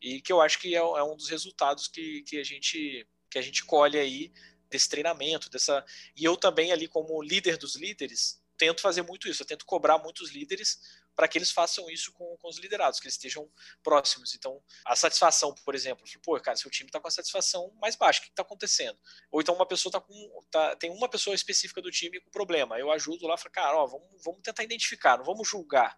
E 0.00 0.20
que 0.20 0.32
eu 0.32 0.40
acho 0.40 0.58
que 0.58 0.74
é, 0.74 0.78
é 0.78 1.02
um 1.02 1.16
dos 1.16 1.28
resultados 1.28 1.86
que, 1.86 2.22
que, 2.22 2.38
a 2.38 2.44
gente, 2.44 3.06
que 3.30 3.38
a 3.38 3.42
gente 3.42 3.64
colhe 3.64 3.98
aí 3.98 4.32
desse 4.70 4.88
treinamento, 4.88 5.50
dessa. 5.50 5.84
E 6.16 6.24
eu 6.24 6.36
também 6.36 6.72
ali 6.72 6.88
como 6.88 7.22
líder 7.22 7.56
dos 7.56 7.76
líderes 7.76 8.40
tento 8.58 8.82
fazer 8.82 9.02
muito 9.02 9.28
isso. 9.28 9.42
Eu 9.42 9.46
tento 9.46 9.64
cobrar 9.64 9.98
muitos 9.98 10.30
líderes 10.30 10.80
para 11.14 11.26
que 11.26 11.38
eles 11.38 11.50
façam 11.50 11.88
isso 11.90 12.12
com, 12.12 12.36
com, 12.36 12.48
os 12.48 12.58
liderados, 12.58 13.00
que 13.00 13.06
eles 13.06 13.14
estejam 13.14 13.50
próximos. 13.82 14.34
Então, 14.34 14.62
a 14.84 14.94
satisfação, 14.94 15.54
por 15.64 15.74
exemplo, 15.74 16.04
pô, 16.22 16.38
cara, 16.40 16.56
seu 16.56 16.70
time 16.70 16.88
está 16.88 17.00
com 17.00 17.08
a 17.08 17.10
satisfação 17.10 17.72
mais 17.80 17.96
baixa, 17.96 18.20
o 18.20 18.22
que 18.22 18.28
está 18.28 18.42
acontecendo? 18.42 18.98
Ou 19.30 19.40
então 19.40 19.54
uma 19.54 19.66
pessoa 19.66 19.92
tá 19.92 20.00
com. 20.00 20.40
Tá, 20.50 20.76
tem 20.76 20.90
uma 20.90 21.08
pessoa 21.08 21.34
específica 21.34 21.80
do 21.80 21.90
time 21.90 22.20
com 22.20 22.30
problema. 22.30 22.78
Eu 22.78 22.90
ajudo 22.92 23.26
lá, 23.26 23.36
falo, 23.36 23.52
cara, 23.52 23.76
ó, 23.76 23.86
vamos, 23.86 24.22
vamos 24.22 24.42
tentar 24.42 24.62
identificar, 24.62 25.16
não 25.16 25.24
vamos 25.24 25.48
julgar. 25.48 25.96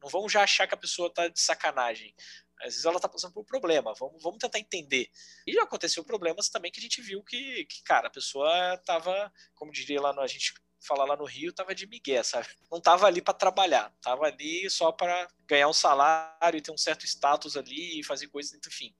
Não 0.00 0.08
vamos 0.08 0.32
já 0.32 0.42
achar 0.42 0.66
que 0.66 0.74
a 0.74 0.78
pessoa 0.78 1.08
está 1.08 1.28
de 1.28 1.40
sacanagem. 1.40 2.14
Às 2.60 2.74
vezes 2.74 2.84
ela 2.84 2.96
está 2.96 3.08
passando 3.08 3.32
por 3.32 3.40
um 3.40 3.46
problema, 3.46 3.94
vamos, 3.94 4.22
vamos 4.22 4.38
tentar 4.38 4.58
entender. 4.58 5.10
E 5.46 5.52
já 5.52 5.62
aconteceu 5.62 6.04
problemas 6.04 6.48
também 6.48 6.70
que 6.70 6.78
a 6.78 6.82
gente 6.82 7.00
viu 7.00 7.22
que, 7.22 7.64
que 7.64 7.82
cara, 7.82 8.08
a 8.08 8.10
pessoa 8.10 8.74
estava, 8.74 9.32
como 9.54 9.72
diria 9.72 10.00
lá 10.00 10.12
no, 10.12 10.20
a 10.20 10.26
gente 10.26 10.54
falar 10.80 11.04
lá 11.04 11.16
no 11.16 11.24
Rio, 11.24 11.52
tava 11.52 11.74
de 11.74 11.86
migué, 11.86 12.22
sabe? 12.22 12.48
Não 12.70 12.80
tava 12.80 13.06
ali 13.06 13.20
para 13.20 13.34
trabalhar, 13.34 13.92
tava 14.00 14.26
ali 14.26 14.68
só 14.70 14.90
para 14.90 15.28
ganhar 15.46 15.68
um 15.68 15.72
salário 15.72 16.56
e 16.56 16.62
ter 16.62 16.72
um 16.72 16.76
certo 16.76 17.04
status 17.04 17.56
ali 17.56 18.00
e 18.00 18.04
fazer 18.04 18.28
coisas, 18.28 18.58
enfim. 18.66 18.94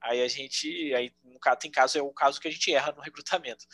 Aí 0.00 0.22
a 0.22 0.28
gente, 0.28 0.94
aí 0.94 1.14
no 1.22 1.38
caso 1.38 1.58
tem 1.58 1.70
caso 1.70 1.98
é 1.98 2.02
o 2.02 2.12
caso 2.12 2.40
que 2.40 2.48
a 2.48 2.50
gente 2.50 2.72
erra 2.72 2.92
no 2.92 3.02
recrutamento. 3.02 3.66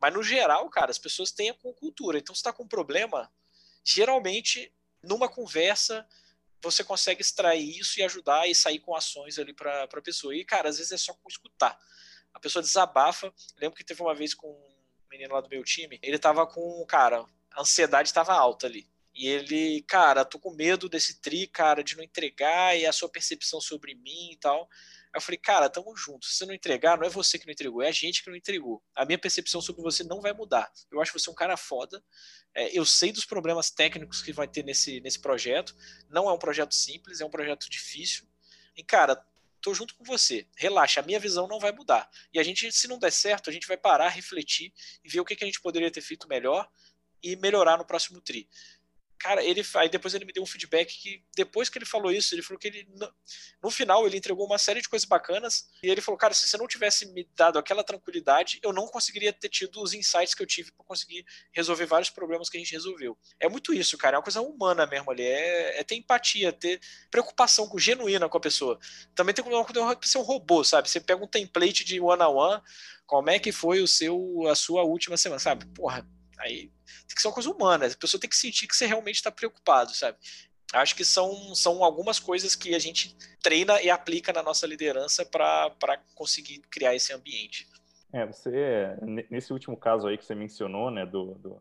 Mas 0.00 0.12
no 0.12 0.22
geral, 0.22 0.68
cara, 0.70 0.90
as 0.90 0.98
pessoas 0.98 1.30
têm 1.30 1.50
a 1.50 1.54
cultura. 1.54 2.18
Então, 2.18 2.34
se 2.34 2.42
tá 2.42 2.52
com 2.52 2.64
um 2.64 2.68
problema, 2.68 3.32
geralmente 3.84 4.74
numa 5.02 5.28
conversa 5.28 6.06
você 6.62 6.84
consegue 6.84 7.20
extrair 7.20 7.78
isso 7.78 7.98
e 7.98 8.02
ajudar 8.02 8.48
e 8.48 8.54
sair 8.54 8.78
com 8.78 8.94
ações 8.94 9.38
ali 9.38 9.52
para 9.52 9.84
a 9.84 10.02
pessoa. 10.02 10.34
E, 10.34 10.44
cara, 10.44 10.68
às 10.68 10.78
vezes 10.78 10.92
é 10.92 10.96
só 10.96 11.12
com 11.14 11.28
escutar. 11.28 11.78
A 12.32 12.40
pessoa 12.40 12.62
desabafa. 12.62 13.32
lembro 13.58 13.76
que 13.76 13.84
teve 13.84 14.00
uma 14.02 14.14
vez 14.14 14.32
com 14.34 14.48
um 14.48 15.08
menino 15.10 15.34
lá 15.34 15.40
do 15.40 15.48
meu 15.48 15.62
time, 15.62 15.98
ele 16.02 16.18
tava 16.18 16.46
com, 16.46 16.84
cara, 16.86 17.26
a 17.50 17.60
ansiedade 17.60 18.08
estava 18.08 18.32
alta 18.32 18.66
ali. 18.66 18.88
E 19.14 19.26
ele, 19.26 19.82
cara, 19.82 20.24
tô 20.24 20.38
com 20.38 20.54
medo 20.54 20.88
desse 20.88 21.20
tri, 21.20 21.46
cara, 21.46 21.84
de 21.84 21.96
não 21.96 22.02
entregar 22.02 22.78
e 22.78 22.86
a 22.86 22.92
sua 22.92 23.10
percepção 23.10 23.60
sobre 23.60 23.94
mim 23.94 24.32
e 24.32 24.36
tal. 24.36 24.68
Aí 25.12 25.18
eu 25.18 25.20
falei, 25.20 25.38
cara, 25.38 25.68
tamo 25.68 25.94
junto. 25.94 26.24
Se 26.24 26.36
você 26.36 26.46
não 26.46 26.54
entregar, 26.54 26.96
não 26.96 27.06
é 27.06 27.10
você 27.10 27.38
que 27.38 27.44
não 27.44 27.52
entregou, 27.52 27.82
é 27.82 27.88
a 27.88 27.92
gente 27.92 28.22
que 28.22 28.30
não 28.30 28.36
entregou. 28.36 28.82
A 28.96 29.04
minha 29.04 29.18
percepção 29.18 29.60
sobre 29.60 29.82
você 29.82 30.02
não 30.02 30.22
vai 30.22 30.32
mudar. 30.32 30.72
Eu 30.90 31.02
acho 31.02 31.12
você 31.12 31.30
um 31.30 31.34
cara 31.34 31.54
foda. 31.56 32.02
É, 32.54 32.76
eu 32.76 32.86
sei 32.86 33.12
dos 33.12 33.26
problemas 33.26 33.70
técnicos 33.70 34.22
que 34.22 34.32
vai 34.32 34.48
ter 34.48 34.64
nesse, 34.64 35.00
nesse 35.00 35.20
projeto. 35.20 35.76
Não 36.08 36.30
é 36.30 36.32
um 36.32 36.38
projeto 36.38 36.74
simples, 36.74 37.20
é 37.20 37.26
um 37.26 37.30
projeto 37.30 37.68
difícil. 37.68 38.26
E, 38.74 38.82
cara, 38.82 39.22
tô 39.60 39.74
junto 39.74 39.94
com 39.94 40.04
você. 40.04 40.48
Relaxa, 40.56 41.00
a 41.00 41.02
minha 41.02 41.20
visão 41.20 41.46
não 41.46 41.60
vai 41.60 41.72
mudar. 41.72 42.10
E 42.32 42.38
a 42.38 42.42
gente, 42.42 42.72
se 42.72 42.88
não 42.88 42.98
der 42.98 43.12
certo, 43.12 43.50
a 43.50 43.52
gente 43.52 43.68
vai 43.68 43.76
parar, 43.76 44.08
refletir 44.08 44.72
e 45.04 45.10
ver 45.10 45.20
o 45.20 45.24
que, 45.26 45.36
que 45.36 45.44
a 45.44 45.46
gente 45.46 45.60
poderia 45.60 45.90
ter 45.90 46.00
feito 46.00 46.26
melhor 46.26 46.66
e 47.22 47.36
melhorar 47.36 47.76
no 47.76 47.84
próximo 47.84 48.18
tri 48.20 48.48
Cara, 49.22 49.40
ele 49.44 49.64
aí 49.76 49.88
depois 49.88 50.14
ele 50.14 50.24
me 50.24 50.32
deu 50.32 50.42
um 50.42 50.46
feedback 50.46 50.98
que 51.00 51.22
depois 51.36 51.68
que 51.68 51.78
ele 51.78 51.86
falou 51.86 52.10
isso, 52.10 52.34
ele 52.34 52.42
falou 52.42 52.58
que 52.58 52.66
ele 52.66 52.88
no 53.62 53.70
final 53.70 54.04
ele 54.04 54.16
entregou 54.16 54.44
uma 54.44 54.58
série 54.58 54.82
de 54.82 54.88
coisas 54.88 55.06
bacanas 55.06 55.68
e 55.80 55.88
ele 55.88 56.00
falou, 56.00 56.18
cara, 56.18 56.34
se 56.34 56.48
você 56.48 56.56
não 56.56 56.66
tivesse 56.66 57.06
me 57.12 57.24
dado 57.36 57.56
aquela 57.56 57.84
tranquilidade, 57.84 58.58
eu 58.64 58.72
não 58.72 58.88
conseguiria 58.88 59.32
ter 59.32 59.48
tido 59.48 59.80
os 59.80 59.94
insights 59.94 60.34
que 60.34 60.42
eu 60.42 60.46
tive 60.46 60.72
para 60.72 60.84
conseguir 60.84 61.24
resolver 61.52 61.86
vários 61.86 62.10
problemas 62.10 62.50
que 62.50 62.56
a 62.56 62.60
gente 62.60 62.72
resolveu. 62.72 63.16
É 63.38 63.48
muito 63.48 63.72
isso, 63.72 63.96
cara, 63.96 64.16
é 64.16 64.18
uma 64.18 64.24
coisa 64.24 64.42
humana 64.42 64.88
mesmo 64.88 65.12
ali, 65.12 65.22
é, 65.22 65.78
é 65.78 65.84
ter 65.84 65.94
empatia, 65.94 66.52
ter 66.52 66.80
preocupação 67.08 67.68
com, 67.68 67.78
genuína 67.78 68.28
com 68.28 68.38
a 68.38 68.40
pessoa. 68.40 68.76
Também 69.14 69.32
tem 69.32 69.44
que 70.00 70.08
ser 70.08 70.18
um 70.18 70.22
robô, 70.22 70.64
sabe? 70.64 70.90
Você 70.90 71.00
pega 71.00 71.22
um 71.22 71.28
template 71.28 71.84
de 71.84 72.00
one 72.00 72.22
on 72.24 72.34
one, 72.34 72.62
como 73.06 73.30
é 73.30 73.38
que 73.38 73.52
foi 73.52 73.80
o 73.80 73.86
seu 73.86 74.48
a 74.48 74.56
sua 74.56 74.82
última 74.82 75.16
semana, 75.16 75.38
sabe? 75.38 75.64
Porra, 75.66 76.04
aí 76.42 76.70
tem 77.06 77.14
que 77.14 77.22
ser 77.22 77.28
uma 77.28 77.34
coisa 77.34 77.50
humana. 77.50 77.86
A 77.86 77.96
pessoa 77.96 78.20
tem 78.20 78.28
que 78.28 78.36
sentir 78.36 78.66
que 78.66 78.76
você 78.76 78.86
realmente 78.86 79.16
está 79.16 79.30
preocupado, 79.30 79.94
sabe? 79.94 80.18
Acho 80.72 80.96
que 80.96 81.04
são, 81.04 81.54
são 81.54 81.84
algumas 81.84 82.18
coisas 82.18 82.54
que 82.54 82.74
a 82.74 82.78
gente 82.78 83.14
treina 83.42 83.80
e 83.82 83.90
aplica 83.90 84.32
na 84.32 84.42
nossa 84.42 84.66
liderança 84.66 85.24
para 85.24 85.98
conseguir 86.14 86.60
criar 86.70 86.94
esse 86.94 87.12
ambiente. 87.12 87.68
É, 88.12 88.26
você, 88.26 88.96
nesse 89.30 89.52
último 89.52 89.76
caso 89.76 90.06
aí 90.06 90.16
que 90.16 90.24
você 90.24 90.34
mencionou, 90.34 90.90
né, 90.90 91.04
do, 91.04 91.34
do 91.34 91.60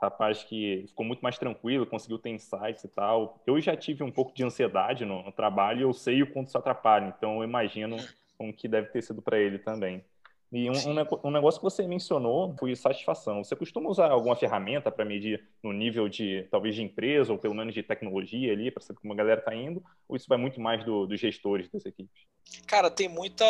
rapaz 0.00 0.42
que 0.42 0.84
ficou 0.88 1.04
muito 1.04 1.20
mais 1.20 1.38
tranquilo, 1.38 1.86
conseguiu 1.86 2.18
ter 2.18 2.30
insights 2.30 2.84
e 2.84 2.88
tal. 2.88 3.40
Eu 3.46 3.60
já 3.60 3.76
tive 3.76 4.02
um 4.02 4.10
pouco 4.10 4.34
de 4.34 4.42
ansiedade 4.42 5.04
no, 5.04 5.22
no 5.22 5.32
trabalho 5.32 5.80
e 5.80 5.82
eu 5.82 5.92
sei 5.92 6.22
o 6.22 6.32
quanto 6.32 6.48
isso 6.48 6.58
atrapalha, 6.58 7.14
então 7.16 7.38
eu 7.38 7.44
imagino 7.44 7.96
hum. 7.96 8.08
como 8.38 8.52
que 8.52 8.66
deve 8.66 8.88
ter 8.88 9.02
sido 9.02 9.20
para 9.20 9.38
ele 9.38 9.58
também. 9.58 10.04
E 10.52 10.68
um, 10.68 10.74
um, 11.24 11.30
negócio 11.30 11.60
que 11.60 11.64
você 11.64 11.86
mencionou 11.86 12.56
foi 12.58 12.74
satisfação. 12.74 13.44
Você 13.44 13.54
costuma 13.54 13.88
usar 13.88 14.10
alguma 14.10 14.34
ferramenta 14.34 14.90
para 14.90 15.04
medir 15.04 15.48
no 15.62 15.72
nível 15.72 16.08
de, 16.08 16.48
talvez, 16.50 16.74
de 16.74 16.82
empresa 16.82 17.32
ou 17.32 17.38
pelo 17.38 17.54
menos 17.54 17.72
de 17.72 17.84
tecnologia 17.84 18.52
ali, 18.52 18.68
para 18.68 18.82
saber 18.82 18.98
como 18.98 19.12
a 19.12 19.16
galera 19.16 19.38
está 19.38 19.54
indo? 19.54 19.80
Ou 20.08 20.16
isso 20.16 20.26
vai 20.28 20.36
muito 20.36 20.60
mais 20.60 20.84
do, 20.84 21.06
dos 21.06 21.20
gestores 21.20 21.68
das 21.70 21.86
equipes? 21.86 22.22
Cara, 22.66 22.90
tem 22.90 23.08
muita 23.08 23.44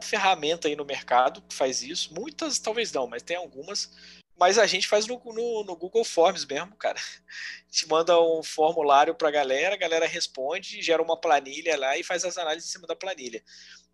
ferramenta 0.00 0.68
aí 0.68 0.76
no 0.76 0.84
mercado 0.84 1.42
que 1.42 1.54
faz 1.54 1.82
isso. 1.82 2.14
Muitas, 2.14 2.60
talvez 2.60 2.92
não, 2.92 3.08
mas 3.08 3.24
tem 3.24 3.36
algumas. 3.36 3.90
Mas 4.38 4.56
a 4.56 4.66
gente 4.66 4.86
faz 4.86 5.08
no, 5.08 5.20
no, 5.24 5.64
no 5.64 5.76
Google 5.76 6.04
Forms 6.04 6.44
mesmo, 6.44 6.76
cara. 6.76 6.98
A 6.98 7.72
gente 7.72 7.88
manda 7.88 8.20
um 8.20 8.44
formulário 8.44 9.14
para 9.16 9.26
a 9.26 9.32
galera, 9.32 9.74
a 9.74 9.78
galera 9.78 10.06
responde, 10.06 10.80
gera 10.80 11.02
uma 11.02 11.20
planilha 11.20 11.76
lá 11.76 11.98
e 11.98 12.04
faz 12.04 12.24
as 12.24 12.38
análises 12.38 12.68
em 12.68 12.72
cima 12.72 12.86
da 12.86 12.94
planilha. 12.94 13.42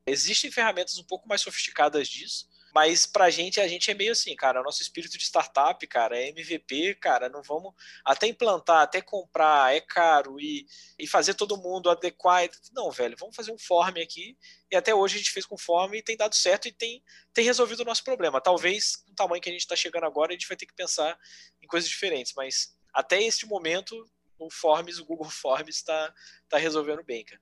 Existem 0.06 0.50
ferramentas 0.50 0.98
um 0.98 1.04
pouco 1.04 1.28
mais 1.28 1.40
sofisticadas 1.40 2.08
disso, 2.08 2.48
mas 2.74 3.04
pra 3.04 3.30
gente, 3.30 3.60
a 3.60 3.66
gente 3.66 3.90
é 3.90 3.94
meio 3.94 4.12
assim, 4.12 4.34
cara, 4.36 4.60
o 4.60 4.64
nosso 4.64 4.82
espírito 4.82 5.18
de 5.18 5.24
startup, 5.24 5.84
cara, 5.86 6.16
é 6.16 6.28
MVP, 6.28 6.94
cara, 6.96 7.28
não 7.28 7.42
vamos 7.42 7.74
até 8.04 8.26
implantar, 8.26 8.82
até 8.82 9.00
comprar, 9.00 9.74
é 9.74 9.80
caro 9.80 10.38
e, 10.40 10.66
e 10.98 11.06
fazer 11.06 11.34
todo 11.34 11.56
mundo 11.56 11.90
adequar. 11.90 12.48
Não, 12.72 12.90
velho, 12.90 13.16
vamos 13.18 13.34
fazer 13.34 13.52
um 13.52 13.58
form 13.58 13.98
aqui. 14.00 14.36
E 14.70 14.76
até 14.76 14.94
hoje 14.94 15.16
a 15.16 15.18
gente 15.18 15.32
fez 15.32 15.44
com 15.44 15.58
form 15.58 15.94
e 15.94 16.02
tem 16.02 16.16
dado 16.16 16.34
certo 16.34 16.68
e 16.68 16.72
tem, 16.72 17.02
tem 17.34 17.44
resolvido 17.44 17.80
o 17.80 17.84
nosso 17.84 18.04
problema. 18.04 18.40
Talvez, 18.40 18.96
com 18.96 19.12
o 19.12 19.14
tamanho 19.14 19.42
que 19.42 19.48
a 19.48 19.52
gente 19.52 19.62
está 19.62 19.74
chegando 19.74 20.04
agora, 20.04 20.30
a 20.30 20.34
gente 20.34 20.48
vai 20.48 20.56
ter 20.56 20.66
que 20.66 20.74
pensar 20.74 21.18
em 21.60 21.66
coisas 21.66 21.88
diferentes, 21.88 22.32
mas 22.36 22.76
até 22.94 23.20
este 23.22 23.46
momento, 23.46 24.08
o 24.38 24.50
Forms, 24.50 24.98
o 24.98 25.04
Google 25.04 25.30
Forms 25.30 25.76
está 25.76 26.14
tá 26.48 26.58
resolvendo 26.58 27.02
bem, 27.02 27.24
cara 27.24 27.40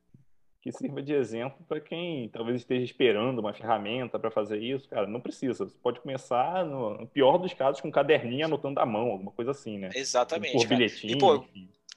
que 0.61 0.73
sirva 0.73 1.01
de 1.01 1.13
exemplo 1.13 1.65
para 1.69 1.81
quem 1.81 2.29
talvez 2.31 2.57
esteja 2.61 2.85
esperando 2.85 3.39
uma 3.39 3.55
ferramenta 3.55 4.19
para 4.19 4.31
fazer 4.31 4.59
isso. 4.59 4.89
Cara, 4.89 5.07
não 5.07 5.21
precisa. 5.21 5.65
Você 5.65 5.77
pode 5.83 6.01
começar, 6.01 6.65
no, 6.65 7.07
pior 7.07 7.39
dos 7.39 7.55
casos, 7.55 7.81
com 7.81 7.89
um 7.89 7.93
caderninho 7.93 8.47
anotando 8.47 8.81
à 8.81 8.87
mão, 8.87 9.11
alguma 9.11 9.31
coisa 9.31 9.53
assim, 9.53 9.79
né? 9.79 9.91
Exatamente. 9.95 10.57
Por 10.57 10.67
bilhetinho. 10.67 11.13
E, 11.15 11.19
pô, 11.19 11.45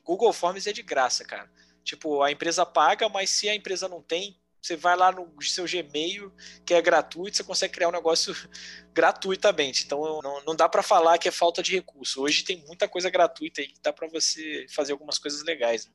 Google 0.04 0.34
Forms 0.34 0.68
é 0.68 0.74
de 0.74 0.84
graça, 0.84 1.26
cara. 1.26 1.50
Tipo, 1.84 2.22
a 2.22 2.32
empresa 2.32 2.66
paga, 2.66 3.10
mas 3.10 3.32
se 3.32 3.50
a 3.50 3.56
empresa 3.56 3.88
não 3.88 4.02
tem, 4.02 4.38
você 4.62 4.76
vai 4.76 4.96
lá 4.96 5.12
no 5.12 5.28
seu 5.42 5.66
Gmail, 5.66 6.32
que 6.64 6.76
é 6.76 6.82
gratuito, 6.82 7.38
você 7.38 7.44
consegue 7.44 7.74
criar 7.74 7.90
um 7.90 7.94
negócio 7.94 8.36
gratuitamente. 8.94 9.86
Então 9.86 10.22
não, 10.22 10.44
não 10.46 10.56
dá 10.56 10.70
para 10.70 10.84
falar 10.84 11.18
que 11.18 11.28
é 11.28 11.32
falta 11.32 11.64
de 11.64 11.74
recurso. 11.74 12.22
Hoje 12.22 12.44
tem 12.44 12.64
muita 12.68 12.88
coisa 12.88 13.10
gratuita 13.10 13.62
aí 13.62 13.68
que 13.68 13.82
dá 13.82 13.92
para 13.92 14.08
você 14.08 14.68
fazer 14.70 14.92
algumas 14.92 15.18
coisas 15.18 15.44
legais. 15.44 15.88
Né? 15.88 15.94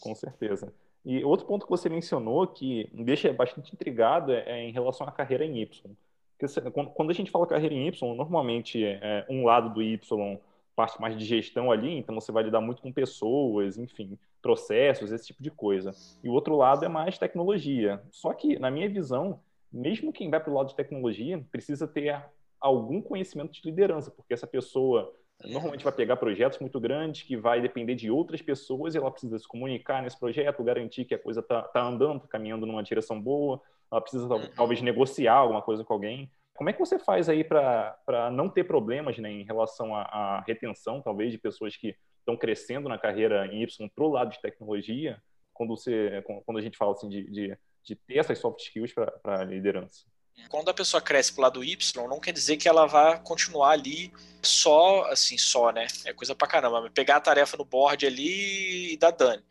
Com 0.00 0.14
certeza. 0.14 0.70
E 1.08 1.24
outro 1.24 1.46
ponto 1.46 1.64
que 1.64 1.70
você 1.70 1.88
mencionou 1.88 2.46
que 2.46 2.86
me 2.92 3.02
deixa 3.02 3.32
bastante 3.32 3.72
intrigado 3.72 4.30
é, 4.30 4.44
é 4.46 4.68
em 4.68 4.72
relação 4.72 5.08
à 5.08 5.10
carreira 5.10 5.42
em 5.42 5.62
Y. 5.62 5.96
Porque 6.38 6.70
quando 6.94 7.08
a 7.08 7.14
gente 7.14 7.30
fala 7.30 7.46
carreira 7.46 7.74
em 7.74 7.88
Y, 7.88 8.14
normalmente 8.14 8.84
é, 8.84 9.24
um 9.26 9.42
lado 9.46 9.72
do 9.72 9.82
Y 9.82 10.38
parte 10.76 11.00
mais 11.00 11.16
de 11.16 11.24
gestão 11.24 11.72
ali, 11.72 11.96
então 11.96 12.14
você 12.14 12.30
vai 12.30 12.44
lidar 12.44 12.60
muito 12.60 12.82
com 12.82 12.92
pessoas, 12.92 13.78
enfim, 13.78 14.18
processos, 14.42 15.10
esse 15.10 15.28
tipo 15.28 15.42
de 15.42 15.50
coisa. 15.50 15.92
E 16.22 16.28
o 16.28 16.32
outro 16.32 16.54
lado 16.54 16.84
é 16.84 16.88
mais 16.88 17.16
tecnologia. 17.16 18.02
Só 18.10 18.34
que, 18.34 18.58
na 18.58 18.70
minha 18.70 18.88
visão, 18.88 19.40
mesmo 19.72 20.12
quem 20.12 20.28
vai 20.28 20.38
para 20.38 20.52
o 20.52 20.54
lado 20.54 20.68
de 20.68 20.76
tecnologia 20.76 21.42
precisa 21.50 21.88
ter 21.88 22.22
algum 22.60 23.00
conhecimento 23.00 23.50
de 23.50 23.62
liderança, 23.64 24.10
porque 24.10 24.34
essa 24.34 24.46
pessoa 24.46 25.10
normalmente 25.44 25.84
vai 25.84 25.92
pegar 25.92 26.16
projetos 26.16 26.58
muito 26.58 26.80
grandes 26.80 27.22
que 27.22 27.36
vai 27.36 27.60
depender 27.60 27.94
de 27.94 28.10
outras 28.10 28.42
pessoas 28.42 28.94
e 28.94 28.98
ela 28.98 29.10
precisa 29.10 29.38
se 29.38 29.46
comunicar 29.46 30.02
nesse 30.02 30.18
projeto, 30.18 30.64
garantir 30.64 31.04
que 31.04 31.14
a 31.14 31.18
coisa 31.18 31.40
está 31.40 31.62
tá 31.62 31.82
andando, 31.82 32.16
está 32.16 32.28
caminhando 32.28 32.66
numa 32.66 32.82
direção 32.82 33.20
boa, 33.20 33.60
ela 33.90 34.00
precisa 34.00 34.26
uhum. 34.26 34.50
talvez 34.54 34.82
negociar 34.82 35.34
alguma 35.34 35.62
coisa 35.62 35.84
com 35.84 35.92
alguém. 35.92 36.30
Como 36.54 36.68
é 36.68 36.72
que 36.72 36.80
você 36.80 36.98
faz 36.98 37.28
aí 37.28 37.44
para 37.44 38.30
não 38.32 38.48
ter 38.48 38.64
problemas 38.64 39.16
né, 39.18 39.30
em 39.30 39.44
relação 39.44 39.94
à, 39.94 40.02
à, 40.02 40.40
retenção, 40.40 41.00
talvez, 41.00 41.30
de 41.30 41.38
pessoas 41.38 41.76
que 41.76 41.94
estão 42.18 42.36
crescendo 42.36 42.88
na 42.88 42.98
carreira 42.98 43.46
em 43.46 43.62
Y 43.62 43.88
para 43.94 44.04
o 44.04 44.08
lado 44.08 44.32
de 44.32 44.40
tecnologia, 44.40 45.22
quando, 45.54 45.76
você, 45.76 46.20
quando 46.44 46.58
a 46.58 46.60
gente 46.60 46.76
fala 46.76 46.92
assim, 46.92 47.08
de, 47.08 47.30
de, 47.30 47.58
de 47.84 47.94
ter 47.94 48.18
essas 48.18 48.38
soft 48.38 48.60
skills 48.60 48.92
para 48.92 49.40
a 49.40 49.44
liderança? 49.44 50.04
Quando 50.48 50.68
a 50.68 50.74
pessoa 50.74 51.00
cresce 51.00 51.32
pro 51.32 51.42
lado 51.42 51.64
Y, 51.64 52.08
não 52.08 52.20
quer 52.20 52.32
dizer 52.32 52.56
que 52.56 52.68
ela 52.68 52.86
vai 52.86 53.20
continuar 53.22 53.70
ali 53.70 54.12
só, 54.42 55.04
assim, 55.10 55.36
só, 55.36 55.70
né? 55.70 55.86
É 56.04 56.12
coisa 56.12 56.34
pra 56.34 56.48
caramba. 56.48 56.90
Pegar 56.90 57.16
a 57.16 57.20
tarefa 57.20 57.56
no 57.56 57.64
board 57.64 58.06
ali 58.06 58.92
e 58.92 58.96
dar 58.96 59.10
dano. 59.10 59.42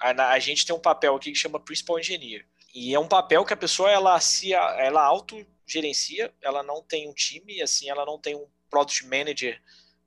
A, 0.00 0.32
a 0.32 0.38
gente 0.38 0.64
tem 0.64 0.74
um 0.74 0.80
papel 0.80 1.14
aqui 1.14 1.32
que 1.32 1.38
chama 1.38 1.60
Principal 1.60 1.98
Engineer. 1.98 2.46
E 2.74 2.94
é 2.94 2.98
um 2.98 3.08
papel 3.08 3.44
que 3.44 3.52
a 3.52 3.56
pessoa, 3.56 3.90
ela 3.90 4.18
se, 4.20 4.54
ela 4.54 5.02
autogerencia, 5.02 6.32
ela 6.40 6.62
não 6.62 6.82
tem 6.82 7.08
um 7.08 7.12
time, 7.12 7.60
assim, 7.60 7.90
ela 7.90 8.06
não 8.06 8.18
tem 8.18 8.34
um 8.36 8.46
Product 8.70 9.04
Manager 9.04 9.60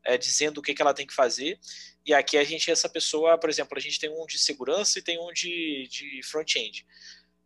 é, 0.05 0.17
dizendo 0.17 0.59
o 0.59 0.61
que, 0.61 0.73
que 0.73 0.81
ela 0.81 0.93
tem 0.93 1.05
que 1.05 1.13
fazer. 1.13 1.59
E 2.05 2.13
aqui 2.13 2.37
a 2.37 2.43
gente, 2.43 2.71
essa 2.71 2.89
pessoa, 2.89 3.37
por 3.37 3.49
exemplo, 3.49 3.77
a 3.77 3.81
gente 3.81 3.99
tem 3.99 4.09
um 4.09 4.25
de 4.25 4.39
segurança 4.39 4.99
e 4.99 5.01
tem 5.01 5.19
um 5.19 5.31
de, 5.31 5.87
de 5.89 6.21
front-end. 6.23 6.85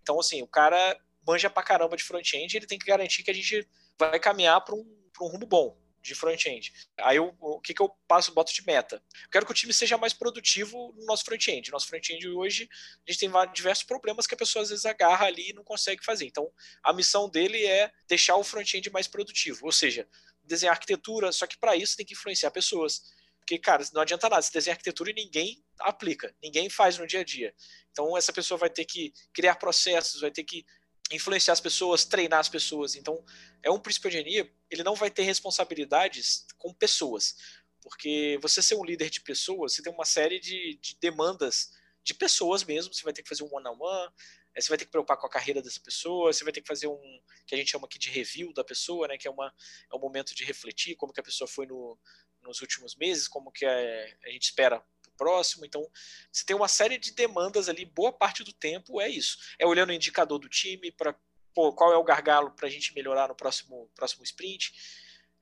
Então, 0.01 0.19
assim, 0.19 0.41
o 0.41 0.47
cara 0.47 0.97
manja 1.27 1.49
pra 1.49 1.61
caramba 1.61 1.97
de 1.97 2.03
front-end, 2.03 2.55
ele 2.55 2.65
tem 2.65 2.79
que 2.79 2.85
garantir 2.85 3.21
que 3.21 3.29
a 3.29 3.33
gente 3.33 3.67
vai 3.99 4.17
caminhar 4.19 4.61
para 4.61 4.73
um, 4.73 4.85
um 5.21 5.27
rumo 5.27 5.45
bom 5.45 5.77
de 6.01 6.15
front-end. 6.15 6.71
Aí 6.99 7.17
eu, 7.17 7.35
o 7.39 7.59
que, 7.59 7.73
que 7.73 7.81
eu 7.81 7.89
passo, 8.07 8.33
boto 8.33 8.53
de 8.53 8.65
meta? 8.65 9.03
Eu 9.23 9.29
quero 9.29 9.45
que 9.45 9.51
o 9.51 9.55
time 9.55 9.73
seja 9.73 9.97
mais 9.97 10.13
produtivo 10.13 10.93
no 10.97 11.05
nosso 11.05 11.25
front-end. 11.25 11.69
Nosso 11.69 11.87
front-end 11.87 12.27
hoje, 12.29 12.69
a 13.05 13.11
gente 13.11 13.19
tem 13.19 13.31
diversos 13.53 13.83
problemas 13.83 14.25
que 14.25 14.33
a 14.33 14.37
pessoa 14.37 14.63
às 14.63 14.69
vezes 14.69 14.85
agarra 14.85 15.25
ali 15.25 15.49
e 15.49 15.53
não 15.53 15.63
consegue 15.63 16.03
fazer. 16.05 16.25
Então, 16.25 16.49
a 16.81 16.93
missão 16.93 17.29
dele 17.29 17.65
é 17.65 17.91
deixar 18.07 18.37
o 18.37 18.43
front-end 18.43 18.89
mais 18.89 19.07
produtivo, 19.07 19.65
ou 19.65 19.71
seja, 19.71 20.07
desenhar 20.43 20.73
arquitetura, 20.73 21.31
só 21.31 21.45
que 21.45 21.57
para 21.57 21.75
isso 21.75 21.97
tem 21.97 22.05
que 22.05 22.13
influenciar 22.13 22.51
pessoas. 22.51 23.01
Porque, 23.39 23.57
cara, 23.57 23.83
não 23.93 24.01
adianta 24.01 24.29
nada, 24.29 24.41
você 24.41 24.51
desenha 24.51 24.73
arquitetura 24.73 25.09
e 25.11 25.13
ninguém 25.13 25.63
aplica, 25.79 26.35
ninguém 26.43 26.69
faz 26.69 26.97
no 26.97 27.07
dia 27.07 27.21
a 27.21 27.23
dia. 27.23 27.53
Então, 27.91 28.17
essa 28.17 28.33
pessoa 28.33 28.57
vai 28.57 28.69
ter 28.69 28.85
que 28.85 29.13
criar 29.33 29.55
processos, 29.55 30.21
vai 30.21 30.31
ter 30.31 30.43
que 30.43 30.65
influenciar 31.11 31.53
as 31.53 31.61
pessoas, 31.61 32.05
treinar 32.05 32.39
as 32.39 32.49
pessoas. 32.49 32.95
Então, 32.95 33.23
é 33.63 33.71
um 33.71 33.79
príncipe 33.79 34.07
engenharia, 34.07 34.51
ele 34.69 34.83
não 34.83 34.95
vai 34.95 35.09
ter 35.09 35.23
responsabilidades 35.23 36.45
com 36.57 36.73
pessoas, 36.73 37.35
porque 37.81 38.37
você 38.41 38.61
ser 38.61 38.75
um 38.75 38.83
líder 38.83 39.09
de 39.09 39.21
pessoas, 39.21 39.73
você 39.73 39.81
tem 39.81 39.93
uma 39.93 40.05
série 40.05 40.39
de, 40.39 40.77
de 40.81 40.97
demandas 40.99 41.71
de 42.03 42.13
pessoas 42.13 42.63
mesmo, 42.63 42.93
você 42.93 43.03
vai 43.03 43.13
ter 43.13 43.23
que 43.23 43.29
fazer 43.29 43.43
um 43.43 43.49
one-on-one, 43.53 43.79
-on 43.79 44.07
-one, 44.07 44.13
você 44.61 44.69
vai 44.69 44.77
ter 44.77 44.85
que 44.85 44.91
preocupar 44.91 45.17
com 45.17 45.27
a 45.27 45.29
carreira 45.29 45.61
dessa 45.61 45.79
pessoa, 45.79 46.33
você 46.33 46.43
vai 46.43 46.51
ter 46.51 46.61
que 46.61 46.67
fazer 46.67 46.87
um, 46.87 47.21
que 47.45 47.53
a 47.53 47.57
gente 47.57 47.69
chama 47.69 47.85
aqui 47.85 47.99
de 47.99 48.09
review 48.09 48.51
da 48.53 48.63
pessoa, 48.63 49.07
né, 49.07 49.17
que 49.17 49.27
é, 49.27 49.31
uma, 49.31 49.53
é 49.91 49.95
um 49.95 49.99
momento 49.99 50.33
de 50.33 50.43
refletir 50.43 50.95
como 50.95 51.13
que 51.13 51.19
a 51.19 51.23
pessoa 51.23 51.47
foi 51.47 51.65
no, 51.65 51.97
nos 52.41 52.61
últimos 52.61 52.95
meses, 52.95 53.27
como 53.27 53.51
que 53.51 53.65
a, 53.65 53.77
a 54.25 54.29
gente 54.29 54.43
espera 54.43 54.83
próximo. 55.17 55.65
Então, 55.65 55.85
você 56.31 56.45
tem 56.45 56.55
uma 56.55 56.67
série 56.67 56.97
de 56.97 57.11
demandas 57.11 57.67
ali, 57.67 57.85
boa 57.85 58.13
parte 58.13 58.43
do 58.43 58.53
tempo 58.53 59.01
é 59.01 59.09
isso. 59.09 59.37
É 59.59 59.65
olhando 59.65 59.89
o 59.89 59.93
indicador 59.93 60.39
do 60.39 60.47
time 60.47 60.91
para 60.91 61.15
qual 61.53 61.91
é 61.91 61.97
o 61.97 62.03
gargalo 62.03 62.51
para 62.51 62.67
a 62.67 62.69
gente 62.69 62.93
melhorar 62.93 63.27
no 63.27 63.35
próximo, 63.35 63.89
próximo 63.95 64.23
sprint. 64.23 64.73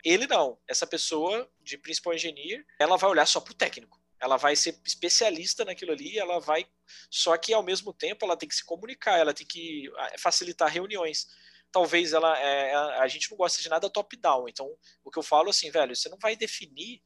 Ele 0.03 0.27
não. 0.27 0.57
Essa 0.67 0.87
pessoa 0.87 1.49
de 1.61 1.77
principal 1.77 2.13
engineer, 2.13 2.65
ela 2.79 2.97
vai 2.97 3.09
olhar 3.09 3.25
só 3.25 3.39
para 3.39 3.51
o 3.51 3.55
técnico. 3.55 3.99
Ela 4.19 4.37
vai 4.37 4.55
ser 4.55 4.79
especialista 4.85 5.65
naquilo 5.65 5.91
ali, 5.91 6.17
ela 6.17 6.39
vai. 6.39 6.65
Só 7.09 7.35
que 7.37 7.53
ao 7.53 7.63
mesmo 7.63 7.93
tempo 7.93 8.23
ela 8.23 8.37
tem 8.37 8.47
que 8.47 8.55
se 8.55 8.63
comunicar, 8.63 9.19
ela 9.19 9.33
tem 9.33 9.45
que 9.45 9.91
ah, 9.97 10.15
facilitar 10.17 10.71
reuniões. 10.71 11.27
Talvez 11.71 12.13
ela. 12.13 12.39
É, 12.39 12.73
a 12.73 13.07
gente 13.07 13.29
não 13.29 13.37
gosta 13.37 13.61
de 13.61 13.67
nada 13.67 13.89
top-down. 13.89 14.47
Então, 14.47 14.71
o 15.03 15.11
que 15.11 15.19
eu 15.19 15.23
falo 15.23 15.49
assim, 15.49 15.69
velho, 15.69 15.95
você 15.95 16.07
não 16.07 16.17
vai 16.17 16.35
definir 16.35 17.03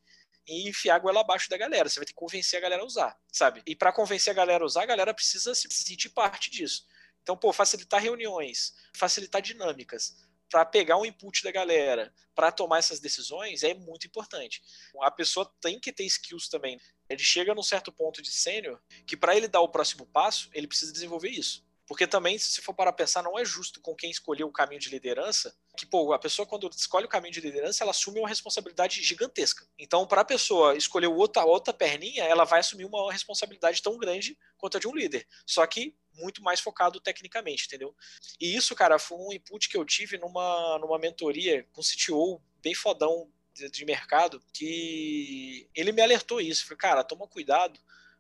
e 0.50 0.68
enfiar 0.68 0.96
a 0.96 1.00
goela 1.00 1.22
abaixo 1.22 1.50
da 1.50 1.58
galera. 1.58 1.88
Você 1.88 2.00
vai 2.00 2.06
ter 2.06 2.14
que 2.14 2.20
convencer 2.20 2.58
a 2.58 2.62
galera 2.62 2.82
a 2.82 2.86
usar, 2.86 3.18
sabe? 3.32 3.62
E 3.66 3.76
para 3.76 3.94
convencer 3.94 4.32
a 4.32 4.36
galera 4.36 4.64
a 4.64 4.68
usar, 4.68 4.84
a 4.84 4.88
galera 4.88 5.14
precisa 5.14 5.54
se 5.54 5.68
sentir 5.70 6.10
parte 6.10 6.50
disso. 6.50 6.86
Então, 7.22 7.38
pô, 7.38 7.54
facilitar 7.54 8.02
reuniões, 8.02 8.74
facilitar 8.96 9.42
dinâmicas, 9.42 10.16
para 10.50 10.66
pegar 10.66 10.98
o 10.98 11.06
input 11.06 11.44
da 11.44 11.52
galera, 11.52 12.12
para 12.34 12.52
tomar 12.52 12.80
essas 12.80 13.00
decisões, 13.00 13.64
é 13.64 13.74
muito 13.74 14.08
importante. 14.08 14.64
A 15.02 15.12
pessoa 15.12 15.50
tem 15.62 15.80
que 15.80 15.94
ter 15.94 16.06
skills 16.06 16.50
também. 16.50 16.80
Ele 17.08 17.24
chega 17.24 17.54
num 17.54 17.64
certo 17.64 17.92
ponto 17.92 18.22
de 18.22 18.32
sênior 18.32 18.82
que 19.06 19.16
para 19.16 19.36
ele 19.36 19.48
dar 19.48 19.62
o 19.62 19.70
próximo 19.70 20.06
passo, 20.08 20.50
ele 20.54 20.68
precisa 20.68 20.92
desenvolver 20.92 21.30
isso. 21.30 21.64
Porque 21.90 22.06
também, 22.06 22.38
se 22.38 22.62
for 22.62 22.76
para 22.76 22.94
pensar, 22.94 23.24
não 23.24 23.38
é 23.40 23.44
justo 23.44 23.82
com 23.82 23.96
quem 23.96 24.12
escolheu 24.12 24.46
o 24.46 24.52
caminho 24.52 24.80
de 24.80 24.90
liderança, 24.90 25.58
que, 25.76 25.88
pô, 25.88 26.14
a 26.14 26.20
pessoa, 26.20 26.46
quando 26.46 26.70
escolhe 26.70 27.08
o 27.08 27.10
caminho 27.10 27.34
de 27.34 27.42
liderança, 27.42 27.84
ela 27.84 27.90
assume 27.90 28.20
uma 28.20 28.30
responsabilidade 28.30 29.02
gigantesca. 29.02 29.66
Então, 29.76 30.06
para 30.06 30.22
a 30.22 30.26
pessoa 30.26 30.78
escolher 30.78 31.08
outra, 31.08 31.44
outra 31.46 31.74
perninha, 31.74 32.26
ela 32.26 32.44
vai 32.44 32.60
assumir 32.60 32.86
uma 32.86 33.12
responsabilidade 33.12 33.82
tão 33.82 33.98
grande 33.98 34.38
quanto 34.56 34.78
a 34.78 34.80
de 34.80 34.88
um 34.88 34.96
líder. 34.96 35.28
Só 35.48 35.66
que 35.66 35.96
muito 36.14 36.44
mais 36.44 36.60
focado 36.60 37.00
tecnicamente, 37.00 37.66
entendeu? 37.66 37.96
E 38.40 38.56
isso, 38.56 38.76
cara, 38.76 39.00
foi 39.00 39.18
um 39.18 39.34
input 39.34 39.68
que 39.68 39.76
eu 39.76 39.84
tive 39.84 40.20
numa, 40.20 40.78
numa 40.78 41.00
mentoria 41.00 41.68
com 41.72 41.82
um 41.82 41.84
CTO 41.84 42.40
bem 42.62 42.76
fodão 42.76 43.32
de, 43.52 43.68
de 43.68 43.84
mercado, 43.84 44.40
que 44.54 45.68
ele 45.74 45.92
me 45.92 46.04
alertou 46.04 46.40
isso. 46.40 46.66
Falei, 46.66 46.78
cara, 46.78 47.04
toma 47.04 47.28
cuidado 47.28 47.80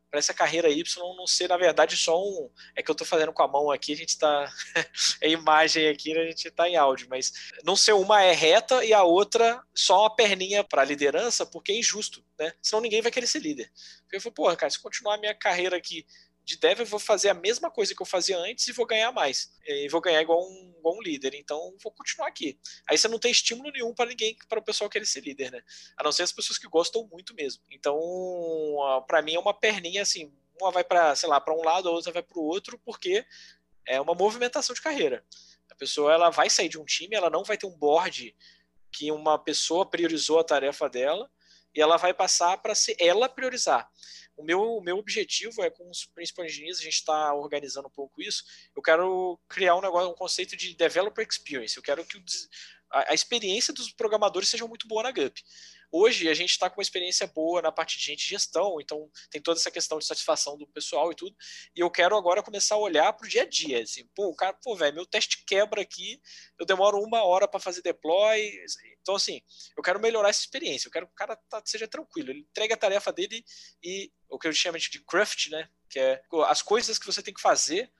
para 0.09 0.19
essa 0.19 0.33
carreira 0.33 0.69
Y 0.69 0.83
não 1.15 1.27
ser, 1.27 1.49
na 1.49 1.57
verdade, 1.57 1.95
só 1.95 2.21
um. 2.21 2.49
É 2.75 2.81
que 2.81 2.89
eu 2.89 2.93
estou 2.93 3.05
fazendo 3.05 3.31
com 3.31 3.43
a 3.43 3.47
mão 3.47 3.71
aqui, 3.71 3.93
a 3.93 3.97
gente 3.97 4.09
está. 4.15 4.51
é 5.21 5.29
imagem 5.29 5.87
aqui, 5.87 6.17
a 6.17 6.25
gente 6.25 6.47
está 6.47 6.67
em 6.67 6.75
áudio, 6.75 7.07
mas 7.09 7.31
não 7.63 7.75
ser 7.75 7.93
uma 7.93 8.21
é 8.21 8.33
reta 8.33 8.83
e 8.83 8.93
a 8.93 9.03
outra 9.03 9.61
só 9.73 10.01
uma 10.01 10.15
perninha 10.15 10.63
para 10.63 10.83
liderança, 10.83 11.45
porque 11.45 11.71
é 11.71 11.79
injusto, 11.79 12.23
né? 12.37 12.53
Senão 12.61 12.81
ninguém 12.81 13.01
vai 13.01 13.11
querer 13.11 13.27
ser 13.27 13.39
líder. 13.39 13.71
Eu 14.11 14.19
falei, 14.19 14.33
porra, 14.33 14.55
cara, 14.55 14.69
se 14.69 14.81
continuar 14.81 15.15
a 15.15 15.19
minha 15.19 15.35
carreira 15.35 15.77
aqui 15.77 16.05
de 16.49 16.57
dev, 16.57 16.79
eu 16.79 16.85
vou 16.87 16.99
fazer 16.99 17.29
a 17.29 17.33
mesma 17.35 17.69
coisa 17.69 17.93
que 17.93 18.01
eu 18.01 18.05
fazia 18.07 18.35
antes 18.39 18.67
e 18.67 18.71
vou 18.71 18.87
ganhar 18.87 19.11
mais. 19.11 19.53
E 19.67 19.87
vou 19.87 20.01
ganhar 20.01 20.19
igual 20.19 20.41
um, 20.41 20.73
igual 20.79 20.97
um 20.97 21.01
líder. 21.01 21.35
Então, 21.35 21.75
vou 21.83 21.91
continuar 21.91 22.27
aqui. 22.27 22.59
Aí 22.89 22.97
você 22.97 23.07
não 23.07 23.19
tem 23.19 23.29
estímulo 23.29 23.71
nenhum 23.71 23.93
para 23.93 24.09
ninguém, 24.09 24.35
para 24.47 24.57
o 24.57 24.63
pessoal 24.63 24.89
querer 24.89 25.05
ser 25.05 25.21
líder, 25.21 25.51
né? 25.51 25.61
A 25.95 26.03
não 26.03 26.11
ser 26.11 26.23
as 26.23 26.31
pessoas 26.31 26.57
que 26.57 26.67
gostam 26.67 27.07
muito 27.11 27.35
mesmo. 27.35 27.61
Então, 27.69 27.95
para 29.07 29.21
mim 29.21 29.35
é 29.35 29.39
uma 29.39 29.53
perninha 29.53 30.01
assim, 30.01 30.33
uma 30.59 30.71
vai 30.71 30.83
para, 30.83 31.15
sei 31.15 31.29
lá, 31.29 31.39
para 31.39 31.53
um 31.53 31.63
lado, 31.63 31.87
a 31.87 31.91
outra 31.91 32.11
vai 32.11 32.23
para 32.23 32.39
o 32.39 32.43
outro, 32.43 32.79
porque 32.79 33.23
é 33.85 34.01
uma 34.01 34.15
movimentação 34.15 34.73
de 34.73 34.81
carreira. 34.81 35.23
A 35.69 35.75
pessoa 35.75 36.11
ela 36.11 36.31
vai 36.31 36.49
sair 36.49 36.67
de 36.67 36.79
um 36.79 36.85
time, 36.85 37.15
ela 37.15 37.29
não 37.29 37.43
vai 37.43 37.57
ter 37.57 37.67
um 37.67 37.77
board 37.77 38.35
que 38.91 39.11
uma 39.11 39.37
pessoa 39.37 39.85
priorizou 39.85 40.39
a 40.39 40.43
tarefa 40.43 40.89
dela 40.89 41.29
e 41.79 41.81
ela 41.81 41.95
vai 41.95 42.13
passar 42.13 42.57
para 42.57 42.75
ser 42.75 42.97
ela 42.99 43.29
priorizar. 43.29 43.89
O 44.35 44.43
meu, 44.43 44.61
o 44.61 44.81
meu 44.81 44.97
objetivo 44.97 45.63
é 45.63 45.69
com 45.69 45.89
os 45.89 46.03
principais 46.03 46.51
engineers, 46.51 46.79
a 46.79 46.83
gente 46.83 46.95
está 46.95 47.33
organizando 47.33 47.87
um 47.87 47.91
pouco 47.91 48.21
isso. 48.21 48.43
Eu 48.75 48.81
quero 48.81 49.39
criar 49.47 49.77
um 49.77 49.81
negócio, 49.81 50.09
um 50.09 50.13
conceito 50.13 50.57
de 50.57 50.75
developer 50.75 51.25
experience. 51.25 51.77
Eu 51.77 51.83
quero 51.83 52.03
que 52.03 52.17
o, 52.17 52.23
a, 52.91 53.11
a, 53.11 53.13
experiência 53.13 53.73
dos 53.73 53.93
programadores 53.93 54.49
seja 54.49 54.67
muito 54.67 54.89
boa 54.89 55.03
na 55.03 55.11
GUP. 55.11 55.41
Hoje 55.91 56.29
a 56.29 56.33
gente 56.33 56.51
está 56.51 56.69
com 56.69 56.77
uma 56.77 56.83
experiência 56.83 57.25
boa 57.27 57.61
na 57.61 57.71
parte 57.71 57.97
de 57.97 58.03
gente 58.05 58.23
de 58.23 58.29
gestão, 58.29 58.79
então 58.79 59.09
tem 59.31 59.41
toda 59.41 59.59
essa 59.59 59.71
questão 59.71 59.97
de 59.97 60.05
satisfação 60.05 60.57
do 60.57 60.67
pessoal 60.67 61.11
e 61.11 61.15
tudo. 61.15 61.35
E 61.75 61.79
eu 61.79 61.89
quero 61.89 62.15
agora 62.15 62.43
começar 62.43 62.75
a 62.75 62.79
olhar 62.79 63.11
para 63.13 63.25
o 63.25 63.29
dia 63.29 63.41
a 63.41 63.45
dia. 63.45 63.81
Assim, 63.81 64.07
pô, 64.15 64.27
o 64.27 64.35
cara, 64.35 64.53
pô, 64.53 64.75
velho, 64.75 64.95
meu 64.95 65.05
teste 65.05 65.43
quebra 65.45 65.81
aqui, 65.81 66.21
eu 66.59 66.65
demoro 66.65 66.99
uma 66.99 67.23
hora 67.23 67.47
para 67.47 67.59
fazer 67.59 67.81
deploy. 67.81 68.39
Então, 69.01 69.15
assim, 69.15 69.41
eu 69.75 69.81
quero 69.81 69.99
melhorar 69.99 70.29
essa 70.29 70.41
experiência. 70.41 70.87
Eu 70.87 70.91
quero 70.91 71.07
que 71.07 71.13
o 71.13 71.15
cara 71.15 71.35
tá, 71.49 71.61
seja 71.65 71.87
tranquilo. 71.87 72.29
Ele 72.29 72.41
entregue 72.41 72.73
a 72.73 72.77
tarefa 72.77 73.11
dele 73.11 73.43
e 73.83 74.11
o 74.29 74.37
que 74.37 74.47
eu 74.47 74.53
chamo 74.53 74.77
de 74.77 75.03
craft, 75.05 75.49
né? 75.49 75.67
Que 75.89 75.99
é 75.99 76.21
as 76.47 76.61
coisas 76.61 76.99
que 76.99 77.05
você 77.05 77.23
tem 77.23 77.33
que 77.33 77.41
fazer 77.41 77.91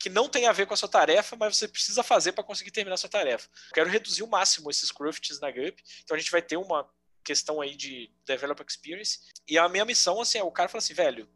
que 0.00 0.08
não 0.08 0.28
tem 0.28 0.46
a 0.46 0.52
ver 0.52 0.66
com 0.66 0.74
a 0.74 0.76
sua 0.76 0.88
tarefa, 0.88 1.34
mas 1.34 1.56
você 1.56 1.66
precisa 1.66 2.02
fazer 2.02 2.32
para 2.32 2.44
conseguir 2.44 2.70
terminar 2.70 2.94
a 2.94 2.98
sua 2.98 3.10
tarefa. 3.10 3.48
Eu 3.70 3.74
quero 3.74 3.90
reduzir 3.90 4.22
o 4.22 4.28
máximo 4.28 4.70
esses 4.70 4.92
crafts 4.92 5.40
na 5.40 5.50
GUP, 5.50 5.82
então 6.04 6.16
a 6.16 6.18
gente 6.20 6.30
vai 6.30 6.40
ter 6.40 6.56
uma 6.56 6.88
questão 7.28 7.60
aí 7.60 7.76
de 7.76 8.10
developer 8.24 8.64
experience. 8.66 9.18
E 9.46 9.58
a 9.58 9.68
minha 9.68 9.84
missão, 9.84 10.18
assim, 10.18 10.38
é 10.38 10.42
o 10.42 10.50
cara 10.50 10.70
fala 10.70 10.78
assim, 10.78 10.94
velho, 10.94 11.28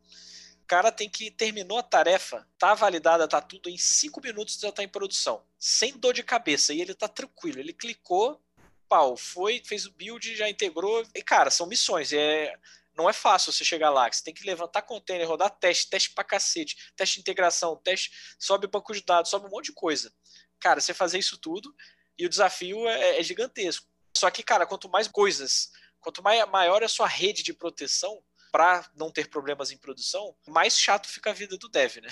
o 0.63 0.67
cara 0.67 0.91
tem 0.91 1.09
que 1.09 1.31
terminou 1.31 1.77
a 1.77 1.83
tarefa, 1.83 2.49
tá 2.59 2.73
validada, 2.73 3.29
tá 3.29 3.43
tudo, 3.43 3.69
em 3.69 3.77
cinco 3.77 4.23
minutos 4.23 4.59
já 4.59 4.73
tá 4.73 4.83
em 4.83 4.89
produção, 4.89 5.45
sem 5.59 5.99
dor 5.99 6.15
de 6.15 6.23
cabeça, 6.23 6.73
e 6.73 6.81
ele 6.81 6.95
tá 6.95 7.07
tranquilo, 7.09 7.61
ele 7.61 7.75
clicou, 7.75 8.43
pau, 8.89 9.19
foi, 9.19 9.61
fez 9.67 9.85
o 9.85 9.93
build, 9.93 10.35
já 10.35 10.49
integrou, 10.49 11.07
e 11.15 11.23
cara, 11.23 11.51
são 11.51 11.67
missões, 11.67 12.11
é 12.13 12.55
não 12.95 13.09
é 13.09 13.13
fácil 13.13 13.53
você 13.53 13.65
chegar 13.65 13.91
lá, 13.91 14.11
você 14.11 14.23
tem 14.23 14.35
que 14.35 14.47
levantar 14.47 14.83
container, 14.83 15.27
rodar 15.27 15.51
teste, 15.51 15.89
teste 15.89 16.11
pra 16.11 16.25
cacete, 16.25 16.93
teste 16.95 17.17
de 17.17 17.21
integração, 17.21 17.77
teste, 17.77 18.11
sobe 18.39 18.67
banco 18.67 18.93
de 18.93 19.03
dados, 19.03 19.31
sobe 19.31 19.47
um 19.47 19.51
monte 19.51 19.67
de 19.67 19.73
coisa. 19.73 20.13
Cara, 20.61 20.79
você 20.79 20.93
fazer 20.93 21.19
isso 21.19 21.39
tudo 21.39 21.75
e 22.19 22.27
o 22.27 22.29
desafio 22.29 22.87
é, 22.87 23.19
é 23.19 23.23
gigantesco. 23.23 23.87
Só 24.17 24.31
que, 24.31 24.43
cara, 24.43 24.67
quanto 24.67 24.91
mais 24.91 25.09
coisas 25.09 25.71
Quanto 26.03 26.23
maior 26.23 26.83
é 26.83 26.85
a 26.85 26.89
sua 26.89 27.07
rede 27.07 27.43
de 27.43 27.55
proteção 27.55 28.23
para 28.51 28.87
não 28.95 29.11
ter 29.11 29.31
problemas 29.31 29.71
em 29.71 29.79
produção, 29.79 30.37
mais 30.47 30.79
chato 30.79 31.09
fica 31.09 31.31
a 31.31 31.33
vida 31.33 31.57
do 31.57 31.71
dev, 31.71 31.97
né? 32.03 32.11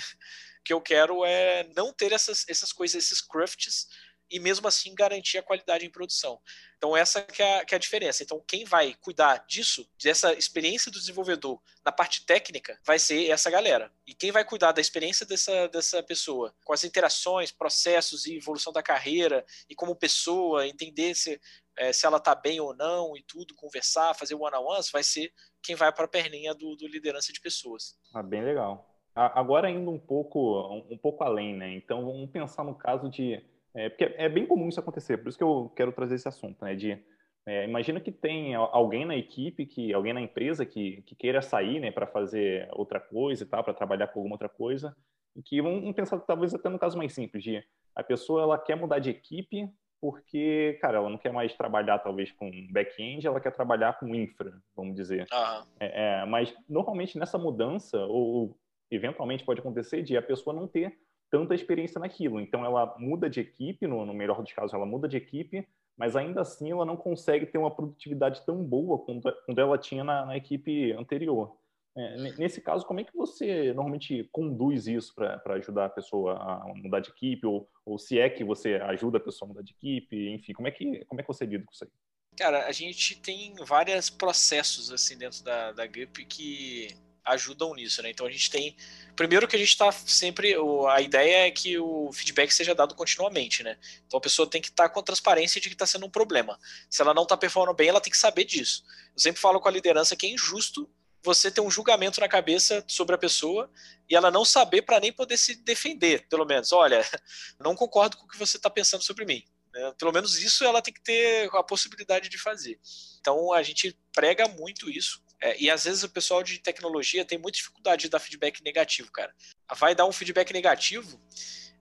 O 0.59 0.63
que 0.63 0.73
eu 0.73 0.81
quero 0.81 1.23
é 1.23 1.69
não 1.75 1.93
ter 1.93 2.11
essas, 2.11 2.43
essas 2.47 2.73
coisas, 2.73 3.03
esses 3.03 3.21
crafts, 3.21 3.87
e 4.31 4.39
mesmo 4.39 4.67
assim 4.67 4.95
garantir 4.95 5.37
a 5.37 5.43
qualidade 5.43 5.85
em 5.85 5.89
produção. 5.89 6.39
Então 6.77 6.95
essa 6.95 7.21
que 7.21 7.43
é, 7.43 7.59
a, 7.59 7.65
que 7.65 7.75
é 7.75 7.77
a 7.77 7.79
diferença. 7.79 8.23
Então 8.23 8.41
quem 8.47 8.63
vai 8.63 8.95
cuidar 8.95 9.45
disso, 9.45 9.87
dessa 10.01 10.33
experiência 10.33 10.89
do 10.89 10.97
desenvolvedor 10.97 11.61
na 11.85 11.91
parte 11.91 12.25
técnica, 12.25 12.79
vai 12.83 12.97
ser 12.97 13.29
essa 13.29 13.51
galera. 13.51 13.91
E 14.07 14.15
quem 14.15 14.31
vai 14.31 14.45
cuidar 14.45 14.71
da 14.71 14.79
experiência 14.79 15.25
dessa, 15.25 15.67
dessa 15.67 16.01
pessoa, 16.01 16.55
com 16.63 16.73
as 16.73 16.83
interações, 16.83 17.51
processos 17.51 18.25
e 18.25 18.37
evolução 18.37 18.71
da 18.71 18.81
carreira, 18.81 19.45
e 19.69 19.75
como 19.75 19.95
pessoa, 19.95 20.65
entender 20.65 21.13
se, 21.13 21.39
é, 21.77 21.93
se 21.93 22.05
ela 22.05 22.17
está 22.17 22.35
bem 22.35 22.59
ou 22.59 22.75
não 22.75 23.15
e 23.15 23.23
tudo, 23.23 23.55
conversar, 23.55 24.13
fazer 24.13 24.35
one-on-ones, 24.35 24.91
vai 24.91 25.03
ser 25.03 25.31
quem 25.63 25.75
vai 25.75 25.91
para 25.91 26.05
a 26.05 26.07
perninha 26.07 26.53
do, 26.53 26.75
do, 26.75 26.87
liderança 26.87 27.31
de 27.31 27.39
pessoas. 27.39 27.97
Ah, 28.13 28.23
bem 28.23 28.43
legal. 28.43 28.87
Agora 29.13 29.69
indo 29.69 29.91
um 29.91 29.99
pouco, 29.99 30.85
um 30.89 30.97
pouco 30.97 31.23
além, 31.23 31.55
né? 31.55 31.75
Então 31.75 32.05
vamos 32.05 32.29
pensar 32.29 32.63
no 32.63 32.75
caso 32.75 33.09
de 33.09 33.43
é, 33.73 33.89
porque 33.89 34.03
é 34.17 34.27
bem 34.27 34.45
comum 34.45 34.69
isso 34.69 34.79
acontecer, 34.79 35.17
por 35.17 35.29
isso 35.29 35.37
que 35.37 35.43
eu 35.43 35.71
quero 35.75 35.91
trazer 35.91 36.15
esse 36.15 36.27
assunto, 36.27 36.63
né? 36.63 36.75
De 36.75 37.01
é, 37.45 37.65
imagina 37.65 37.99
que 37.99 38.11
tem 38.11 38.53
alguém 38.53 39.05
na 39.05 39.15
equipe, 39.15 39.65
que 39.65 39.93
alguém 39.93 40.13
na 40.13 40.21
empresa 40.21 40.65
que, 40.65 41.01
que 41.01 41.15
queira 41.15 41.41
sair, 41.41 41.79
né, 41.79 41.91
para 41.91 42.05
fazer 42.05 42.69
outra 42.71 42.99
coisa 42.99 43.43
e 43.43 43.47
tal, 43.47 43.63
para 43.63 43.73
trabalhar 43.73 44.07
com 44.07 44.19
alguma 44.19 44.35
outra 44.35 44.47
coisa, 44.47 44.95
e 45.35 45.41
que 45.41 45.59
vamos 45.59 45.95
pensar 45.95 46.19
talvez 46.19 46.53
até 46.53 46.69
no 46.69 46.77
caso 46.77 46.97
mais 46.97 47.13
simples, 47.13 47.43
de 47.43 47.63
a 47.95 48.03
pessoa 48.03 48.43
ela 48.43 48.59
quer 48.59 48.75
mudar 48.75 48.99
de 48.99 49.09
equipe 49.09 49.67
porque, 50.01 50.79
cara, 50.81 50.97
ela 50.97 51.09
não 51.09 51.17
quer 51.19 51.31
mais 51.31 51.53
trabalhar 51.53 51.99
talvez 51.99 52.31
com 52.31 52.49
back-end, 52.71 53.27
ela 53.27 53.39
quer 53.39 53.51
trabalhar 53.51 53.99
com 53.99 54.15
infra, 54.15 54.51
vamos 54.75 54.95
dizer. 54.95 55.27
Uhum. 55.31 55.63
É, 55.79 56.25
mas 56.25 56.53
normalmente 56.67 57.19
nessa 57.19 57.37
mudança, 57.37 57.99
ou 58.07 58.57
eventualmente 58.89 59.45
pode 59.45 59.59
acontecer 59.59 60.01
de 60.01 60.17
a 60.17 60.21
pessoa 60.21 60.55
não 60.55 60.67
ter 60.67 60.97
tanta 61.29 61.53
experiência 61.53 61.99
naquilo. 61.99 62.41
Então 62.41 62.65
ela 62.65 62.95
muda 62.97 63.29
de 63.29 63.39
equipe, 63.39 63.85
no, 63.85 64.03
no 64.03 64.13
melhor 64.13 64.41
dos 64.41 64.51
casos 64.51 64.73
ela 64.73 64.87
muda 64.87 65.07
de 65.07 65.17
equipe, 65.17 65.67
mas 65.95 66.15
ainda 66.15 66.41
assim 66.41 66.71
ela 66.71 66.83
não 66.83 66.97
consegue 66.97 67.45
ter 67.45 67.59
uma 67.59 67.69
produtividade 67.69 68.43
tão 68.43 68.63
boa 68.63 68.97
quanto, 68.97 69.31
quanto 69.45 69.61
ela 69.61 69.77
tinha 69.77 70.03
na, 70.03 70.25
na 70.25 70.35
equipe 70.35 70.91
anterior. 70.93 71.55
É, 71.95 72.15
nesse 72.37 72.61
caso, 72.61 72.85
como 72.85 73.01
é 73.01 73.03
que 73.03 73.15
você 73.15 73.73
normalmente 73.73 74.27
conduz 74.31 74.87
isso 74.87 75.13
para 75.13 75.55
ajudar 75.55 75.85
a 75.85 75.89
pessoa 75.89 76.35
a 76.35 76.73
mudar 76.73 77.01
de 77.01 77.09
equipe? 77.09 77.45
Ou, 77.45 77.69
ou 77.85 77.99
se 77.99 78.17
é 78.17 78.29
que 78.29 78.43
você 78.43 78.75
ajuda 78.75 79.17
a 79.17 79.21
pessoa 79.21 79.47
a 79.47 79.49
mudar 79.49 79.63
de 79.63 79.73
equipe? 79.73 80.29
Enfim, 80.29 80.53
como 80.53 80.67
é 80.67 80.71
que, 80.71 81.03
como 81.05 81.19
é 81.19 81.23
que 81.23 81.27
você 81.27 81.45
lida 81.45 81.65
com 81.65 81.71
isso 81.73 81.83
aí? 81.83 81.89
Cara, 82.37 82.65
a 82.65 82.71
gente 82.71 83.19
tem 83.19 83.53
vários 83.65 84.09
processos 84.09 84.89
assim 84.89 85.17
dentro 85.17 85.43
da, 85.43 85.73
da 85.73 85.85
GUP 85.85 86.25
que 86.25 86.87
ajudam 87.25 87.75
nisso, 87.75 88.01
né? 88.01 88.09
Então 88.09 88.25
a 88.25 88.31
gente 88.31 88.49
tem. 88.49 88.75
Primeiro 89.15 89.47
que 89.47 89.55
a 89.55 89.59
gente 89.59 89.69
está 89.69 89.91
sempre. 89.91 90.55
A 90.89 91.01
ideia 91.01 91.47
é 91.47 91.51
que 91.51 91.77
o 91.77 92.11
feedback 92.13 92.51
seja 92.51 92.73
dado 92.73 92.95
continuamente, 92.95 93.63
né? 93.63 93.77
Então 94.07 94.17
a 94.17 94.21
pessoa 94.21 94.49
tem 94.49 94.61
que 94.61 94.69
estar 94.69 94.87
tá 94.87 94.93
com 94.93 95.03
transparência 95.03 95.59
de 95.59 95.67
que 95.67 95.75
está 95.75 95.85
sendo 95.85 96.05
um 96.05 96.09
problema. 96.09 96.57
Se 96.89 97.01
ela 97.01 97.13
não 97.13 97.23
está 97.23 97.35
performando 97.35 97.75
bem, 97.75 97.89
ela 97.89 98.01
tem 98.01 98.11
que 98.11 98.17
saber 98.17 98.45
disso. 98.45 98.83
Eu 99.13 99.19
sempre 99.19 99.41
falo 99.41 99.59
com 99.59 99.67
a 99.67 99.71
liderança 99.71 100.15
que 100.15 100.25
é 100.25 100.29
injusto 100.29 100.89
você 101.23 101.51
ter 101.51 101.61
um 101.61 101.71
julgamento 101.71 102.19
na 102.19 102.27
cabeça 102.27 102.83
sobre 102.87 103.15
a 103.15 103.17
pessoa 103.17 103.71
e 104.09 104.15
ela 104.15 104.31
não 104.31 104.43
saber 104.43 104.81
para 104.81 104.99
nem 104.99 105.13
poder 105.13 105.37
se 105.37 105.55
defender, 105.55 106.27
pelo 106.27 106.45
menos. 106.45 106.71
Olha, 106.71 107.01
não 107.59 107.75
concordo 107.75 108.17
com 108.17 108.25
o 108.25 108.27
que 108.27 108.37
você 108.37 108.57
está 108.57 108.69
pensando 108.69 109.03
sobre 109.03 109.25
mim. 109.25 109.43
Né? 109.73 109.93
Pelo 109.97 110.11
menos 110.11 110.41
isso 110.41 110.63
ela 110.63 110.81
tem 110.81 110.93
que 110.93 111.01
ter 111.01 111.49
a 111.53 111.63
possibilidade 111.63 112.29
de 112.29 112.37
fazer. 112.37 112.79
Então 113.19 113.53
a 113.53 113.61
gente 113.63 113.97
prega 114.13 114.47
muito 114.47 114.89
isso 114.89 115.21
é, 115.41 115.59
e 115.59 115.69
às 115.69 115.85
vezes 115.85 116.03
o 116.03 116.09
pessoal 116.09 116.43
de 116.43 116.59
tecnologia 116.59 117.25
tem 117.25 117.37
muita 117.37 117.57
dificuldade 117.57 118.03
de 118.03 118.09
dar 118.09 118.19
feedback 118.19 118.61
negativo, 118.63 119.11
cara. 119.11 119.33
Vai 119.75 119.95
dar 119.95 120.05
um 120.05 120.11
feedback 120.11 120.53
negativo, 120.53 121.19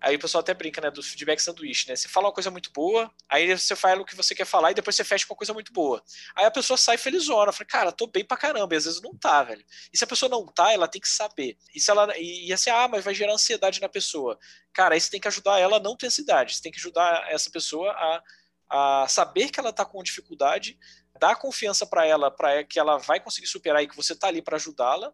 Aí 0.00 0.16
o 0.16 0.18
pessoal 0.18 0.40
até 0.40 0.54
brinca, 0.54 0.80
né, 0.80 0.90
do 0.90 1.02
feedback 1.02 1.40
sanduíche, 1.40 1.86
né? 1.86 1.94
Você 1.94 2.08
fala 2.08 2.28
uma 2.28 2.32
coisa 2.32 2.50
muito 2.50 2.72
boa, 2.72 3.12
aí 3.28 3.54
você 3.56 3.76
fala 3.76 4.00
o 4.00 4.04
que 4.04 4.16
você 4.16 4.34
quer 4.34 4.46
falar 4.46 4.70
e 4.70 4.74
depois 4.74 4.96
você 4.96 5.04
fecha 5.04 5.26
com 5.26 5.34
uma 5.34 5.36
coisa 5.38 5.52
muito 5.52 5.72
boa. 5.74 6.02
Aí 6.34 6.46
a 6.46 6.50
pessoa 6.50 6.78
sai 6.78 6.96
felizona, 6.96 7.52
fala, 7.52 7.66
cara, 7.66 7.92
tô 7.92 8.06
bem 8.06 8.24
pra 8.24 8.36
caramba, 8.36 8.74
e 8.74 8.78
às 8.78 8.86
vezes 8.86 9.02
não 9.02 9.14
tá, 9.14 9.42
velho. 9.42 9.62
E 9.92 9.98
se 9.98 10.02
a 10.02 10.06
pessoa 10.06 10.30
não 10.30 10.46
tá, 10.46 10.72
ela 10.72 10.88
tem 10.88 11.00
que 11.00 11.08
saber. 11.08 11.58
E 11.74 11.80
se 11.80 11.90
ela 11.90 12.16
e, 12.16 12.48
e 12.48 12.52
assim, 12.52 12.70
ah, 12.70 12.88
mas 12.88 13.04
vai 13.04 13.14
gerar 13.14 13.34
ansiedade 13.34 13.78
na 13.78 13.90
pessoa. 13.90 14.38
Cara, 14.72 14.94
aí 14.94 15.00
você 15.00 15.10
tem 15.10 15.20
que 15.20 15.28
ajudar 15.28 15.58
ela 15.58 15.76
a 15.76 15.80
não 15.80 15.94
ter 15.94 16.06
ansiedade. 16.06 16.56
Você 16.56 16.62
tem 16.62 16.72
que 16.72 16.78
ajudar 16.78 17.30
essa 17.30 17.50
pessoa 17.50 17.90
a, 17.92 19.02
a 19.02 19.08
saber 19.08 19.50
que 19.50 19.60
ela 19.60 19.72
tá 19.72 19.84
com 19.84 20.02
dificuldade, 20.02 20.78
dar 21.18 21.36
confiança 21.36 21.84
para 21.84 22.06
ela, 22.06 22.30
para 22.30 22.64
que 22.64 22.78
ela 22.78 22.96
vai 22.96 23.20
conseguir 23.20 23.48
superar 23.48 23.82
e 23.82 23.88
que 23.88 23.96
você 23.96 24.14
tá 24.14 24.28
ali 24.28 24.40
para 24.40 24.56
ajudá-la. 24.56 25.12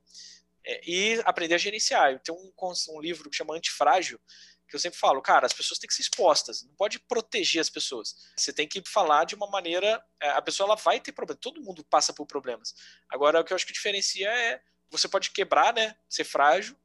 É, 0.66 0.80
e 0.84 1.22
aprender 1.24 1.55
a 1.55 1.59
gerenciar. 1.59 2.20
Tem 2.20 2.34
um, 2.34 2.53
um 2.91 3.01
livro 3.01 3.30
que 3.30 3.37
chama 3.37 3.55
Antifrágil, 3.55 4.20
que 4.69 4.75
eu 4.75 4.81
sempre 4.81 4.99
falo, 4.99 5.23
cara, 5.23 5.47
as 5.47 5.53
pessoas 5.53 5.79
têm 5.79 5.87
que 5.87 5.95
ser 5.95 6.03
expostas, 6.03 6.62
não 6.62 6.75
pode 6.75 6.99
proteger 6.99 7.61
as 7.61 7.71
pessoas. 7.71 8.17
Você 8.37 8.53
tem 8.53 8.67
que 8.67 8.83
falar 8.85 9.25
de 9.25 9.35
uma 9.35 9.47
maneira, 9.47 10.05
é, 10.21 10.31
a 10.31 10.43
pessoa 10.43 10.67
ela 10.67 10.77
vai 10.77 11.01
ter 11.01 11.12
problema, 11.12 11.39
todo 11.41 11.62
mundo 11.62 11.85
passa 11.85 12.12
por 12.12 12.27
problemas. 12.27 12.75
Agora 13.09 13.41
o 13.41 13.45
que 13.45 13.53
eu 13.53 13.55
acho 13.55 13.67
que 13.67 13.73
diferencia 13.73 14.29
é 14.29 14.61
você 14.91 15.09
pode 15.09 15.31
quebrar, 15.31 15.73
né, 15.73 15.97
ser 16.09 16.25
frágil, 16.25 16.77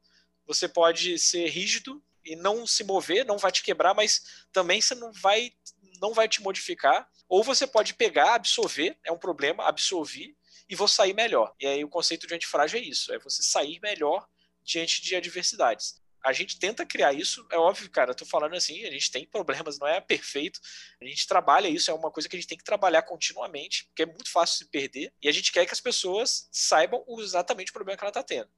você 0.46 0.68
pode 0.68 1.18
ser 1.18 1.48
rígido 1.48 2.02
e 2.24 2.36
não 2.36 2.66
se 2.66 2.84
mover, 2.84 3.24
não 3.24 3.38
vai 3.38 3.50
te 3.50 3.62
quebrar, 3.62 3.94
mas 3.94 4.46
também 4.52 4.80
você 4.80 4.94
não 4.94 5.12
vai 5.12 5.52
não 6.00 6.12
vai 6.12 6.28
te 6.28 6.42
modificar, 6.42 7.08
ou 7.28 7.44
você 7.44 7.64
pode 7.64 7.94
pegar, 7.94 8.34
absorver, 8.34 8.98
é 9.04 9.12
um 9.12 9.18
problema, 9.18 9.68
absorver 9.68 10.34
e 10.68 10.74
vou 10.74 10.88
sair 10.88 11.14
melhor. 11.14 11.54
E 11.60 11.66
aí 11.66 11.84
o 11.84 11.88
conceito 11.88 12.26
de 12.26 12.34
antifrágil 12.34 12.80
é 12.80 12.82
isso, 12.82 13.12
é 13.12 13.20
você 13.20 13.40
sair 13.40 13.78
melhor 13.80 14.28
diante 14.64 15.00
de 15.00 15.14
adversidades 15.14 16.01
a 16.22 16.32
gente 16.32 16.58
tenta 16.58 16.86
criar 16.86 17.12
isso, 17.12 17.46
é 17.50 17.56
óbvio, 17.56 17.90
cara, 17.90 18.12
eu 18.12 18.14
tô 18.14 18.24
falando 18.24 18.54
assim, 18.54 18.84
a 18.84 18.90
gente 18.90 19.10
tem 19.10 19.26
problemas, 19.26 19.78
não 19.78 19.88
é 19.88 20.00
perfeito, 20.00 20.60
a 21.00 21.04
gente 21.04 21.26
trabalha 21.26 21.68
isso, 21.68 21.90
é 21.90 21.94
uma 21.94 22.10
coisa 22.10 22.28
que 22.28 22.36
a 22.36 22.38
gente 22.38 22.48
tem 22.48 22.58
que 22.58 22.64
trabalhar 22.64 23.02
continuamente, 23.02 23.86
porque 23.86 24.02
é 24.02 24.06
muito 24.06 24.30
fácil 24.30 24.58
se 24.58 24.70
perder, 24.70 25.12
e 25.20 25.28
a 25.28 25.32
gente 25.32 25.50
quer 25.50 25.66
que 25.66 25.72
as 25.72 25.80
pessoas 25.80 26.48
saibam 26.52 27.04
exatamente 27.18 27.70
o 27.70 27.74
problema 27.74 27.96
que 27.96 28.04
ela 28.04 28.10
está 28.10 28.22
tendo. 28.22 28.48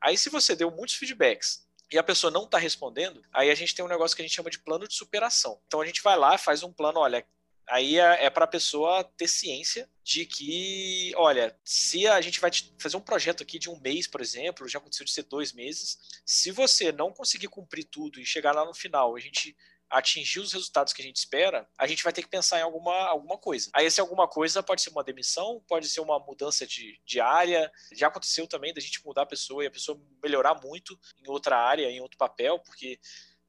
Aí, 0.00 0.16
se 0.16 0.30
você 0.30 0.56
deu 0.56 0.70
muitos 0.70 0.94
feedbacks 0.94 1.66
e 1.92 1.98
a 1.98 2.02
pessoa 2.02 2.30
não 2.30 2.44
está 2.44 2.56
respondendo, 2.56 3.22
aí 3.32 3.50
a 3.50 3.54
gente 3.54 3.74
tem 3.74 3.84
um 3.84 3.88
negócio 3.88 4.16
que 4.16 4.22
a 4.22 4.24
gente 4.24 4.34
chama 4.34 4.50
de 4.50 4.58
plano 4.58 4.86
de 4.86 4.94
superação. 4.94 5.60
Então 5.66 5.80
a 5.80 5.86
gente 5.86 6.02
vai 6.02 6.16
lá, 6.16 6.38
faz 6.38 6.62
um 6.62 6.72
plano, 6.72 7.00
olha, 7.00 7.26
Aí 7.70 7.98
é, 7.98 8.24
é 8.24 8.30
para 8.30 8.44
a 8.44 8.48
pessoa 8.48 9.04
ter 9.16 9.28
ciência 9.28 9.88
de 10.02 10.26
que, 10.26 11.12
olha, 11.16 11.56
se 11.64 12.06
a 12.08 12.20
gente 12.20 12.40
vai 12.40 12.50
fazer 12.78 12.96
um 12.96 13.00
projeto 13.00 13.44
aqui 13.44 13.60
de 13.60 13.70
um 13.70 13.78
mês, 13.80 14.08
por 14.08 14.20
exemplo, 14.20 14.68
já 14.68 14.78
aconteceu 14.78 15.04
de 15.04 15.12
ser 15.12 15.22
dois 15.22 15.52
meses, 15.52 15.98
se 16.26 16.50
você 16.50 16.90
não 16.90 17.12
conseguir 17.12 17.46
cumprir 17.46 17.84
tudo 17.84 18.20
e 18.20 18.26
chegar 18.26 18.52
lá 18.52 18.64
no 18.64 18.74
final, 18.74 19.14
a 19.14 19.20
gente 19.20 19.56
atingir 19.90 20.38
os 20.38 20.52
resultados 20.52 20.92
que 20.92 21.02
a 21.02 21.04
gente 21.04 21.16
espera, 21.16 21.68
a 21.76 21.86
gente 21.86 22.04
vai 22.04 22.12
ter 22.12 22.22
que 22.22 22.28
pensar 22.28 22.60
em 22.60 22.62
alguma, 22.62 22.94
alguma 23.08 23.36
coisa. 23.36 23.70
Aí, 23.72 23.86
essa 23.86 24.00
alguma 24.00 24.28
coisa 24.28 24.62
pode 24.62 24.82
ser 24.82 24.90
uma 24.90 25.02
demissão, 25.02 25.62
pode 25.66 25.88
ser 25.88 26.00
uma 26.00 26.18
mudança 26.20 26.64
de, 26.64 27.00
de 27.04 27.20
área. 27.20 27.70
Já 27.92 28.06
aconteceu 28.06 28.46
também 28.46 28.72
da 28.72 28.80
gente 28.80 29.04
mudar 29.04 29.22
a 29.22 29.26
pessoa 29.26 29.64
e 29.64 29.66
a 29.66 29.70
pessoa 29.70 30.00
melhorar 30.22 30.60
muito 30.62 30.98
em 31.18 31.28
outra 31.28 31.56
área, 31.56 31.90
em 31.90 32.00
outro 32.00 32.16
papel, 32.16 32.60
porque 32.60 33.00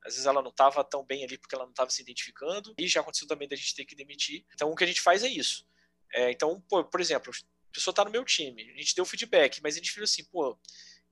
às 0.05 0.13
vezes 0.13 0.25
ela 0.25 0.41
não 0.41 0.49
estava 0.49 0.83
tão 0.83 1.05
bem 1.05 1.23
ali 1.23 1.37
porque 1.37 1.55
ela 1.55 1.65
não 1.65 1.71
estava 1.71 1.89
se 1.89 2.01
identificando, 2.01 2.73
e 2.77 2.87
já 2.87 3.01
aconteceu 3.01 3.27
também 3.27 3.47
da 3.47 3.55
gente 3.55 3.75
ter 3.75 3.85
que 3.85 3.95
demitir. 3.95 4.45
Então 4.53 4.71
o 4.71 4.75
que 4.75 4.83
a 4.83 4.87
gente 4.87 5.01
faz 5.01 5.23
é 5.23 5.27
isso. 5.27 5.65
É, 6.13 6.31
então, 6.31 6.61
por, 6.69 6.85
por 6.85 6.99
exemplo, 6.99 7.31
a 7.31 7.73
pessoa 7.73 7.91
está 7.91 8.03
no 8.03 8.11
meu 8.11 8.25
time, 8.25 8.71
a 8.71 8.77
gente 8.77 8.95
deu 8.95 9.05
feedback, 9.05 9.61
mas 9.61 9.75
a 9.75 9.77
gente 9.77 9.93
viu 9.93 10.03
assim, 10.03 10.23
pô, 10.25 10.57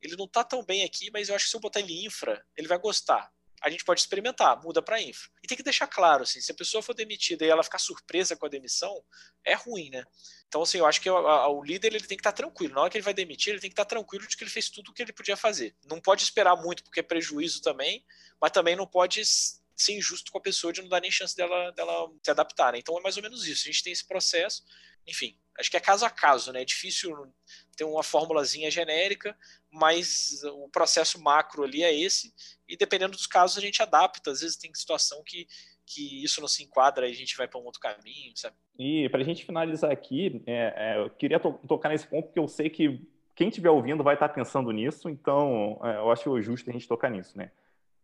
ele 0.01 0.15
não 0.15 0.25
está 0.25 0.43
tão 0.43 0.63
bem 0.63 0.83
aqui, 0.83 1.09
mas 1.11 1.29
eu 1.29 1.35
acho 1.35 1.45
que 1.45 1.51
se 1.51 1.57
eu 1.57 1.61
botar 1.61 1.79
ele 1.79 2.05
infra, 2.05 2.45
ele 2.55 2.67
vai 2.67 2.77
gostar. 2.77 3.31
A 3.61 3.69
gente 3.69 3.83
pode 3.83 4.01
experimentar, 4.01 4.61
muda 4.63 4.81
para 4.81 5.01
infra. 5.01 5.29
E 5.43 5.47
tem 5.47 5.57
que 5.57 5.63
deixar 5.63 5.87
claro, 5.87 6.23
assim, 6.23 6.39
se 6.39 6.51
a 6.51 6.55
pessoa 6.55 6.81
for 6.81 6.93
demitida 6.93 7.45
e 7.45 7.49
ela 7.49 7.63
ficar 7.63 7.79
surpresa 7.79 8.35
com 8.35 8.45
a 8.45 8.49
demissão, 8.49 9.03
é 9.43 9.53
ruim, 9.53 9.89
né? 9.89 10.03
Então, 10.47 10.61
assim, 10.61 10.79
eu 10.79 10.85
acho 10.85 10.99
que 11.01 11.09
o, 11.09 11.63
líder 11.63 11.93
ele 11.93 11.99
tem 11.99 12.17
que 12.17 12.21
estar 12.21 12.31
tá 12.31 12.37
tranquilo. 12.37 12.73
Na 12.73 12.81
hora 12.81 12.89
que 12.89 12.97
ele 12.97 13.03
vai 13.03 13.13
demitir, 13.13 13.53
ele 13.53 13.61
tem 13.61 13.69
que 13.69 13.73
estar 13.73 13.85
tá 13.85 13.89
tranquilo 13.89 14.27
de 14.27 14.35
que 14.35 14.43
ele 14.43 14.51
fez 14.51 14.69
tudo 14.69 14.89
o 14.89 14.93
que 14.93 15.03
ele 15.03 15.13
podia 15.13 15.37
fazer. 15.37 15.75
Não 15.85 16.01
pode 16.01 16.23
esperar 16.23 16.55
muito, 16.55 16.83
porque 16.83 17.01
é 17.01 17.03
prejuízo 17.03 17.61
também, 17.61 18.03
mas 18.41 18.51
também 18.51 18.75
não 18.75 18.87
pode 18.87 19.23
ser 19.25 19.93
injusto 19.93 20.31
com 20.31 20.37
a 20.37 20.41
pessoa 20.41 20.73
de 20.73 20.81
não 20.81 20.89
dar 20.89 21.01
nem 21.01 21.11
chance 21.11 21.35
dela, 21.35 21.71
dela 21.71 22.11
se 22.23 22.31
adaptar. 22.31 22.73
Né? 22.73 22.79
Então 22.79 22.97
é 22.97 23.01
mais 23.01 23.15
ou 23.15 23.23
menos 23.23 23.47
isso. 23.47 23.67
A 23.67 23.71
gente 23.71 23.83
tem 23.83 23.93
esse 23.93 24.05
processo, 24.05 24.63
enfim, 25.07 25.37
acho 25.59 25.69
que 25.69 25.77
é 25.77 25.79
caso 25.79 26.05
a 26.05 26.09
caso, 26.09 26.51
né? 26.51 26.61
É 26.61 26.65
difícil 26.65 27.27
ter 27.75 27.83
uma 27.83 28.03
formulazinha 28.03 28.71
genérica, 28.71 29.35
mas 29.71 30.41
o 30.43 30.69
processo 30.69 31.21
macro 31.21 31.63
ali 31.63 31.83
é 31.83 31.93
esse, 31.93 32.33
e 32.67 32.77
dependendo 32.77 33.13
dos 33.13 33.27
casos 33.27 33.57
a 33.57 33.61
gente 33.61 33.81
adapta. 33.81 34.31
Às 34.31 34.41
vezes 34.41 34.57
tem 34.57 34.73
situação 34.73 35.23
que, 35.25 35.47
que 35.85 36.23
isso 36.23 36.41
não 36.41 36.47
se 36.47 36.63
enquadra 36.63 37.07
e 37.07 37.11
a 37.11 37.15
gente 37.15 37.35
vai 37.35 37.47
para 37.47 37.59
um 37.59 37.65
outro 37.65 37.81
caminho, 37.81 38.31
sabe? 38.35 38.55
E 38.77 39.09
para 39.09 39.21
a 39.21 39.25
gente 39.25 39.45
finalizar 39.45 39.91
aqui, 39.91 40.41
é, 40.45 40.73
é, 40.75 40.97
eu 40.99 41.09
queria 41.09 41.39
to 41.39 41.53
tocar 41.67 41.89
nesse 41.89 42.07
ponto, 42.07 42.25
porque 42.25 42.39
eu 42.39 42.47
sei 42.47 42.69
que 42.69 43.01
quem 43.35 43.49
estiver 43.49 43.69
ouvindo 43.69 44.03
vai 44.03 44.15
estar 44.15 44.29
pensando 44.29 44.71
nisso, 44.71 45.09
então 45.09 45.79
é, 45.83 45.97
eu 45.97 46.11
acho 46.11 46.41
justo 46.41 46.69
a 46.69 46.73
gente 46.73 46.87
tocar 46.87 47.09
nisso, 47.09 47.37
né? 47.37 47.51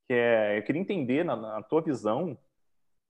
que 0.07 0.13
é, 0.13 0.57
eu 0.57 0.63
queria 0.63 0.81
entender, 0.81 1.23
na, 1.25 1.35
na, 1.35 1.61
tua 1.63 1.81
visão, 1.81 2.37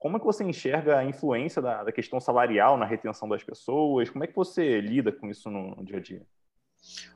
como 0.06 0.16
é 0.16 0.20
que 0.20 0.26
você 0.26 0.44
enxerga 0.44 0.98
a 0.98 1.04
influência 1.04 1.60
da, 1.60 1.82
da, 1.82 1.90
questão 1.90 2.20
salarial 2.20 2.76
na 2.76 2.86
retenção 2.86 3.28
das 3.28 3.42
pessoas? 3.42 4.08
Como 4.08 4.22
é 4.22 4.26
que 4.26 4.36
você 4.36 4.80
lida 4.80 5.10
com 5.10 5.28
isso 5.28 5.50
no, 5.50 5.74
no 5.74 5.84
dia 5.84 5.96
a 5.96 6.00
dia? 6.00 6.26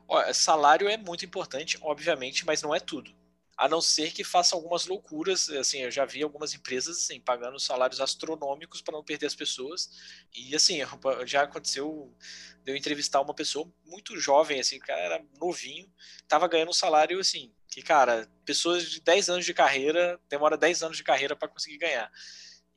Olha, 0.07 0.33
salário 0.33 0.89
é 0.89 0.97
muito 0.97 1.23
importante, 1.23 1.77
obviamente, 1.81 2.45
mas 2.45 2.61
não 2.61 2.75
é 2.75 2.79
tudo. 2.79 3.13
A 3.55 3.69
não 3.69 3.79
ser 3.79 4.11
que 4.11 4.23
faça 4.23 4.55
algumas 4.55 4.87
loucuras, 4.87 5.47
assim, 5.49 5.83
eu 5.83 5.91
já 5.91 6.03
vi 6.03 6.21
algumas 6.21 6.53
empresas 6.53 6.97
assim, 6.97 7.21
pagando 7.21 7.59
salários 7.59 8.01
astronômicos 8.01 8.81
para 8.81 8.93
não 8.97 9.03
perder 9.03 9.27
as 9.27 9.35
pessoas. 9.35 9.89
E 10.35 10.53
assim, 10.55 10.79
já 11.25 11.43
aconteceu 11.43 12.13
de 12.63 12.71
eu 12.71 12.75
entrevistar 12.75 13.21
uma 13.21 13.33
pessoa 13.33 13.71
muito 13.85 14.19
jovem, 14.19 14.59
assim, 14.59 14.79
cara 14.79 14.99
era 14.99 15.25
novinho, 15.39 15.89
estava 16.17 16.47
ganhando 16.47 16.69
um 16.69 16.73
salário 16.73 17.19
assim, 17.19 17.53
que, 17.69 17.81
cara, 17.81 18.27
pessoas 18.43 18.83
de 18.83 18.99
10 18.99 19.29
anos 19.29 19.45
de 19.45 19.53
carreira 19.53 20.19
demora 20.27 20.57
10 20.57 20.83
anos 20.83 20.97
de 20.97 21.03
carreira 21.03 21.35
para 21.35 21.47
conseguir 21.47 21.77
ganhar. 21.77 22.11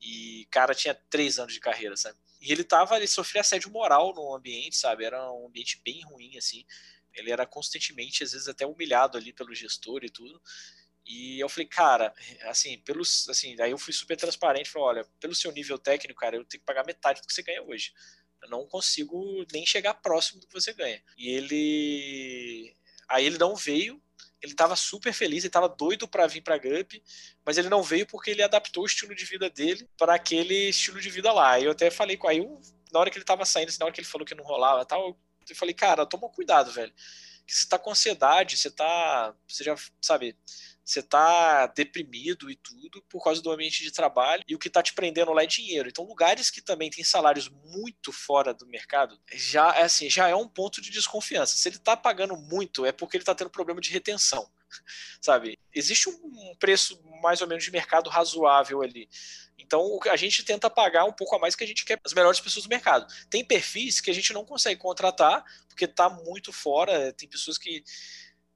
E 0.01 0.47
cara 0.51 0.75
tinha 0.75 0.93
3 0.93 1.39
anos 1.39 1.53
de 1.53 1.59
carreira, 1.59 1.95
sabe? 1.95 2.17
E 2.41 2.51
ele 2.51 2.63
tava, 2.63 2.97
ele 2.97 3.07
sofria 3.07 3.41
assédio 3.41 3.71
moral 3.71 4.13
no 4.13 4.35
ambiente, 4.35 4.75
sabe? 4.77 5.05
Era 5.05 5.31
um 5.31 5.47
ambiente 5.47 5.81
bem 5.83 6.03
ruim, 6.03 6.37
assim. 6.37 6.65
Ele 7.13 7.31
era 7.31 7.45
constantemente, 7.45 8.23
às 8.23 8.33
vezes, 8.33 8.47
até 8.47 8.65
humilhado 8.65 9.17
ali 9.17 9.33
pelo 9.33 9.55
gestor 9.55 10.03
e 10.03 10.09
tudo. 10.09 10.39
E 11.05 11.39
eu 11.39 11.47
falei, 11.47 11.67
cara, 11.67 12.13
assim, 12.43 12.79
pelos, 12.79 13.29
assim, 13.29 13.59
aí 13.61 13.71
eu 13.71 13.77
fui 13.77 13.93
super 13.93 14.17
transparente, 14.17 14.69
falei, 14.69 14.87
olha, 14.87 15.09
pelo 15.19 15.35
seu 15.35 15.51
nível 15.51 15.77
técnico, 15.77 16.19
cara, 16.19 16.35
eu 16.35 16.43
tenho 16.43 16.61
que 16.61 16.65
pagar 16.65 16.85
metade 16.85 17.21
do 17.21 17.27
que 17.27 17.33
você 17.33 17.43
ganha 17.43 17.61
hoje. 17.61 17.93
Eu 18.41 18.49
não 18.49 18.67
consigo 18.67 19.45
nem 19.51 19.65
chegar 19.65 19.93
próximo 19.95 20.39
do 20.39 20.47
que 20.47 20.53
você 20.53 20.73
ganha. 20.73 21.01
E 21.17 21.29
ele, 21.29 22.75
aí 23.07 23.25
ele 23.25 23.37
não 23.37 23.55
veio, 23.55 24.01
ele 24.45 24.53
estava 24.53 24.75
super 24.75 25.11
feliz, 25.11 25.39
ele 25.39 25.47
estava 25.47 25.67
doido 25.67 26.07
para 26.07 26.27
vir 26.27 26.41
para 26.41 26.57
Gup, 26.57 26.93
mas 27.45 27.57
ele 27.57 27.67
não 27.67 27.81
veio 27.83 28.05
porque 28.05 28.31
ele 28.31 28.43
adaptou 28.43 28.83
o 28.83 28.85
estilo 28.85 29.15
de 29.15 29.25
vida 29.25 29.49
dele 29.49 29.89
para 29.97 30.15
aquele 30.15 30.69
estilo 30.69 31.01
de 31.01 31.09
vida 31.09 31.33
lá. 31.33 31.59
Eu 31.59 31.71
até 31.71 31.89
falei 31.89 32.15
com 32.15 32.27
aí, 32.27 32.39
na 32.91 32.99
hora 32.99 33.09
que 33.09 33.17
ele 33.17 33.23
estava 33.23 33.43
saindo, 33.45 33.69
assim, 33.69 33.79
na 33.79 33.85
hora 33.85 33.93
que 33.93 33.99
ele 33.99 34.07
falou 34.07 34.25
que 34.25 34.35
não 34.35 34.43
rolava, 34.43 34.85
tal, 34.85 35.17
eu 35.49 35.55
falei, 35.55 35.73
cara, 35.73 36.05
toma 36.05 36.29
cuidado, 36.29 36.71
velho. 36.71 36.93
Que 37.45 37.55
você 37.55 37.67
tá 37.67 37.77
com 37.77 37.91
ansiedade, 37.91 38.57
você 38.57 38.71
tá, 38.71 39.35
você 39.47 39.63
já 39.63 39.75
sabe, 40.01 40.35
você 40.85 41.01
tá 41.01 41.65
deprimido 41.65 42.49
e 42.49 42.55
tudo 42.55 43.01
por 43.09 43.23
causa 43.23 43.41
do 43.41 43.51
ambiente 43.51 43.81
de 43.81 43.91
trabalho 43.91 44.43
e 44.47 44.53
o 44.53 44.59
que 44.59 44.69
tá 44.69 44.83
te 44.83 44.93
prendendo 44.93 45.33
lá 45.33 45.41
é 45.41 45.47
dinheiro. 45.47 45.89
Então, 45.89 46.05
lugares 46.05 46.51
que 46.51 46.61
também 46.61 46.91
têm 46.91 47.03
salários 47.03 47.49
muito 47.49 48.11
fora 48.11 48.53
do 48.53 48.67
mercado, 48.67 49.19
já 49.33 49.73
é 49.75 49.81
assim, 49.81 50.09
já 50.09 50.27
é 50.27 50.35
um 50.35 50.47
ponto 50.47 50.79
de 50.81 50.91
desconfiança. 50.91 51.57
Se 51.57 51.67
ele 51.67 51.79
tá 51.79 51.97
pagando 51.97 52.37
muito, 52.37 52.85
é 52.85 52.91
porque 52.91 53.17
ele 53.17 53.23
tá 53.23 53.33
tendo 53.33 53.49
problema 53.49 53.81
de 53.81 53.89
retenção. 53.89 54.47
Sabe? 55.19 55.57
Existe 55.73 56.07
um 56.07 56.55
preço 56.59 57.01
mais 57.21 57.41
ou 57.41 57.47
menos 57.47 57.63
de 57.63 57.71
mercado 57.71 58.07
razoável 58.09 58.83
ali. 58.83 59.09
Então, 59.57 59.99
a 60.11 60.15
gente 60.15 60.43
tenta 60.43 60.69
pagar 60.69 61.05
um 61.05 61.13
pouco 61.13 61.35
a 61.35 61.39
mais 61.39 61.55
que 61.55 61.63
a 61.63 61.67
gente 61.67 61.83
quer 61.83 61.99
as 62.05 62.13
melhores 62.13 62.39
pessoas 62.39 62.65
do 62.65 62.69
mercado. 62.69 63.11
Tem 63.29 63.43
perfis 63.43 63.99
que 63.99 64.11
a 64.11 64.13
gente 64.13 64.33
não 64.33 64.45
consegue 64.45 64.79
contratar 64.79 65.43
porque 65.67 65.87
tá 65.87 66.09
muito 66.09 66.53
fora, 66.53 67.11
tem 67.13 67.27
pessoas 67.27 67.57
que 67.57 67.83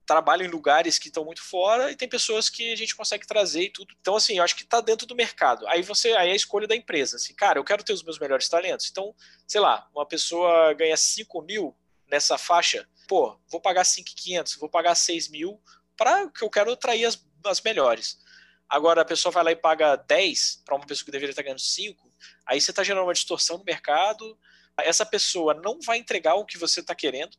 trabalham 0.10 0.48
em 0.48 0.50
lugares 0.50 0.98
que 0.98 1.08
estão 1.08 1.24
muito 1.24 1.44
fora 1.44 1.92
e 1.92 1.96
tem 1.96 2.10
pessoas 2.10 2.50
que 2.50 2.74
a 2.74 2.76
gente 2.76 2.96
consegue 2.96 3.28
trazer 3.28 3.66
e 3.66 3.70
tudo. 3.70 3.94
Então, 4.02 4.16
assim, 4.16 4.40
eu 4.40 4.44
acho 4.44 4.56
que 4.56 4.64
está 4.64 4.82
dentro 4.82 5.06
do 5.06 5.16
mercado. 5.16 5.68
Aí 5.68 5.84
você, 5.84 6.14
aí 6.14 6.30
é 6.30 6.32
a 6.32 6.36
escolha 6.36 6.68
da 6.68 6.76
empresa. 6.76 7.18
Assim, 7.18 7.32
cara, 7.36 7.60
eu 7.60 7.64
quero 7.64 7.84
ter 7.84 7.94
os 7.94 8.02
meus 8.02 8.18
melhores 8.18 8.50
talentos. 8.50 8.90
Então, 8.90 9.14
sei 9.48 9.62
lá, 9.62 9.88
uma 9.94 10.08
pessoa 10.08 10.74
ganha 10.74 10.98
5 10.98 11.44
mil 11.44 11.78
nessa 12.08 12.40
faixa, 12.40 12.90
pô, 13.08 13.40
vou 13.48 13.62
pagar 13.62 13.84
5,500, 13.84 14.56
vou 14.56 14.68
pagar 14.68 14.96
6 14.96 15.30
mil 15.30 15.62
para 15.96 16.28
que 16.32 16.44
eu 16.44 16.50
quero 16.50 16.72
atrair 16.72 17.06
as, 17.06 17.24
as 17.46 17.62
melhores. 17.62 18.20
Agora, 18.68 19.04
a 19.04 19.06
pessoa 19.06 19.32
vai 19.32 19.44
lá 19.44 19.52
e 19.52 19.56
paga 19.56 19.96
10 19.96 20.64
para 20.66 20.76
uma 20.76 20.88
pessoa 20.88 21.06
que 21.06 21.12
deveria 21.12 21.34
estar 21.34 21.44
ganhando 21.44 21.62
5, 21.62 22.12
aí 22.48 22.60
você 22.60 22.72
está 22.72 22.84
gerando 22.84 23.04
uma 23.04 23.14
distorção 23.14 23.60
no 23.60 23.64
mercado. 23.64 24.40
Essa 24.80 25.06
pessoa 25.06 25.54
não 25.54 25.80
vai 25.80 26.00
entregar 26.00 26.34
o 26.34 26.46
que 26.46 26.58
você 26.58 26.80
está 26.80 26.96
querendo, 26.96 27.38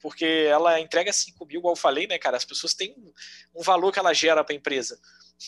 porque 0.00 0.24
ela 0.24 0.80
entrega 0.80 1.12
5 1.12 1.44
mil, 1.46 1.58
igual 1.58 1.72
eu 1.72 1.76
falei, 1.76 2.06
né, 2.06 2.18
cara? 2.18 2.36
As 2.36 2.44
pessoas 2.44 2.74
têm 2.74 2.94
um, 3.54 3.62
valor 3.62 3.92
que 3.92 3.98
ela 3.98 4.14
gera 4.14 4.44
para 4.44 4.54
a 4.54 4.56
empresa. 4.56 5.00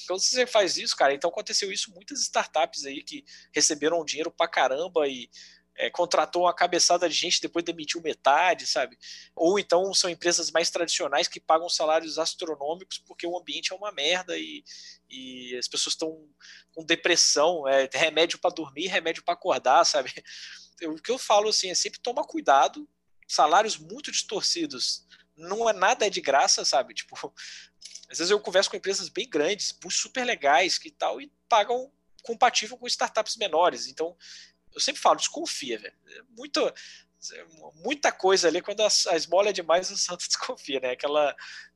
Quando 0.07 0.21
você 0.21 0.47
faz 0.47 0.77
isso, 0.77 0.97
cara, 0.97 1.15
então 1.15 1.31
aconteceu 1.31 1.71
isso 1.73 1.93
muitas 1.93 2.21
startups 2.21 2.85
aí 2.85 3.03
que 3.03 3.25
receberam 3.53 4.05
dinheiro 4.05 4.31
pra 4.31 4.49
caramba 4.49 5.07
e 5.09 5.29
é, 5.81 5.89
contratou 5.89 6.43
uma 6.43 6.55
cabeçada 6.55 7.09
de 7.09 7.15
gente, 7.15 7.41
depois 7.41 7.65
demitiu 7.65 8.03
metade, 8.03 8.67
sabe? 8.67 8.99
Ou 9.35 9.59
então 9.59 9.93
são 9.95 10.11
empresas 10.11 10.51
mais 10.51 10.71
tradicionais 10.71 11.27
que 11.27 11.41
pagam 11.41 11.69
salários 11.69 12.19
astronômicos 12.19 12.99
porque 12.99 13.27
o 13.27 13.39
ambiente 13.39 13.73
é 13.73 13.77
uma 13.77 13.91
merda 13.91 14.37
e, 14.37 14.63
e 15.09 15.57
as 15.57 15.67
pessoas 15.67 15.95
estão 15.95 16.29
com 16.75 16.85
depressão, 16.85 17.67
é, 17.67 17.89
remédio 17.93 18.39
para 18.39 18.55
dormir, 18.55 18.89
remédio 18.89 19.23
para 19.25 19.35
acordar, 19.35 19.85
sabe? 19.85 20.13
Eu, 20.81 20.93
o 20.93 21.03
que 21.03 21.13
eu 21.13 21.19
falo 21.19 21.51
assim 21.51 21.69
é 21.69 21.75
sempre 21.75 22.01
toma 22.01 22.27
cuidado, 22.27 22.89
salários 23.31 23.79
muito 23.79 24.11
distorcidos, 24.11 25.07
não 25.37 25.69
é 25.69 25.73
nada 25.73 26.11
de 26.11 26.21
graça, 26.21 26.65
sabe? 26.65 26.95
Tipo, 26.95 27.33
às 28.11 28.19
vezes 28.19 28.31
eu 28.31 28.41
converso 28.41 28.69
com 28.69 28.77
empresas 28.77 29.09
bem 29.09 29.29
grandes, 29.29 29.77
super 29.91 30.25
legais 30.25 30.79
que 30.79 30.91
tal 30.91 31.21
e 31.21 31.33
pagam 31.49 31.93
compatível 32.23 32.77
com 32.77 32.87
startups 32.87 33.37
menores. 33.37 33.87
Então, 33.87 34.17
eu 34.75 34.81
sempre 34.81 35.01
falo, 35.01 35.17
desconfia, 35.17 35.79
velho. 35.79 35.95
É 36.09 36.23
muito, 36.37 36.75
muita 37.77 38.11
coisa 38.11 38.49
ali, 38.49 38.61
quando 38.61 38.83
a, 38.83 38.89
a 39.09 39.17
esmola 39.17 39.51
é 39.51 39.53
demais, 39.53 39.91
o 39.91 39.97
santo 39.97 40.27
desconfia, 40.29 40.81
né? 40.81 40.91
Aquela. 40.91 41.35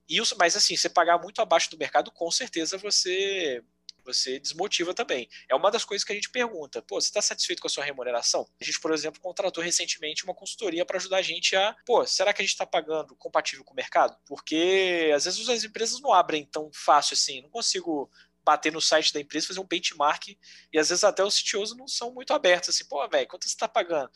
Isso, 0.08 0.36
mas 0.38 0.54
assim, 0.56 0.76
você 0.76 0.90
pagar 0.90 1.18
muito 1.18 1.40
abaixo 1.40 1.70
do 1.70 1.78
mercado, 1.78 2.10
com 2.10 2.30
certeza 2.30 2.76
você 2.76 3.62
você 4.04 4.38
desmotiva 4.38 4.94
também. 4.94 5.28
É 5.48 5.54
uma 5.54 5.70
das 5.70 5.84
coisas 5.84 6.04
que 6.04 6.12
a 6.12 6.14
gente 6.14 6.30
pergunta. 6.30 6.82
Pô, 6.82 7.00
você 7.00 7.08
está 7.08 7.22
satisfeito 7.22 7.60
com 7.60 7.68
a 7.68 7.70
sua 7.70 7.84
remuneração? 7.84 8.48
A 8.60 8.64
gente, 8.64 8.80
por 8.80 8.92
exemplo, 8.92 9.20
contratou 9.20 9.62
recentemente 9.62 10.24
uma 10.24 10.34
consultoria 10.34 10.84
para 10.84 10.98
ajudar 10.98 11.18
a 11.18 11.22
gente 11.22 11.56
a, 11.56 11.74
pô, 11.86 12.06
será 12.06 12.32
que 12.32 12.42
a 12.42 12.44
gente 12.44 12.52
está 12.52 12.66
pagando 12.66 13.16
compatível 13.16 13.64
com 13.64 13.72
o 13.72 13.76
mercado? 13.76 14.16
Porque 14.26 15.10
às 15.14 15.24
vezes 15.24 15.48
as 15.48 15.64
empresas 15.64 16.00
não 16.00 16.12
abrem 16.12 16.44
tão 16.44 16.70
fácil 16.72 17.14
assim. 17.14 17.42
Não 17.42 17.50
consigo 17.50 18.10
bater 18.44 18.72
no 18.72 18.80
site 18.80 19.12
da 19.12 19.20
empresa, 19.20 19.46
fazer 19.46 19.60
um 19.60 19.66
benchmark, 19.66 20.28
e 20.72 20.78
às 20.78 20.90
vezes 20.90 21.02
até 21.02 21.24
os 21.24 21.40
CTOs 21.40 21.74
não 21.76 21.88
são 21.88 22.12
muito 22.12 22.32
abertos, 22.32 22.68
assim, 22.68 22.84
pô, 22.86 23.06
velho, 23.08 23.26
quanto 23.26 23.44
você 23.44 23.54
está 23.54 23.66
pagando? 23.66 24.10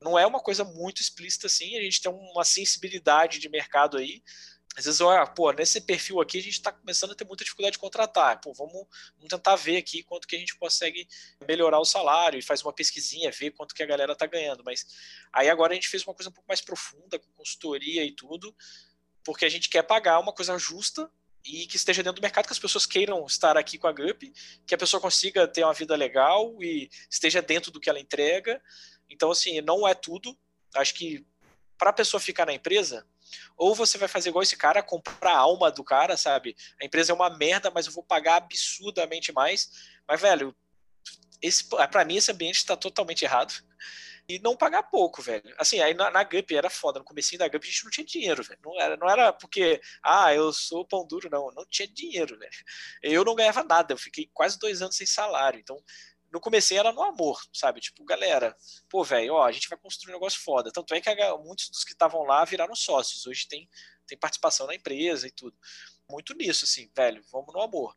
Não 0.00 0.18
é 0.18 0.26
uma 0.26 0.40
coisa 0.40 0.64
muito 0.64 1.00
explícita 1.00 1.46
assim, 1.46 1.76
a 1.76 1.82
gente 1.82 2.00
tem 2.00 2.10
uma 2.10 2.44
sensibilidade 2.44 3.38
de 3.38 3.48
mercado 3.48 3.96
aí. 3.96 4.22
Às 4.76 4.86
vezes, 4.86 5.00
olha, 5.00 5.24
pô, 5.26 5.52
nesse 5.52 5.80
perfil 5.80 6.20
aqui 6.20 6.38
a 6.38 6.42
gente 6.42 6.54
está 6.54 6.72
começando 6.72 7.12
a 7.12 7.14
ter 7.14 7.24
muita 7.24 7.44
dificuldade 7.44 7.74
de 7.74 7.78
contratar. 7.78 8.40
Pô, 8.40 8.52
vamos, 8.52 8.86
vamos 9.16 9.28
tentar 9.28 9.54
ver 9.54 9.76
aqui 9.76 10.02
quanto 10.02 10.26
que 10.26 10.34
a 10.34 10.38
gente 10.38 10.56
consegue 10.56 11.06
melhorar 11.46 11.78
o 11.78 11.84
salário 11.84 12.38
e 12.38 12.42
faz 12.42 12.60
uma 12.62 12.72
pesquisinha, 12.72 13.30
ver 13.30 13.52
quanto 13.52 13.74
que 13.74 13.82
a 13.82 13.86
galera 13.86 14.14
está 14.14 14.26
ganhando. 14.26 14.64
Mas 14.64 14.84
aí 15.32 15.48
agora 15.48 15.72
a 15.72 15.74
gente 15.76 15.88
fez 15.88 16.04
uma 16.04 16.14
coisa 16.14 16.28
um 16.28 16.32
pouco 16.32 16.48
mais 16.48 16.60
profunda, 16.60 17.20
com 17.20 17.30
consultoria 17.36 18.04
e 18.04 18.10
tudo, 18.10 18.54
porque 19.22 19.44
a 19.44 19.48
gente 19.48 19.68
quer 19.68 19.84
pagar 19.84 20.18
uma 20.18 20.32
coisa 20.32 20.58
justa 20.58 21.08
e 21.44 21.66
que 21.66 21.76
esteja 21.76 22.02
dentro 22.02 22.20
do 22.20 22.24
mercado, 22.24 22.46
que 22.46 22.52
as 22.52 22.58
pessoas 22.58 22.86
queiram 22.86 23.24
estar 23.26 23.56
aqui 23.56 23.78
com 23.78 23.86
a 23.86 23.92
GUP, 23.92 24.32
que 24.66 24.74
a 24.74 24.78
pessoa 24.78 25.00
consiga 25.00 25.46
ter 25.46 25.62
uma 25.62 25.74
vida 25.74 25.94
legal 25.94 26.56
e 26.60 26.88
esteja 27.08 27.40
dentro 27.40 27.70
do 27.70 27.78
que 27.78 27.88
ela 27.88 28.00
entrega. 28.00 28.60
Então, 29.08 29.30
assim, 29.30 29.60
não 29.60 29.86
é 29.86 29.94
tudo. 29.94 30.36
Acho 30.74 30.94
que 30.94 31.24
para 31.78 31.90
a 31.90 31.92
pessoa 31.92 32.20
ficar 32.20 32.46
na 32.46 32.54
empresa, 32.54 33.06
ou 33.56 33.74
você 33.74 33.98
vai 33.98 34.08
fazer 34.08 34.30
igual 34.30 34.42
esse 34.42 34.56
cara, 34.56 34.82
comprar 34.82 35.32
a 35.32 35.38
alma 35.38 35.70
do 35.70 35.84
cara, 35.84 36.16
sabe? 36.16 36.56
A 36.80 36.84
empresa 36.84 37.12
é 37.12 37.14
uma 37.14 37.30
merda, 37.30 37.70
mas 37.70 37.86
eu 37.86 37.92
vou 37.92 38.02
pagar 38.02 38.36
absurdamente 38.36 39.32
mais. 39.32 39.70
Mas, 40.06 40.20
velho, 40.20 40.54
esse 41.40 41.64
para 41.68 42.04
mim 42.04 42.16
esse 42.16 42.32
ambiente 42.32 42.56
está 42.56 42.76
totalmente 42.76 43.24
errado 43.24 43.52
e 44.28 44.38
não 44.38 44.56
pagar 44.56 44.84
pouco, 44.84 45.20
velho. 45.20 45.54
Assim, 45.58 45.80
aí 45.80 45.92
na, 45.92 46.10
na 46.10 46.24
Gup 46.24 46.50
era 46.52 46.70
foda. 46.70 46.98
No 46.98 47.04
começo 47.04 47.36
da 47.36 47.48
Gup 47.48 47.62
a 47.62 47.66
gente 47.66 47.84
não 47.84 47.90
tinha 47.90 48.06
dinheiro, 48.06 48.42
velho. 48.42 48.60
Não 48.64 48.80
era, 48.80 48.96
não 48.96 49.08
era 49.08 49.32
porque, 49.32 49.80
ah, 50.02 50.34
eu 50.34 50.52
sou 50.52 50.86
pão 50.86 51.06
duro, 51.06 51.28
não. 51.30 51.52
Não 51.52 51.66
tinha 51.66 51.86
dinheiro, 51.86 52.38
velho. 52.38 52.50
Eu 53.02 53.24
não 53.24 53.34
ganhava 53.34 53.62
nada. 53.62 53.92
Eu 53.92 53.98
fiquei 53.98 54.30
quase 54.32 54.58
dois 54.58 54.80
anos 54.80 54.96
sem 54.96 55.06
salário. 55.06 55.60
Então, 55.60 55.76
no 56.34 56.40
começo 56.40 56.74
era 56.74 56.92
no 56.92 57.00
amor, 57.00 57.40
sabe? 57.52 57.80
Tipo, 57.80 58.04
galera, 58.04 58.56
pô, 58.88 59.04
velho, 59.04 59.34
ó, 59.34 59.44
a 59.44 59.52
gente 59.52 59.68
vai 59.68 59.78
construir 59.78 60.12
um 60.12 60.16
negócio 60.16 60.40
foda. 60.40 60.72
Tanto 60.72 60.92
é 60.92 61.00
que 61.00 61.10
muitos 61.38 61.70
dos 61.70 61.84
que 61.84 61.92
estavam 61.92 62.24
lá 62.24 62.44
viraram 62.44 62.74
sócios. 62.74 63.24
Hoje 63.24 63.46
tem, 63.46 63.70
tem 64.04 64.18
participação 64.18 64.66
na 64.66 64.74
empresa 64.74 65.28
e 65.28 65.30
tudo. 65.30 65.56
Muito 66.10 66.34
nisso, 66.34 66.64
assim, 66.64 66.90
velho, 66.94 67.22
vamos 67.30 67.54
no 67.54 67.62
amor. 67.62 67.96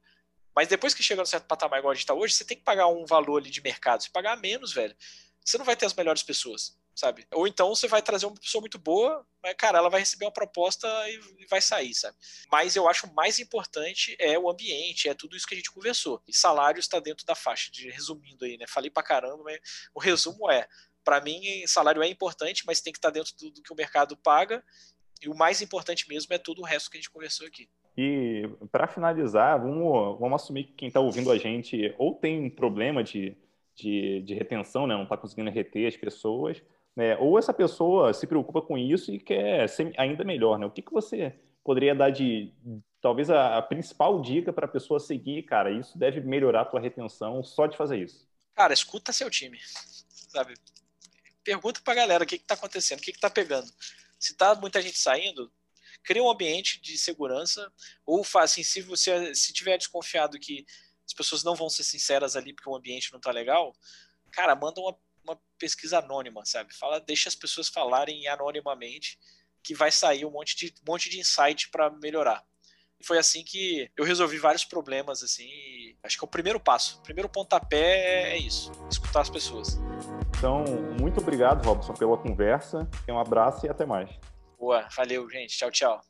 Mas 0.55 0.67
depois 0.67 0.93
que 0.93 1.01
chega 1.01 1.21
no 1.21 1.25
certo 1.25 1.47
patamar 1.47 1.79
igual 1.79 1.91
a 1.91 1.95
gente 1.95 2.05
tá 2.05 2.13
hoje, 2.13 2.35
você 2.35 2.45
tem 2.45 2.57
que 2.57 2.63
pagar 2.63 2.87
um 2.87 3.05
valor 3.05 3.41
ali 3.41 3.49
de 3.49 3.61
mercado. 3.61 4.03
Se 4.03 4.11
pagar 4.11 4.37
menos, 4.37 4.71
velho, 4.71 4.95
você 5.43 5.57
não 5.57 5.65
vai 5.65 5.75
ter 5.75 5.87
as 5.87 5.95
melhores 5.95 6.21
pessoas, 6.21 6.77
sabe? 6.97 7.27
Ou 7.31 7.47
então 7.47 7.69
você 7.69 7.87
vai 7.87 8.01
trazer 8.01 8.25
uma 8.25 8.35
pessoa 8.35 8.59
muito 8.59 8.79
boa, 8.79 9.23
mas, 9.41 9.53
cara, 9.53 9.77
ela 9.77 9.89
vai 9.89 9.99
receber 9.99 10.25
uma 10.25 10.31
proposta 10.31 10.87
e 11.07 11.45
vai 11.45 11.61
sair, 11.61 11.93
sabe? 11.93 12.17
Mas 12.51 12.75
eu 12.75 12.89
acho 12.89 13.13
mais 13.13 13.37
importante 13.37 14.15
é 14.19 14.37
o 14.37 14.49
ambiente, 14.49 15.07
é 15.07 15.13
tudo 15.13 15.37
isso 15.37 15.45
que 15.45 15.53
a 15.53 15.57
gente 15.57 15.71
conversou. 15.71 16.19
E 16.27 16.35
salário 16.35 16.79
está 16.79 16.99
dentro 16.99 17.23
da 17.23 17.35
faixa, 17.35 17.71
de 17.71 17.87
resumindo 17.91 18.43
aí, 18.43 18.57
né? 18.57 18.65
Falei 18.67 18.89
pra 18.89 19.03
caramba, 19.03 19.43
mas 19.43 19.59
o 19.93 19.99
resumo 19.99 20.49
é, 20.49 20.67
para 21.03 21.21
mim, 21.21 21.39
salário 21.67 22.01
é 22.01 22.07
importante, 22.07 22.63
mas 22.65 22.81
tem 22.81 22.91
que 22.91 22.97
estar 22.97 23.11
dentro 23.11 23.35
do, 23.37 23.51
do 23.51 23.61
que 23.61 23.71
o 23.71 23.75
mercado 23.75 24.17
paga. 24.17 24.63
E 25.21 25.29
o 25.29 25.35
mais 25.35 25.61
importante 25.61 26.09
mesmo 26.09 26.33
é 26.33 26.39
todo 26.39 26.63
o 26.63 26.65
resto 26.65 26.89
que 26.89 26.97
a 26.97 26.99
gente 26.99 27.11
conversou 27.11 27.45
aqui. 27.45 27.69
E 27.95 28.49
para 28.71 28.87
finalizar, 28.87 29.59
vamos, 29.59 30.19
vamos 30.19 30.41
assumir 30.41 30.63
que 30.65 30.73
quem 30.73 30.87
está 30.87 30.99
ouvindo 30.99 31.31
a 31.31 31.37
gente 31.37 31.93
ou 31.99 32.15
tem 32.15 32.43
um 32.43 32.49
problema 32.49 33.03
de 33.03 33.37
de, 33.77 34.21
de 34.23 34.33
retenção, 34.33 34.87
né? 34.87 34.95
não 34.95 35.03
está 35.03 35.15
conseguindo 35.15 35.51
reter 35.51 35.87
as 35.87 35.95
pessoas, 35.95 36.61
né? 36.97 37.15
ou 37.17 37.37
essa 37.37 37.53
pessoa 37.53 38.11
se 38.11 38.25
preocupa 38.25 38.59
com 38.59 38.75
isso 38.75 39.13
e 39.13 39.19
quer 39.19 39.69
ser 39.69 39.93
ainda 39.97 40.23
melhor. 40.23 40.57
Né? 40.57 40.65
O 40.65 40.71
que, 40.71 40.81
que 40.81 40.91
você 40.91 41.39
poderia 41.63 41.93
dar 41.93 42.09
de, 42.09 42.51
talvez, 42.99 43.29
a, 43.29 43.59
a 43.59 43.61
principal 43.61 44.19
dica 44.19 44.51
para 44.51 44.65
a 44.65 44.69
pessoa 44.69 44.99
seguir? 44.99 45.43
Cara, 45.43 45.69
isso 45.69 45.95
deve 45.95 46.21
melhorar 46.21 46.61
a 46.61 46.65
tua 46.65 46.79
retenção 46.79 47.43
só 47.43 47.67
de 47.67 47.77
fazer 47.77 48.01
isso. 48.01 48.27
Cara, 48.55 48.73
escuta 48.73 49.13
seu 49.13 49.29
time, 49.29 49.59
sabe? 50.09 50.55
Pergunta 51.43 51.79
para 51.83 51.93
a 51.93 51.97
galera 51.97 52.23
o 52.23 52.27
que 52.27 52.35
está 52.35 52.55
acontecendo, 52.55 52.97
o 52.97 53.03
que 53.03 53.11
está 53.11 53.29
pegando. 53.29 53.71
Se 54.19 54.31
está 54.31 54.55
muita 54.55 54.81
gente 54.81 54.97
saindo, 54.97 55.51
cria 56.03 56.23
um 56.23 56.31
ambiente 56.31 56.81
de 56.81 56.97
segurança 56.97 57.71
ou 58.07 58.23
faz 58.23 58.51
assim, 58.51 58.63
se 58.63 58.81
você 58.81 59.35
se 59.35 59.53
tiver 59.53 59.77
desconfiado 59.77 60.39
que 60.39 60.65
as 61.05 61.13
pessoas 61.13 61.43
não 61.43 61.53
vão 61.53 61.69
ser 61.69 61.83
sinceras 61.83 62.35
ali 62.35 62.53
porque 62.53 62.69
o 62.69 62.75
ambiente 62.75 63.13
não 63.13 63.19
tá 63.19 63.29
legal, 63.29 63.71
cara, 64.31 64.55
manda 64.55 64.81
uma, 64.81 64.91
uma 64.91 64.97
pesquisa 65.57 65.99
anônima, 65.99 66.45
sabe? 66.45 66.73
Fala, 66.75 66.99
deixa 66.99 67.29
as 67.29 67.35
pessoas 67.35 67.67
falarem 67.67 68.27
anonimamente 68.27 69.17
que 69.63 69.73
vai 69.73 69.91
sair 69.91 70.25
um 70.25 70.31
monte 70.31 70.55
de, 70.55 70.73
um 70.81 70.91
monte 70.91 71.09
de 71.09 71.19
insight 71.19 71.69
para 71.69 71.89
melhorar. 71.89 72.43
E 72.99 73.05
foi 73.05 73.17
assim 73.17 73.43
que 73.43 73.89
eu 73.95 74.03
resolvi 74.03 74.37
vários 74.37 74.65
problemas, 74.65 75.21
assim. 75.21 75.47
acho 76.01 76.17
que 76.17 76.23
é 76.23 76.27
o 76.27 76.29
primeiro 76.29 76.59
passo. 76.59 76.97
O 76.99 77.03
primeiro 77.03 77.29
pontapé 77.29 78.31
é 78.33 78.37
isso: 78.37 78.71
escutar 78.89 79.21
as 79.21 79.29
pessoas. 79.29 79.79
Então, 80.37 80.63
muito 80.99 81.19
obrigado, 81.19 81.65
Robson, 81.65 81.93
pela 81.93 82.17
conversa. 82.17 82.89
Um 83.07 83.19
abraço 83.19 83.65
e 83.65 83.69
até 83.69 83.85
mais. 83.85 84.09
Boa, 84.57 84.87
valeu, 84.95 85.29
gente. 85.29 85.55
Tchau, 85.57 85.71
tchau. 85.71 86.01